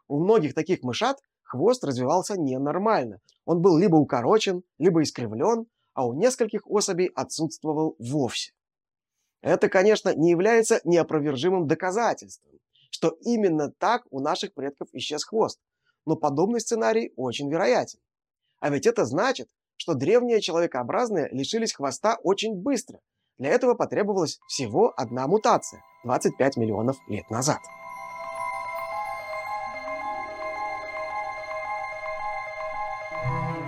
У 0.10 0.22
многих 0.22 0.54
таких 0.54 0.84
мышат 0.84 1.18
хвост 1.44 1.82
развивался 1.86 2.38
ненормально. 2.38 3.22
Он 3.46 3.62
был 3.62 3.78
либо 3.78 3.96
укорочен, 3.96 4.64
либо 4.78 5.02
искривлен, 5.02 5.66
а 5.94 6.06
у 6.06 6.14
нескольких 6.14 6.68
особей 6.68 7.06
отсутствовал 7.16 7.96
вовсе. 8.00 8.52
Это, 9.42 9.70
конечно, 9.70 10.14
не 10.14 10.32
является 10.32 10.82
неопровержимым 10.84 11.68
доказательством, 11.68 12.60
что 12.90 13.16
именно 13.22 13.72
так 13.72 14.04
у 14.10 14.20
наших 14.20 14.54
предков 14.54 14.90
исчез 14.92 15.24
хвост, 15.24 15.58
но 16.06 16.16
подобный 16.16 16.60
сценарий 16.60 17.12
очень 17.16 17.50
вероятен. 17.50 18.00
А 18.60 18.70
ведь 18.70 18.86
это 18.86 19.06
значит, 19.06 19.50
что 19.78 19.94
древние 19.94 20.42
человекообразные 20.42 21.30
лишились 21.32 21.74
хвоста 21.74 22.18
очень 22.24 22.56
быстро. 22.56 23.00
Для 23.38 23.50
этого 23.50 23.74
потребовалась 23.74 24.40
всего 24.48 24.94
одна 24.96 25.28
мутация– 25.28 25.84
25 26.06 26.58
миллионов 26.58 26.98
лет 27.10 27.30
назад. 27.30 27.60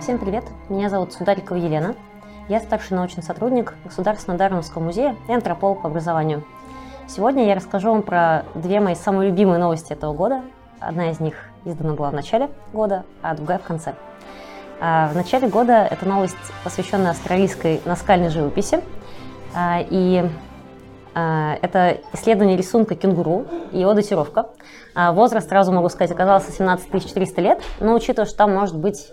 Всем 0.00 0.18
привет, 0.18 0.44
меня 0.70 0.88
зовут 0.88 1.12
Сударикова 1.12 1.58
Елена. 1.58 1.94
Я 2.48 2.60
старший 2.60 2.96
научный 2.96 3.22
сотрудник 3.22 3.74
Государственного 3.84 4.38
Дарвинского 4.38 4.82
музея 4.82 5.16
и 5.28 5.32
антрополог 5.32 5.82
по 5.82 5.88
образованию. 5.88 6.44
Сегодня 7.06 7.46
я 7.46 7.54
расскажу 7.54 7.90
вам 7.90 8.02
про 8.02 8.46
две 8.54 8.80
мои 8.80 8.94
самые 8.94 9.30
любимые 9.30 9.58
новости 9.58 9.92
этого 9.92 10.14
года. 10.14 10.44
Одна 10.80 11.10
из 11.10 11.20
них 11.20 11.34
издана 11.64 11.94
была 11.94 12.10
в 12.10 12.14
начале 12.14 12.50
года, 12.72 13.04
а 13.22 13.34
другая 13.34 13.58
в 13.58 13.62
конце. 13.62 13.94
А 14.80 15.08
в 15.08 15.16
начале 15.16 15.48
года 15.48 15.86
эта 15.90 16.06
новость 16.06 16.36
посвященная 16.62 17.10
австралийской 17.10 17.80
наскальной 17.84 18.28
живописи. 18.28 18.80
А, 19.54 19.80
и 19.80 20.24
а, 21.14 21.58
это 21.62 21.98
исследование 22.12 22.56
рисунка 22.56 22.94
кенгуру 22.94 23.46
и 23.72 23.80
его 23.80 23.94
датировка. 23.94 24.50
Возраст, 24.94 25.48
сразу 25.48 25.70
могу 25.70 25.88
сказать, 25.90 26.10
оказался 26.10 26.50
17 26.50 26.90
400 26.90 27.40
лет, 27.40 27.62
но 27.78 27.94
учитывая, 27.94 28.26
что 28.26 28.36
там 28.38 28.52
может 28.52 28.76
быть 28.76 29.12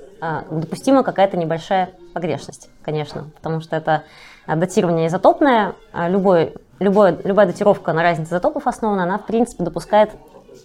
допустима 0.50 1.04
какая-то 1.04 1.38
небольшая 1.38 1.92
погрешность, 2.12 2.70
конечно, 2.82 3.26
потому 3.36 3.62
что 3.62 3.76
это 3.76 4.04
датирование 4.48 5.06
изотопное, 5.06 5.76
любой, 5.94 6.56
любой, 6.80 7.20
любая 7.24 7.46
датировка 7.46 7.94
на 7.94 8.02
разнице 8.02 8.32
изотопов 8.32 8.66
основана, 8.66 9.04
она, 9.04 9.20
в 9.20 9.28
принципе, 9.28 9.64
допускает 9.64 10.10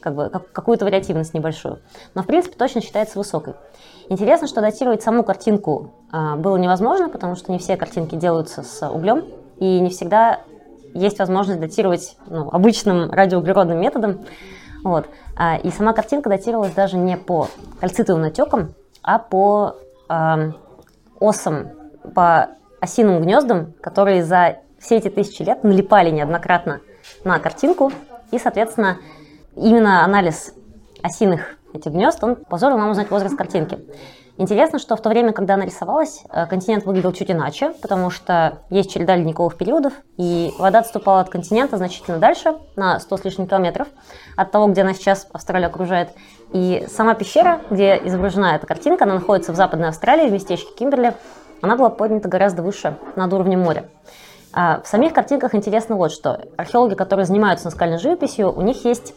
как 0.01 0.15
бы, 0.15 0.31
как, 0.31 0.51
какую-то 0.53 0.85
вариативность 0.85 1.35
небольшую, 1.35 1.81
но, 2.15 2.23
в 2.23 2.27
принципе, 2.27 2.57
точно 2.57 2.81
считается 2.81 3.19
высокой. 3.19 3.55
Интересно, 4.09 4.49
что 4.49 4.61
датировать 4.61 5.03
саму 5.03 5.23
картинку 5.23 5.93
а, 6.11 6.37
было 6.37 6.57
невозможно, 6.57 7.09
потому 7.09 7.37
что 7.37 7.53
не 7.53 7.59
все 7.59 7.77
картинки 7.77 8.17
делаются 8.17 8.63
с 8.63 8.89
углем, 8.89 9.25
и 9.59 9.79
не 9.79 9.91
всегда 9.91 10.41
есть 10.95 11.19
возможность 11.19 11.61
датировать 11.61 12.17
ну, 12.27 12.49
обычным 12.51 13.11
радиоуглеродным 13.11 13.81
методом. 13.81 14.25
Вот. 14.83 15.07
А, 15.37 15.57
и 15.57 15.71
сама 15.71 15.93
картинка 15.93 16.29
датировалась 16.29 16.73
даже 16.73 16.97
не 16.97 17.17
по 17.17 17.49
кальцитовым 17.79 18.23
натекам, 18.23 18.75
а 19.03 19.19
по 19.19 19.77
э, 20.09 20.53
осам, 21.19 21.71
по 22.15 22.49
осиным 22.81 23.23
гнездам, 23.23 23.73
которые 23.81 24.25
за 24.25 24.59
все 24.79 24.97
эти 24.97 25.09
тысячи 25.09 25.43
лет 25.43 25.63
налипали 25.65 26.11
неоднократно 26.11 26.81
на 27.25 27.39
картинку, 27.39 27.93
и, 28.31 28.39
соответственно, 28.39 28.99
именно 29.57 30.05
анализ 30.05 30.55
осиных 31.03 31.57
этих 31.73 31.93
гнезд, 31.93 32.23
он 32.23 32.37
позволил 32.37 32.79
нам 32.79 32.91
узнать 32.91 33.11
возраст 33.11 33.37
картинки. 33.37 33.79
Интересно, 34.41 34.79
что 34.79 34.97
в 34.97 35.03
то 35.03 35.11
время, 35.11 35.33
когда 35.33 35.55
она 35.55 35.67
рисовалась, 35.67 36.23
э, 36.31 36.47
континент 36.47 36.87
выглядел 36.87 37.13
чуть 37.13 37.31
иначе, 37.31 37.75
потому 37.83 38.09
что 38.09 38.61
есть 38.71 38.91
череда 38.91 39.15
ледниковых 39.15 39.59
периодов, 39.59 39.93
и 40.17 40.55
вода 40.59 40.79
отступала 40.79 41.21
от 41.21 41.29
континента 41.29 41.77
значительно 41.77 42.17
дальше, 42.17 42.55
на 42.75 42.99
100 42.99 43.17
с 43.19 43.25
лишним 43.27 43.47
километров, 43.47 43.89
от 44.37 44.51
того, 44.51 44.69
где 44.69 44.81
она 44.81 44.95
сейчас 44.95 45.29
Австралия 45.33 45.67
окружает. 45.67 46.15
И 46.55 46.87
сама 46.89 47.15
пещера, 47.15 47.61
где 47.69 48.01
изображена 48.03 48.55
эта 48.57 48.67
картинка, 48.67 49.05
она 49.05 49.15
находится 49.15 49.53
в 49.53 49.57
Западной 49.57 49.89
Австралии, 49.89 50.31
в 50.31 50.33
местечке 50.33 50.73
Кимберли, 50.75 51.13
она 51.61 51.77
была 51.77 51.91
поднята 51.91 52.29
гораздо 52.29 52.63
выше, 52.63 52.97
над 53.17 53.31
уровнем 53.35 53.61
моря. 53.61 53.91
А 54.55 54.81
в 54.81 54.89
самих 54.89 55.13
картинках 55.13 55.55
интересно 55.55 55.97
вот 55.97 56.13
что. 56.13 56.41
Археологи, 56.57 56.95
которые 56.95 57.27
занимаются 57.27 57.67
наскальной 57.67 57.99
живописью, 57.99 58.51
у 58.51 58.63
них 58.63 58.87
есть 58.87 59.15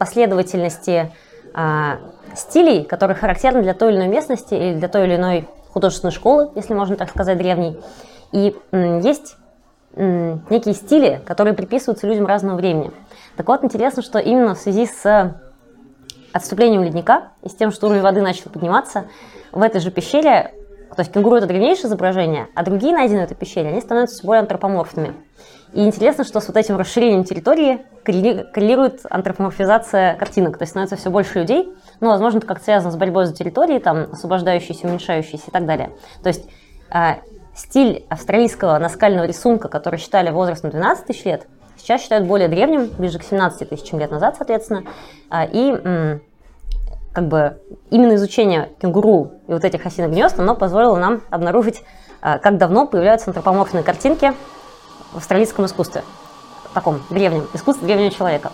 последовательности 0.00 1.12
а, 1.52 1.98
стилей, 2.34 2.84
которые 2.84 3.14
характерны 3.14 3.60
для 3.62 3.74
той 3.74 3.92
или 3.92 3.98
иной 3.98 4.08
местности 4.08 4.54
или 4.54 4.74
для 4.78 4.88
той 4.88 5.06
или 5.06 5.16
иной 5.16 5.46
художественной 5.74 6.10
школы, 6.10 6.50
если 6.54 6.72
можно 6.72 6.96
так 6.96 7.10
сказать, 7.10 7.36
древней. 7.36 7.78
И 8.32 8.56
м, 8.72 9.00
есть 9.00 9.36
м, 9.94 10.42
некие 10.48 10.74
стили, 10.74 11.20
которые 11.26 11.52
приписываются 11.52 12.06
людям 12.06 12.24
разного 12.24 12.56
времени. 12.56 12.92
Так 13.36 13.46
вот, 13.46 13.62
интересно, 13.62 14.02
что 14.02 14.18
именно 14.18 14.54
в 14.54 14.58
связи 14.58 14.86
с 14.86 15.36
отступлением 16.32 16.82
ледника 16.82 17.28
и 17.42 17.50
с 17.50 17.54
тем, 17.54 17.70
что 17.70 17.88
уровень 17.88 18.00
воды 18.02 18.22
начал 18.22 18.48
подниматься, 18.50 19.04
в 19.52 19.60
этой 19.60 19.82
же 19.82 19.90
пещере, 19.90 20.54
то 20.96 21.00
есть 21.00 21.12
кенгуру 21.12 21.36
это 21.36 21.46
древнейшее 21.46 21.88
изображение, 21.88 22.48
а 22.54 22.64
другие 22.64 22.94
найденные 22.94 23.26
в 23.26 23.30
этой 23.30 23.36
пещере, 23.36 23.68
они 23.68 23.82
становятся 23.82 24.16
все 24.16 24.26
более 24.26 24.40
антропоморфными. 24.40 25.14
И 25.72 25.84
интересно, 25.84 26.24
что 26.24 26.40
с 26.40 26.48
вот 26.48 26.56
этим 26.56 26.76
расширением 26.76 27.24
территории 27.24 27.84
коррелирует 28.04 29.02
антропоморфизация 29.08 30.16
картинок, 30.16 30.58
то 30.58 30.62
есть 30.62 30.70
становится 30.70 30.96
все 30.96 31.10
больше 31.10 31.40
людей, 31.40 31.72
ну, 32.00 32.08
возможно, 32.08 32.38
это 32.38 32.46
как 32.46 32.62
связано 32.62 32.90
с 32.90 32.96
борьбой 32.96 33.26
за 33.26 33.34
территории, 33.34 33.78
там, 33.78 34.08
освобождающиеся, 34.12 34.86
уменьшающиеся 34.88 35.44
и 35.48 35.50
так 35.50 35.66
далее. 35.66 35.90
То 36.22 36.28
есть 36.28 36.48
э, 36.92 37.16
стиль 37.54 38.04
австралийского 38.08 38.78
наскального 38.78 39.26
рисунка, 39.26 39.68
который 39.68 39.98
считали 39.98 40.30
возрастом 40.30 40.70
12 40.70 41.06
тысяч 41.06 41.24
лет, 41.24 41.46
сейчас 41.76 42.02
считают 42.02 42.26
более 42.26 42.48
древним, 42.48 42.88
ближе 42.98 43.18
к 43.18 43.22
17 43.22 43.68
тысячам 43.68 44.00
лет 44.00 44.10
назад, 44.10 44.36
соответственно, 44.36 44.84
э, 45.30 45.46
и 45.52 46.20
как 47.12 47.26
бы 47.26 47.60
именно 47.90 48.14
изучение 48.14 48.70
кенгуру 48.80 49.32
и 49.48 49.52
вот 49.52 49.64
этих 49.64 49.84
осиных 49.84 50.10
гнезд, 50.10 50.38
оно 50.38 50.54
позволило 50.54 50.96
нам 50.96 51.22
обнаружить, 51.30 51.82
э, 52.22 52.38
как 52.38 52.56
давно 52.56 52.86
появляются 52.86 53.30
антропоморфные 53.30 53.82
картинки 53.82 54.32
в 55.12 55.16
австралийском 55.16 55.66
искусстве, 55.66 56.02
таком 56.74 57.00
древнем, 57.10 57.48
искусстве 57.54 57.86
древнего 57.86 58.10
человека. 58.10 58.52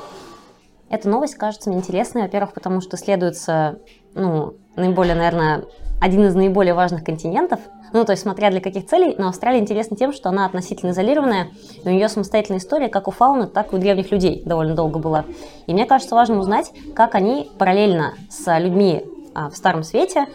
Эта 0.88 1.08
новость 1.08 1.34
кажется 1.34 1.68
мне 1.68 1.78
интересной, 1.78 2.22
во-первых, 2.22 2.52
потому 2.52 2.80
что 2.80 2.96
исследуется, 2.96 3.80
ну, 4.14 4.54
наиболее, 4.76 5.14
наверное, 5.14 5.64
один 6.00 6.24
из 6.26 6.34
наиболее 6.34 6.74
важных 6.74 7.04
континентов. 7.04 7.60
Ну, 7.92 8.04
то 8.04 8.12
есть, 8.12 8.22
смотря 8.22 8.50
для 8.50 8.60
каких 8.60 8.86
целей, 8.86 9.14
но 9.18 9.28
Австралия 9.28 9.58
интересна 9.58 9.96
тем, 9.96 10.12
что 10.12 10.28
она 10.28 10.44
относительно 10.44 10.90
изолированная, 10.90 11.48
и 11.82 11.88
у 11.88 11.90
нее 11.90 12.08
самостоятельная 12.08 12.60
история 12.60 12.88
как 12.88 13.08
у 13.08 13.10
фауны, 13.10 13.46
так 13.46 13.72
и 13.72 13.76
у 13.76 13.78
древних 13.78 14.10
людей 14.10 14.42
довольно 14.44 14.74
долго 14.74 14.98
была. 14.98 15.24
И 15.66 15.72
мне 15.72 15.86
кажется 15.86 16.14
важным 16.14 16.38
узнать, 16.38 16.72
как 16.94 17.14
они 17.14 17.50
параллельно 17.58 18.14
с 18.28 18.58
людьми 18.58 19.04
а, 19.34 19.50
в 19.50 19.56
Старом 19.56 19.82
Свете 19.82 20.26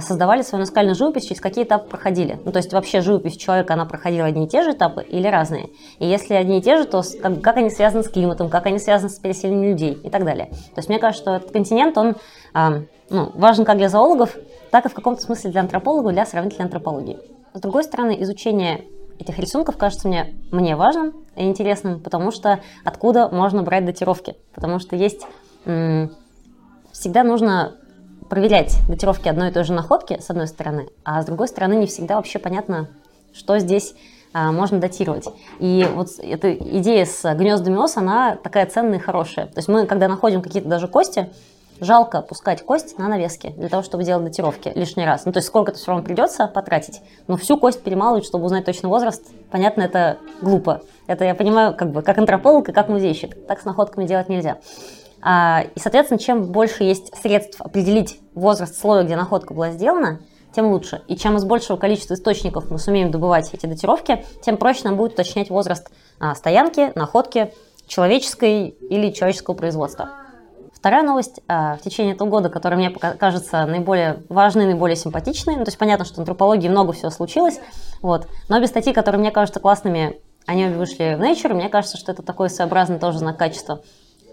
создавали 0.00 0.42
свою 0.42 0.60
наскальную 0.60 0.94
живопись, 0.94 1.26
через 1.26 1.40
какие 1.40 1.64
этапы 1.64 1.88
проходили. 1.88 2.38
Ну, 2.44 2.52
то 2.52 2.58
есть 2.58 2.72
вообще 2.72 3.00
живопись 3.00 3.36
человека, 3.36 3.74
она 3.74 3.84
проходила 3.84 4.26
одни 4.26 4.46
и 4.46 4.48
те 4.48 4.62
же 4.62 4.72
этапы 4.72 5.02
или 5.02 5.28
разные? 5.28 5.70
И 5.98 6.06
если 6.06 6.34
одни 6.34 6.58
и 6.58 6.62
те 6.62 6.78
же, 6.78 6.84
то 6.84 7.02
как, 7.22 7.40
как 7.42 7.56
они 7.58 7.70
связаны 7.70 8.02
с 8.02 8.08
климатом, 8.08 8.48
как 8.48 8.66
они 8.66 8.78
связаны 8.78 9.10
с 9.10 9.18
переселением 9.18 9.72
людей 9.72 9.92
и 9.92 10.10
так 10.10 10.24
далее. 10.24 10.46
То 10.46 10.78
есть 10.78 10.88
мне 10.88 10.98
кажется, 10.98 11.22
что 11.22 11.34
этот 11.36 11.50
континент, 11.50 11.98
он 11.98 12.16
а, 12.54 12.82
ну, 13.10 13.30
важен 13.34 13.64
как 13.64 13.76
для 13.76 13.88
зоологов, 13.88 14.36
так 14.70 14.86
и 14.86 14.88
в 14.88 14.94
каком-то 14.94 15.20
смысле 15.20 15.50
для 15.50 15.60
антропологов, 15.60 16.12
для 16.12 16.24
сравнительной 16.24 16.64
антропологии. 16.64 17.18
С 17.52 17.60
другой 17.60 17.84
стороны, 17.84 18.16
изучение 18.20 18.84
этих 19.18 19.38
рисунков 19.38 19.76
кажется 19.76 20.08
мне, 20.08 20.34
мне 20.50 20.76
важным 20.76 21.12
и 21.36 21.44
интересным, 21.44 22.00
потому 22.00 22.30
что 22.30 22.60
откуда 22.84 23.28
можно 23.28 23.62
брать 23.62 23.84
датировки? 23.84 24.36
Потому 24.54 24.78
что 24.78 24.96
есть... 24.96 25.26
всегда 26.92 27.22
нужно 27.22 27.74
проверять 28.34 28.76
датировки 28.88 29.28
одной 29.28 29.50
и 29.50 29.52
той 29.52 29.62
же 29.62 29.72
находки, 29.72 30.18
с 30.20 30.28
одной 30.28 30.48
стороны, 30.48 30.88
а 31.04 31.22
с 31.22 31.24
другой 31.24 31.46
стороны 31.46 31.74
не 31.74 31.86
всегда 31.86 32.16
вообще 32.16 32.40
понятно, 32.40 32.88
что 33.32 33.60
здесь 33.60 33.94
а, 34.32 34.50
можно 34.50 34.80
датировать. 34.80 35.28
И 35.60 35.86
вот 35.94 36.08
эта 36.18 36.52
идея 36.52 37.04
с 37.04 37.32
гнездами 37.36 37.76
ос, 37.76 37.96
она 37.96 38.34
такая 38.34 38.66
ценная 38.66 38.98
и 38.98 39.00
хорошая. 39.00 39.46
То 39.46 39.58
есть 39.58 39.68
мы, 39.68 39.86
когда 39.86 40.08
находим 40.08 40.42
какие-то 40.42 40.68
даже 40.68 40.88
кости, 40.88 41.30
жалко 41.78 42.22
пускать 42.22 42.64
кость 42.64 42.98
на 42.98 43.06
навески 43.06 43.50
для 43.56 43.68
того, 43.68 43.84
чтобы 43.84 44.02
делать 44.02 44.24
датировки 44.24 44.72
лишний 44.74 45.04
раз. 45.04 45.26
Ну, 45.26 45.32
то 45.32 45.38
есть 45.38 45.46
сколько-то 45.46 45.78
все 45.78 45.92
равно 45.92 46.04
придется 46.04 46.48
потратить, 46.48 47.02
но 47.28 47.36
всю 47.36 47.56
кость 47.56 47.84
перемалывать, 47.84 48.24
чтобы 48.24 48.46
узнать 48.46 48.64
точный 48.64 48.88
возраст, 48.88 49.22
понятно, 49.52 49.82
это 49.82 50.18
глупо. 50.42 50.82
Это 51.06 51.24
я 51.24 51.36
понимаю 51.36 51.72
как 51.72 51.92
бы 51.92 52.02
как 52.02 52.18
антрополог 52.18 52.68
и 52.68 52.72
как 52.72 52.88
музейщик. 52.88 53.46
Так 53.46 53.60
с 53.60 53.64
находками 53.64 54.06
делать 54.06 54.28
нельзя. 54.28 54.58
А, 55.26 55.64
и, 55.74 55.80
соответственно, 55.80 56.18
чем 56.18 56.52
больше 56.52 56.84
есть 56.84 57.16
средств 57.16 57.58
определить 57.62 58.20
возраст 58.34 58.78
слоя, 58.78 59.04
где 59.04 59.16
находка 59.16 59.54
была 59.54 59.70
сделана, 59.70 60.20
тем 60.54 60.66
лучше. 60.66 61.00
И 61.08 61.16
чем 61.16 61.36
из 61.38 61.44
большего 61.44 61.78
количества 61.78 62.12
источников 62.12 62.70
мы 62.70 62.78
сумеем 62.78 63.10
добывать 63.10 63.48
эти 63.54 63.64
датировки, 63.64 64.24
тем 64.42 64.58
проще 64.58 64.82
нам 64.84 64.96
будет 64.96 65.14
уточнять 65.14 65.48
возраст 65.48 65.90
а, 66.20 66.34
стоянки, 66.34 66.92
находки 66.94 67.54
человеческой 67.86 68.68
или 68.68 69.10
человеческого 69.12 69.54
производства. 69.54 70.10
Вторая 70.74 71.02
новость 71.02 71.40
а, 71.48 71.76
в 71.76 71.80
течение 71.80 72.14
этого 72.14 72.28
года, 72.28 72.50
которая 72.50 72.78
мне 72.78 72.90
кажется 72.90 73.64
наиболее 73.64 74.22
важной, 74.28 74.66
наиболее 74.66 74.96
симпатичной. 74.96 75.56
Ну, 75.56 75.64
то 75.64 75.70
есть 75.70 75.78
понятно, 75.78 76.04
что 76.04 76.16
в 76.16 76.18
антропологии 76.18 76.68
много 76.68 76.92
всего 76.92 77.08
случилось, 77.08 77.58
вот. 78.02 78.28
но 78.50 78.58
обе 78.58 78.66
статьи, 78.66 78.92
которые 78.92 79.20
мне 79.20 79.30
кажутся 79.30 79.58
классными, 79.58 80.20
они 80.44 80.66
вышли 80.66 81.14
в 81.14 81.22
Nature. 81.22 81.54
Мне 81.54 81.70
кажется, 81.70 81.96
что 81.96 82.12
это 82.12 82.22
такой 82.22 82.50
своеобразный 82.50 82.98
тоже 82.98 83.18
знак 83.20 83.38
качества. 83.38 83.80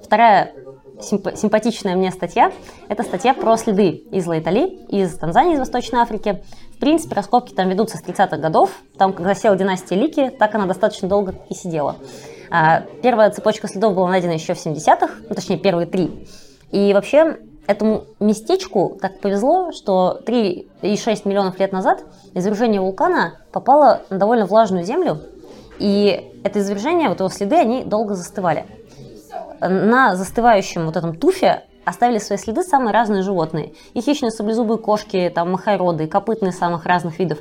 Вторая 0.03 0.53
симп- 1.01 1.35
симпатичная 1.35 1.95
мне 1.95 2.11
статья– 2.11 2.51
это 2.89 3.03
статья 3.03 3.33
про 3.33 3.57
следы 3.57 3.89
из 3.89 4.25
Лайтали, 4.27 4.67
из 4.89 5.17
Танзании, 5.17 5.55
из 5.55 5.59
Восточной 5.59 5.99
Африки. 5.99 6.43
В 6.75 6.79
принципе, 6.79 7.15
раскопки 7.15 7.53
там 7.53 7.69
ведутся 7.69 7.97
с 7.97 8.03
30-х 8.03 8.37
годов. 8.37 8.71
Там, 8.97 9.13
как 9.13 9.25
засела 9.25 9.55
династия 9.55 9.95
Лики, 9.95 10.29
так 10.29 10.55
она 10.55 10.65
достаточно 10.65 11.07
долго 11.07 11.35
и 11.49 11.53
сидела. 11.53 11.95
А, 12.49 12.81
первая 13.01 13.31
цепочка 13.31 13.67
следов 13.67 13.95
была 13.95 14.09
найдена 14.09 14.31
еще 14.31 14.53
в 14.53 14.65
70-х, 14.65 15.09
ну, 15.29 15.35
точнее, 15.35 15.57
первые 15.57 15.87
три. 15.87 16.27
И 16.71 16.93
вообще, 16.93 17.37
этому 17.67 18.05
местечку 18.19 18.97
так 19.01 19.19
повезло, 19.19 19.71
что 19.71 20.19
3,6 20.25 21.27
миллионов 21.27 21.59
лет 21.59 21.71
назад 21.71 22.03
извержение 22.33 22.81
вулкана 22.81 23.39
попало 23.51 24.01
на 24.09 24.17
довольно 24.17 24.45
влажную 24.45 24.83
землю, 24.83 25.21
и 25.79 26.31
это 26.43 26.59
извержение, 26.59 27.09
вот 27.09 27.19
его 27.19 27.29
следы, 27.29 27.55
они 27.55 27.83
долго 27.83 28.15
застывали 28.15 28.65
на 29.59 30.15
застывающем 30.15 30.85
вот 30.85 30.97
этом 30.97 31.15
туфе 31.15 31.63
оставили 31.85 32.19
свои 32.19 32.37
следы 32.37 32.63
самые 32.63 32.93
разные 32.93 33.21
животные. 33.21 33.73
И 33.93 34.01
хищные 34.01 34.31
саблезубые 34.31 34.77
кошки, 34.77 35.31
там 35.33 35.51
махароды, 35.51 36.07
копытные 36.07 36.51
самых 36.51 36.85
разных 36.85 37.19
видов. 37.19 37.39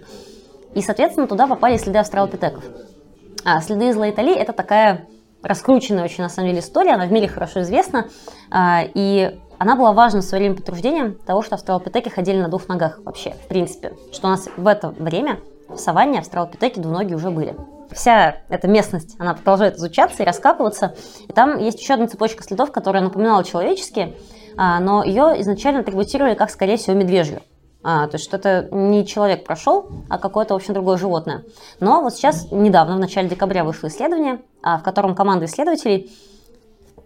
И, 0.75 0.83
соответственно, 0.83 1.27
туда 1.27 1.47
попали 1.47 1.77
следы 1.77 1.99
австралопитеков. 1.99 2.65
А 3.45 3.61
следы 3.61 3.89
из 3.89 3.97
Лайтали– 3.97 4.35
это 4.37 4.53
такая 4.53 5.07
раскрученная 5.43 6.05
очень, 6.05 6.23
на 6.23 6.29
самом 6.29 6.49
деле, 6.49 6.61
история, 6.61 6.93
она 6.93 7.07
в 7.07 7.13
мире 7.13 7.29
хорошо 7.29 7.63
известна. 7.63 8.09
А, 8.51 8.83
и 8.95 9.39
она 9.59 9.77
была 9.77 9.93
важным 9.93 10.23
своим 10.23 10.57
подтверждением 10.57 11.15
того, 11.15 11.43
что 11.43 11.55
австралопитеки 11.55 12.09
ходили 12.09 12.41
на 12.41 12.49
двух 12.49 12.69
ногах 12.69 13.01
вообще, 13.05 13.33
в 13.45 13.49
принципе. 13.49 13.95
Что 14.13 14.29
у 14.29 14.31
нас 14.31 14.49
в 14.57 14.67
это 14.67 14.91
время 14.91 15.41
в 15.69 15.77
саванне 15.77 16.19
австралопитеки 16.19 16.79
двуногие 16.79 17.17
уже 17.17 17.31
были 17.31 17.57
вся 17.93 18.37
эта 18.49 18.69
местность, 18.69 19.17
она 19.19 19.35
продолжает 19.35 19.77
изучаться 19.77 20.23
и 20.23 20.27
раскапываться. 20.27 20.95
И 21.29 21.33
там 21.33 21.59
есть 21.59 21.81
еще 21.81 21.95
одна 21.95 22.07
цепочка 22.07 22.43
следов, 22.43 22.73
которая 22.73 23.03
напоминала 23.03 23.45
человеческие, 23.45 24.15
а, 24.57 24.81
но 24.81 25.05
ее 25.05 25.41
изначально 25.41 25.81
атрибутировали 25.81 26.35
как, 26.35 26.51
скорее 26.51 26.77
всего, 26.77 26.97
медвежью. 26.97 27.43
А, 27.83 28.09
то 28.09 28.17
есть, 28.17 28.25
что 28.25 28.37
это 28.37 28.69
не 28.73 29.07
человек 29.07 29.45
прошел, 29.45 29.91
а 30.11 30.19
какое-то, 30.19 30.53
в 30.55 30.57
общем, 30.59 30.75
другое 30.75 30.99
животное. 30.99 31.45
Но 31.81 32.03
вот 32.03 32.15
сейчас, 32.15 32.51
недавно, 32.51 32.97
в 32.97 32.99
начале 32.99 33.29
декабря, 33.29 33.65
вышло 33.65 33.89
исследование, 33.89 34.43
а, 34.63 34.79
в 34.79 34.83
котором 34.83 35.15
команда 35.15 35.47
исследователей 35.47 36.13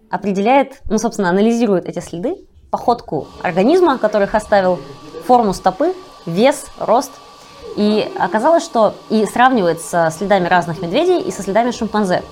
определяет, 0.09 0.81
ну, 0.89 0.97
собственно, 0.97 1.29
анализирует 1.29 1.85
эти 1.85 1.99
следы, 1.99 2.45
походку 2.71 3.27
организма, 3.41 3.97
который 3.97 4.23
их 4.23 4.35
оставил, 4.35 4.79
форму 5.25 5.53
стопы, 5.53 5.93
вес, 6.25 6.67
рост 6.77 7.11
и 7.75 8.11
оказалось, 8.17 8.63
что 8.63 8.95
и 9.09 9.25
сравнивает 9.25 9.81
со 9.81 10.11
следами 10.11 10.47
разных 10.47 10.81
медведей 10.81 11.21
и 11.21 11.31
со 11.31 11.43
следами 11.43 11.71
шимпанзе 11.71 12.23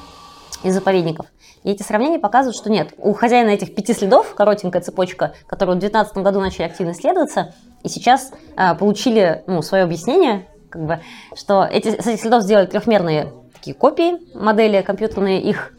из 0.63 0.73
заповедников. 0.73 1.27
И 1.63 1.71
эти 1.71 1.83
сравнения 1.83 2.19
показывают, 2.19 2.55
что 2.55 2.69
нет, 2.69 2.93
у 2.97 3.13
хозяина 3.13 3.49
этих 3.49 3.73
пяти 3.73 3.93
следов, 3.93 4.33
коротенькая 4.35 4.81
цепочка, 4.81 5.33
которую 5.47 5.77
в 5.77 5.79
2019 5.79 6.17
году 6.23 6.39
начали 6.39 6.63
активно 6.63 6.91
исследоваться, 6.91 7.53
и 7.83 7.89
сейчас 7.89 8.31
э, 8.55 8.75
получили 8.75 9.43
ну, 9.47 9.61
свое 9.61 9.83
объяснение, 9.83 10.47
как 10.69 10.85
бы, 10.85 10.99
что 11.35 11.67
эти, 11.69 11.89
с 12.01 12.07
этих 12.07 12.21
следов 12.21 12.43
сделали 12.43 12.65
трехмерные 12.65 13.31
такие 13.53 13.75
копии, 13.75 14.15
модели 14.35 14.81
компьютерные, 14.81 15.41
их 15.41 15.73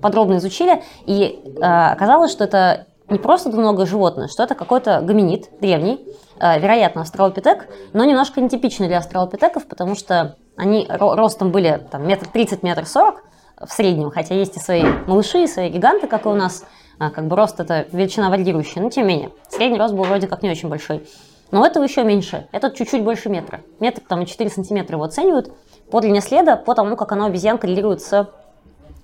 подробно 0.00 0.38
изучили, 0.38 0.82
и 1.06 1.40
э, 1.44 1.60
оказалось, 1.60 2.32
что 2.32 2.44
это 2.44 2.86
не 3.08 3.18
просто 3.18 3.50
двуногое 3.50 3.86
животное, 3.86 4.28
что 4.28 4.42
это 4.42 4.54
какой-то 4.54 5.00
гоминид 5.02 5.48
древний, 5.60 6.04
вероятно, 6.40 7.02
австралопитек, 7.02 7.68
но 7.92 8.04
немножко 8.04 8.40
нетипичный 8.40 8.88
для 8.88 8.98
австралопитеков, 8.98 9.66
потому 9.66 9.94
что 9.94 10.36
они 10.56 10.86
ростом 10.88 11.50
были 11.50 11.86
там, 11.90 12.06
метр 12.06 12.26
тридцать, 12.26 12.62
метр 12.62 12.86
сорок 12.86 13.22
в 13.60 13.72
среднем, 13.72 14.10
хотя 14.10 14.34
есть 14.34 14.56
и 14.56 14.60
свои 14.60 14.84
малыши, 15.06 15.44
и 15.44 15.46
свои 15.46 15.68
гиганты, 15.68 16.06
как 16.06 16.26
и 16.26 16.28
у 16.28 16.34
нас, 16.34 16.64
а, 16.98 17.10
как 17.10 17.26
бы 17.26 17.36
рост 17.36 17.60
это 17.60 17.86
величина 17.92 18.30
варьирующая, 18.30 18.82
но 18.82 18.90
тем 18.90 19.06
не 19.06 19.14
менее. 19.14 19.30
Средний 19.48 19.78
рост 19.78 19.94
был 19.94 20.04
вроде 20.04 20.26
как 20.26 20.42
не 20.42 20.50
очень 20.50 20.68
большой. 20.68 21.06
Но 21.50 21.64
этого 21.64 21.84
еще 21.84 22.04
меньше. 22.04 22.46
Этот 22.52 22.74
чуть-чуть 22.74 23.02
больше 23.02 23.30
метра. 23.30 23.62
Метр 23.80 24.02
там 24.06 24.22
и 24.22 24.26
4 24.26 24.50
сантиметра 24.50 24.96
его 24.96 25.04
оценивают 25.04 25.50
по 25.90 26.00
длине 26.00 26.20
следа, 26.20 26.56
по 26.56 26.74
тому, 26.74 26.96
как 26.96 27.12
оно 27.12 27.24
обезьян 27.24 27.56
коррелирует 27.58 28.02
с 28.02 28.28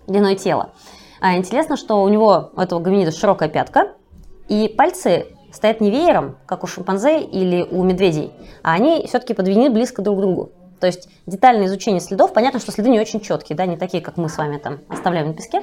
длиной 0.06 0.36
тела. 0.36 0.70
А 1.20 1.36
интересно, 1.36 1.76
что 1.76 2.02
у 2.02 2.08
него, 2.08 2.50
у 2.54 2.60
этого 2.60 2.80
гоминида, 2.80 3.12
широкая 3.12 3.48
пятка, 3.48 3.92
и 4.48 4.68
пальцы 4.68 5.33
стоят 5.54 5.80
не 5.80 5.90
веером, 5.90 6.36
как 6.46 6.64
у 6.64 6.66
шимпанзе 6.66 7.20
или 7.20 7.62
у 7.62 7.82
медведей, 7.84 8.32
а 8.62 8.72
они 8.72 9.06
все-таки 9.06 9.34
подведены 9.34 9.70
близко 9.70 10.02
друг 10.02 10.18
к 10.18 10.20
другу. 10.20 10.50
То 10.80 10.86
есть 10.86 11.08
детальное 11.26 11.66
изучение 11.66 12.00
следов, 12.00 12.32
понятно, 12.32 12.60
что 12.60 12.72
следы 12.72 12.90
не 12.90 13.00
очень 13.00 13.20
четкие, 13.20 13.56
да, 13.56 13.64
не 13.64 13.76
такие, 13.76 14.02
как 14.02 14.16
мы 14.16 14.28
с 14.28 14.36
вами 14.36 14.58
там 14.58 14.80
оставляем 14.88 15.28
на 15.28 15.34
песке, 15.34 15.62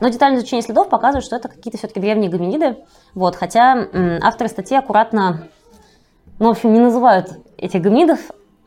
но 0.00 0.08
детальное 0.08 0.38
изучение 0.38 0.62
следов 0.62 0.88
показывает, 0.88 1.24
что 1.24 1.36
это 1.36 1.48
какие-то 1.48 1.78
все-таки 1.78 2.00
древние 2.00 2.30
гоминиды, 2.30 2.76
вот, 3.14 3.34
хотя 3.34 3.88
авторы 4.22 4.50
статьи 4.50 4.76
аккуратно, 4.76 5.48
ну, 6.38 6.48
в 6.48 6.50
общем, 6.50 6.72
не 6.72 6.80
называют 6.80 7.32
этих 7.56 7.80
гоминидов 7.80 8.20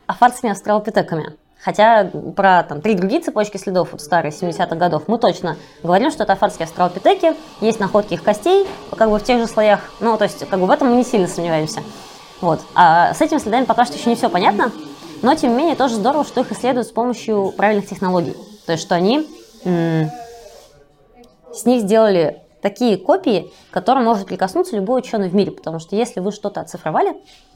афарскими 0.08 0.52
австралопитеками. 0.52 1.38
Хотя 1.62 2.10
про 2.36 2.64
там, 2.64 2.82
три 2.82 2.96
другие 2.96 3.22
цепочки 3.22 3.58
следов, 3.58 3.90
вот 3.92 4.02
старые 4.02 4.32
70-х 4.32 4.76
годов, 4.76 5.04
мы 5.08 5.18
точно 5.18 5.58
говорим, 5.84 6.10
что 6.10 6.24
это 6.24 6.34
афарские 6.34 6.66
астралопитеки, 6.66 7.36
есть 7.60 7.82
находки 7.82 8.14
их 8.14 8.24
костей, 8.24 8.66
как 8.96 9.10
бы 9.10 9.20
в 9.20 9.24
тех 9.24 9.40
же 9.40 9.48
слоях, 9.48 9.82
ну, 10.00 10.18
то 10.18 10.24
есть, 10.24 10.48
как 10.48 10.60
бы 10.60 10.66
в 10.66 10.72
этом 10.72 10.90
мы 10.90 10.96
не 10.96 11.04
сильно 11.04 11.28
сомневаемся. 11.28 11.82
Вот. 12.40 12.62
А 12.76 13.14
с 13.14 13.20
этими 13.20 13.40
следами 13.40 13.66
пока 13.66 13.86
что 13.86 13.98
еще 13.98 14.10
не 14.10 14.16
все 14.16 14.30
понятно, 14.30 14.72
но, 15.22 15.36
тем 15.36 15.52
не 15.52 15.58
менее, 15.58 15.76
тоже 15.76 15.96
здорово, 15.96 16.24
что 16.24 16.42
их 16.42 16.52
исследуют 16.54 16.88
с 16.88 16.92
помощью 16.92 17.54
правильных 17.58 17.88
технологий. 17.88 18.38
То 18.66 18.72
есть, 18.72 18.84
что 18.84 18.96
они 18.96 19.28
с 19.66 21.66
них 21.66 21.82
сделали 21.82 22.42
такие 22.62 22.98
копии, 22.98 23.52
к 23.70 23.74
которым 23.74 24.06
может 24.06 24.28
прикоснуться 24.28 24.76
любой 24.76 25.00
ученый 25.00 25.28
в 25.28 25.36
мире, 25.36 25.52
потому 25.52 25.80
что 25.80 25.96
если 25.96 26.22
вы 26.22 26.32
что-то 26.32 26.62
оцифровали, 26.62 27.16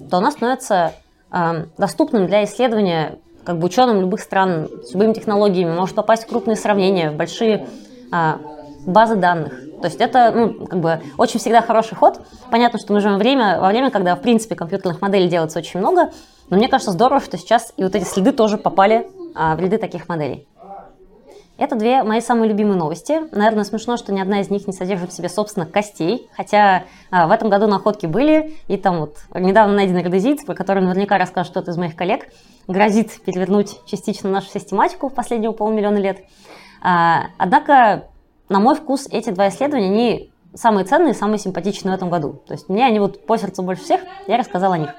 то 0.10 0.18
оно 0.18 0.32
становится 0.32 0.94
э, 1.32 1.66
доступным 1.78 2.28
для 2.28 2.46
исследования 2.46 3.20
как 3.46 3.58
бы 3.58 3.66
ученым 3.66 4.02
любых 4.02 4.22
стран 4.22 4.70
с 4.84 4.94
любыми 4.94 5.14
технологиями, 5.14 5.74
может 5.74 5.96
попасть 5.96 6.24
в 6.24 6.28
крупные 6.28 6.56
сравнения, 6.56 7.12
в 7.12 7.16
большие 7.16 7.68
э, 8.12 8.34
базы 8.86 9.16
данных. 9.16 9.54
То 9.82 9.88
есть 9.88 10.00
это 10.00 10.32
ну, 10.34 10.66
как 10.66 10.80
бы 10.80 11.02
очень 11.18 11.40
всегда 11.40 11.62
хороший 11.62 11.96
ход. 11.96 12.22
Понятно, 12.50 12.80
что 12.80 12.94
мы 12.94 13.02
живем 13.02 13.18
время, 13.18 13.60
во 13.60 13.68
время, 13.68 13.92
когда 13.92 14.16
в 14.16 14.22
принципе 14.22 14.56
компьютерных 14.56 15.02
моделей 15.02 15.28
делается 15.28 15.60
очень 15.60 15.80
много, 15.80 16.12
но 16.50 16.58
мне 16.58 16.70
кажется 16.70 16.92
здорово, 16.92 17.20
что 17.20 17.38
сейчас 17.38 17.74
и 17.76 17.84
вот 17.84 17.96
эти 17.96 18.06
следы 18.06 18.32
тоже 18.32 18.58
попали 18.58 19.08
а, 19.36 19.56
в 19.56 19.60
ряды 19.60 19.78
таких 19.78 20.08
моделей. 20.08 20.48
Это 21.58 21.76
две 21.76 22.02
мои 22.02 22.20
самые 22.20 22.50
любимые 22.50 22.78
новости. 22.78 23.22
Наверное, 23.32 23.64
смешно, 23.64 23.96
что 23.96 24.12
ни 24.12 24.20
одна 24.20 24.42
из 24.42 24.50
них 24.50 24.66
не 24.66 24.74
содержит 24.74 25.12
в 25.12 25.14
себе, 25.14 25.30
собственно, 25.30 25.68
костей. 25.68 26.28
Хотя 26.36 26.86
а, 27.12 27.28
в 27.28 27.32
этом 27.32 27.50
году 27.50 27.68
находки 27.68 28.08
были. 28.08 28.56
И 28.68 28.78
там 28.78 29.00
вот 29.00 29.18
недавно 29.36 29.76
найденный 29.76 30.04
родезиец, 30.04 30.44
про 30.44 30.56
который 30.56 30.82
наверняка 30.82 31.18
расскажет 31.20 31.52
кто-то 31.52 31.72
из 31.72 31.78
моих 31.78 31.96
коллег, 31.96 32.28
грозит 32.68 33.22
перевернуть 33.24 33.80
частично 33.86 34.32
нашу 34.32 34.50
систематику 34.50 35.10
в 35.10 35.14
последнего 35.14 35.52
полмиллиона 35.52 35.98
лет. 35.98 36.22
А, 36.82 37.26
однако, 37.38 38.08
на 38.50 38.60
мой 38.60 38.76
вкус, 38.76 39.08
эти 39.12 39.30
два 39.30 39.50
исследования, 39.50 39.88
они 39.88 40.32
самые 40.56 40.86
ценные, 40.86 41.14
самые 41.14 41.38
симпатичные 41.38 41.94
в 41.94 41.96
этом 41.96 42.10
году. 42.10 42.42
То 42.48 42.54
есть 42.54 42.68
мне 42.68 42.86
они 42.86 43.00
вот 43.00 43.28
по 43.28 43.38
сердцу 43.38 43.62
больше 43.62 43.84
всех, 43.84 44.02
я 44.28 44.38
рассказала 44.38 44.74
о 44.74 44.78
них. 44.80 44.90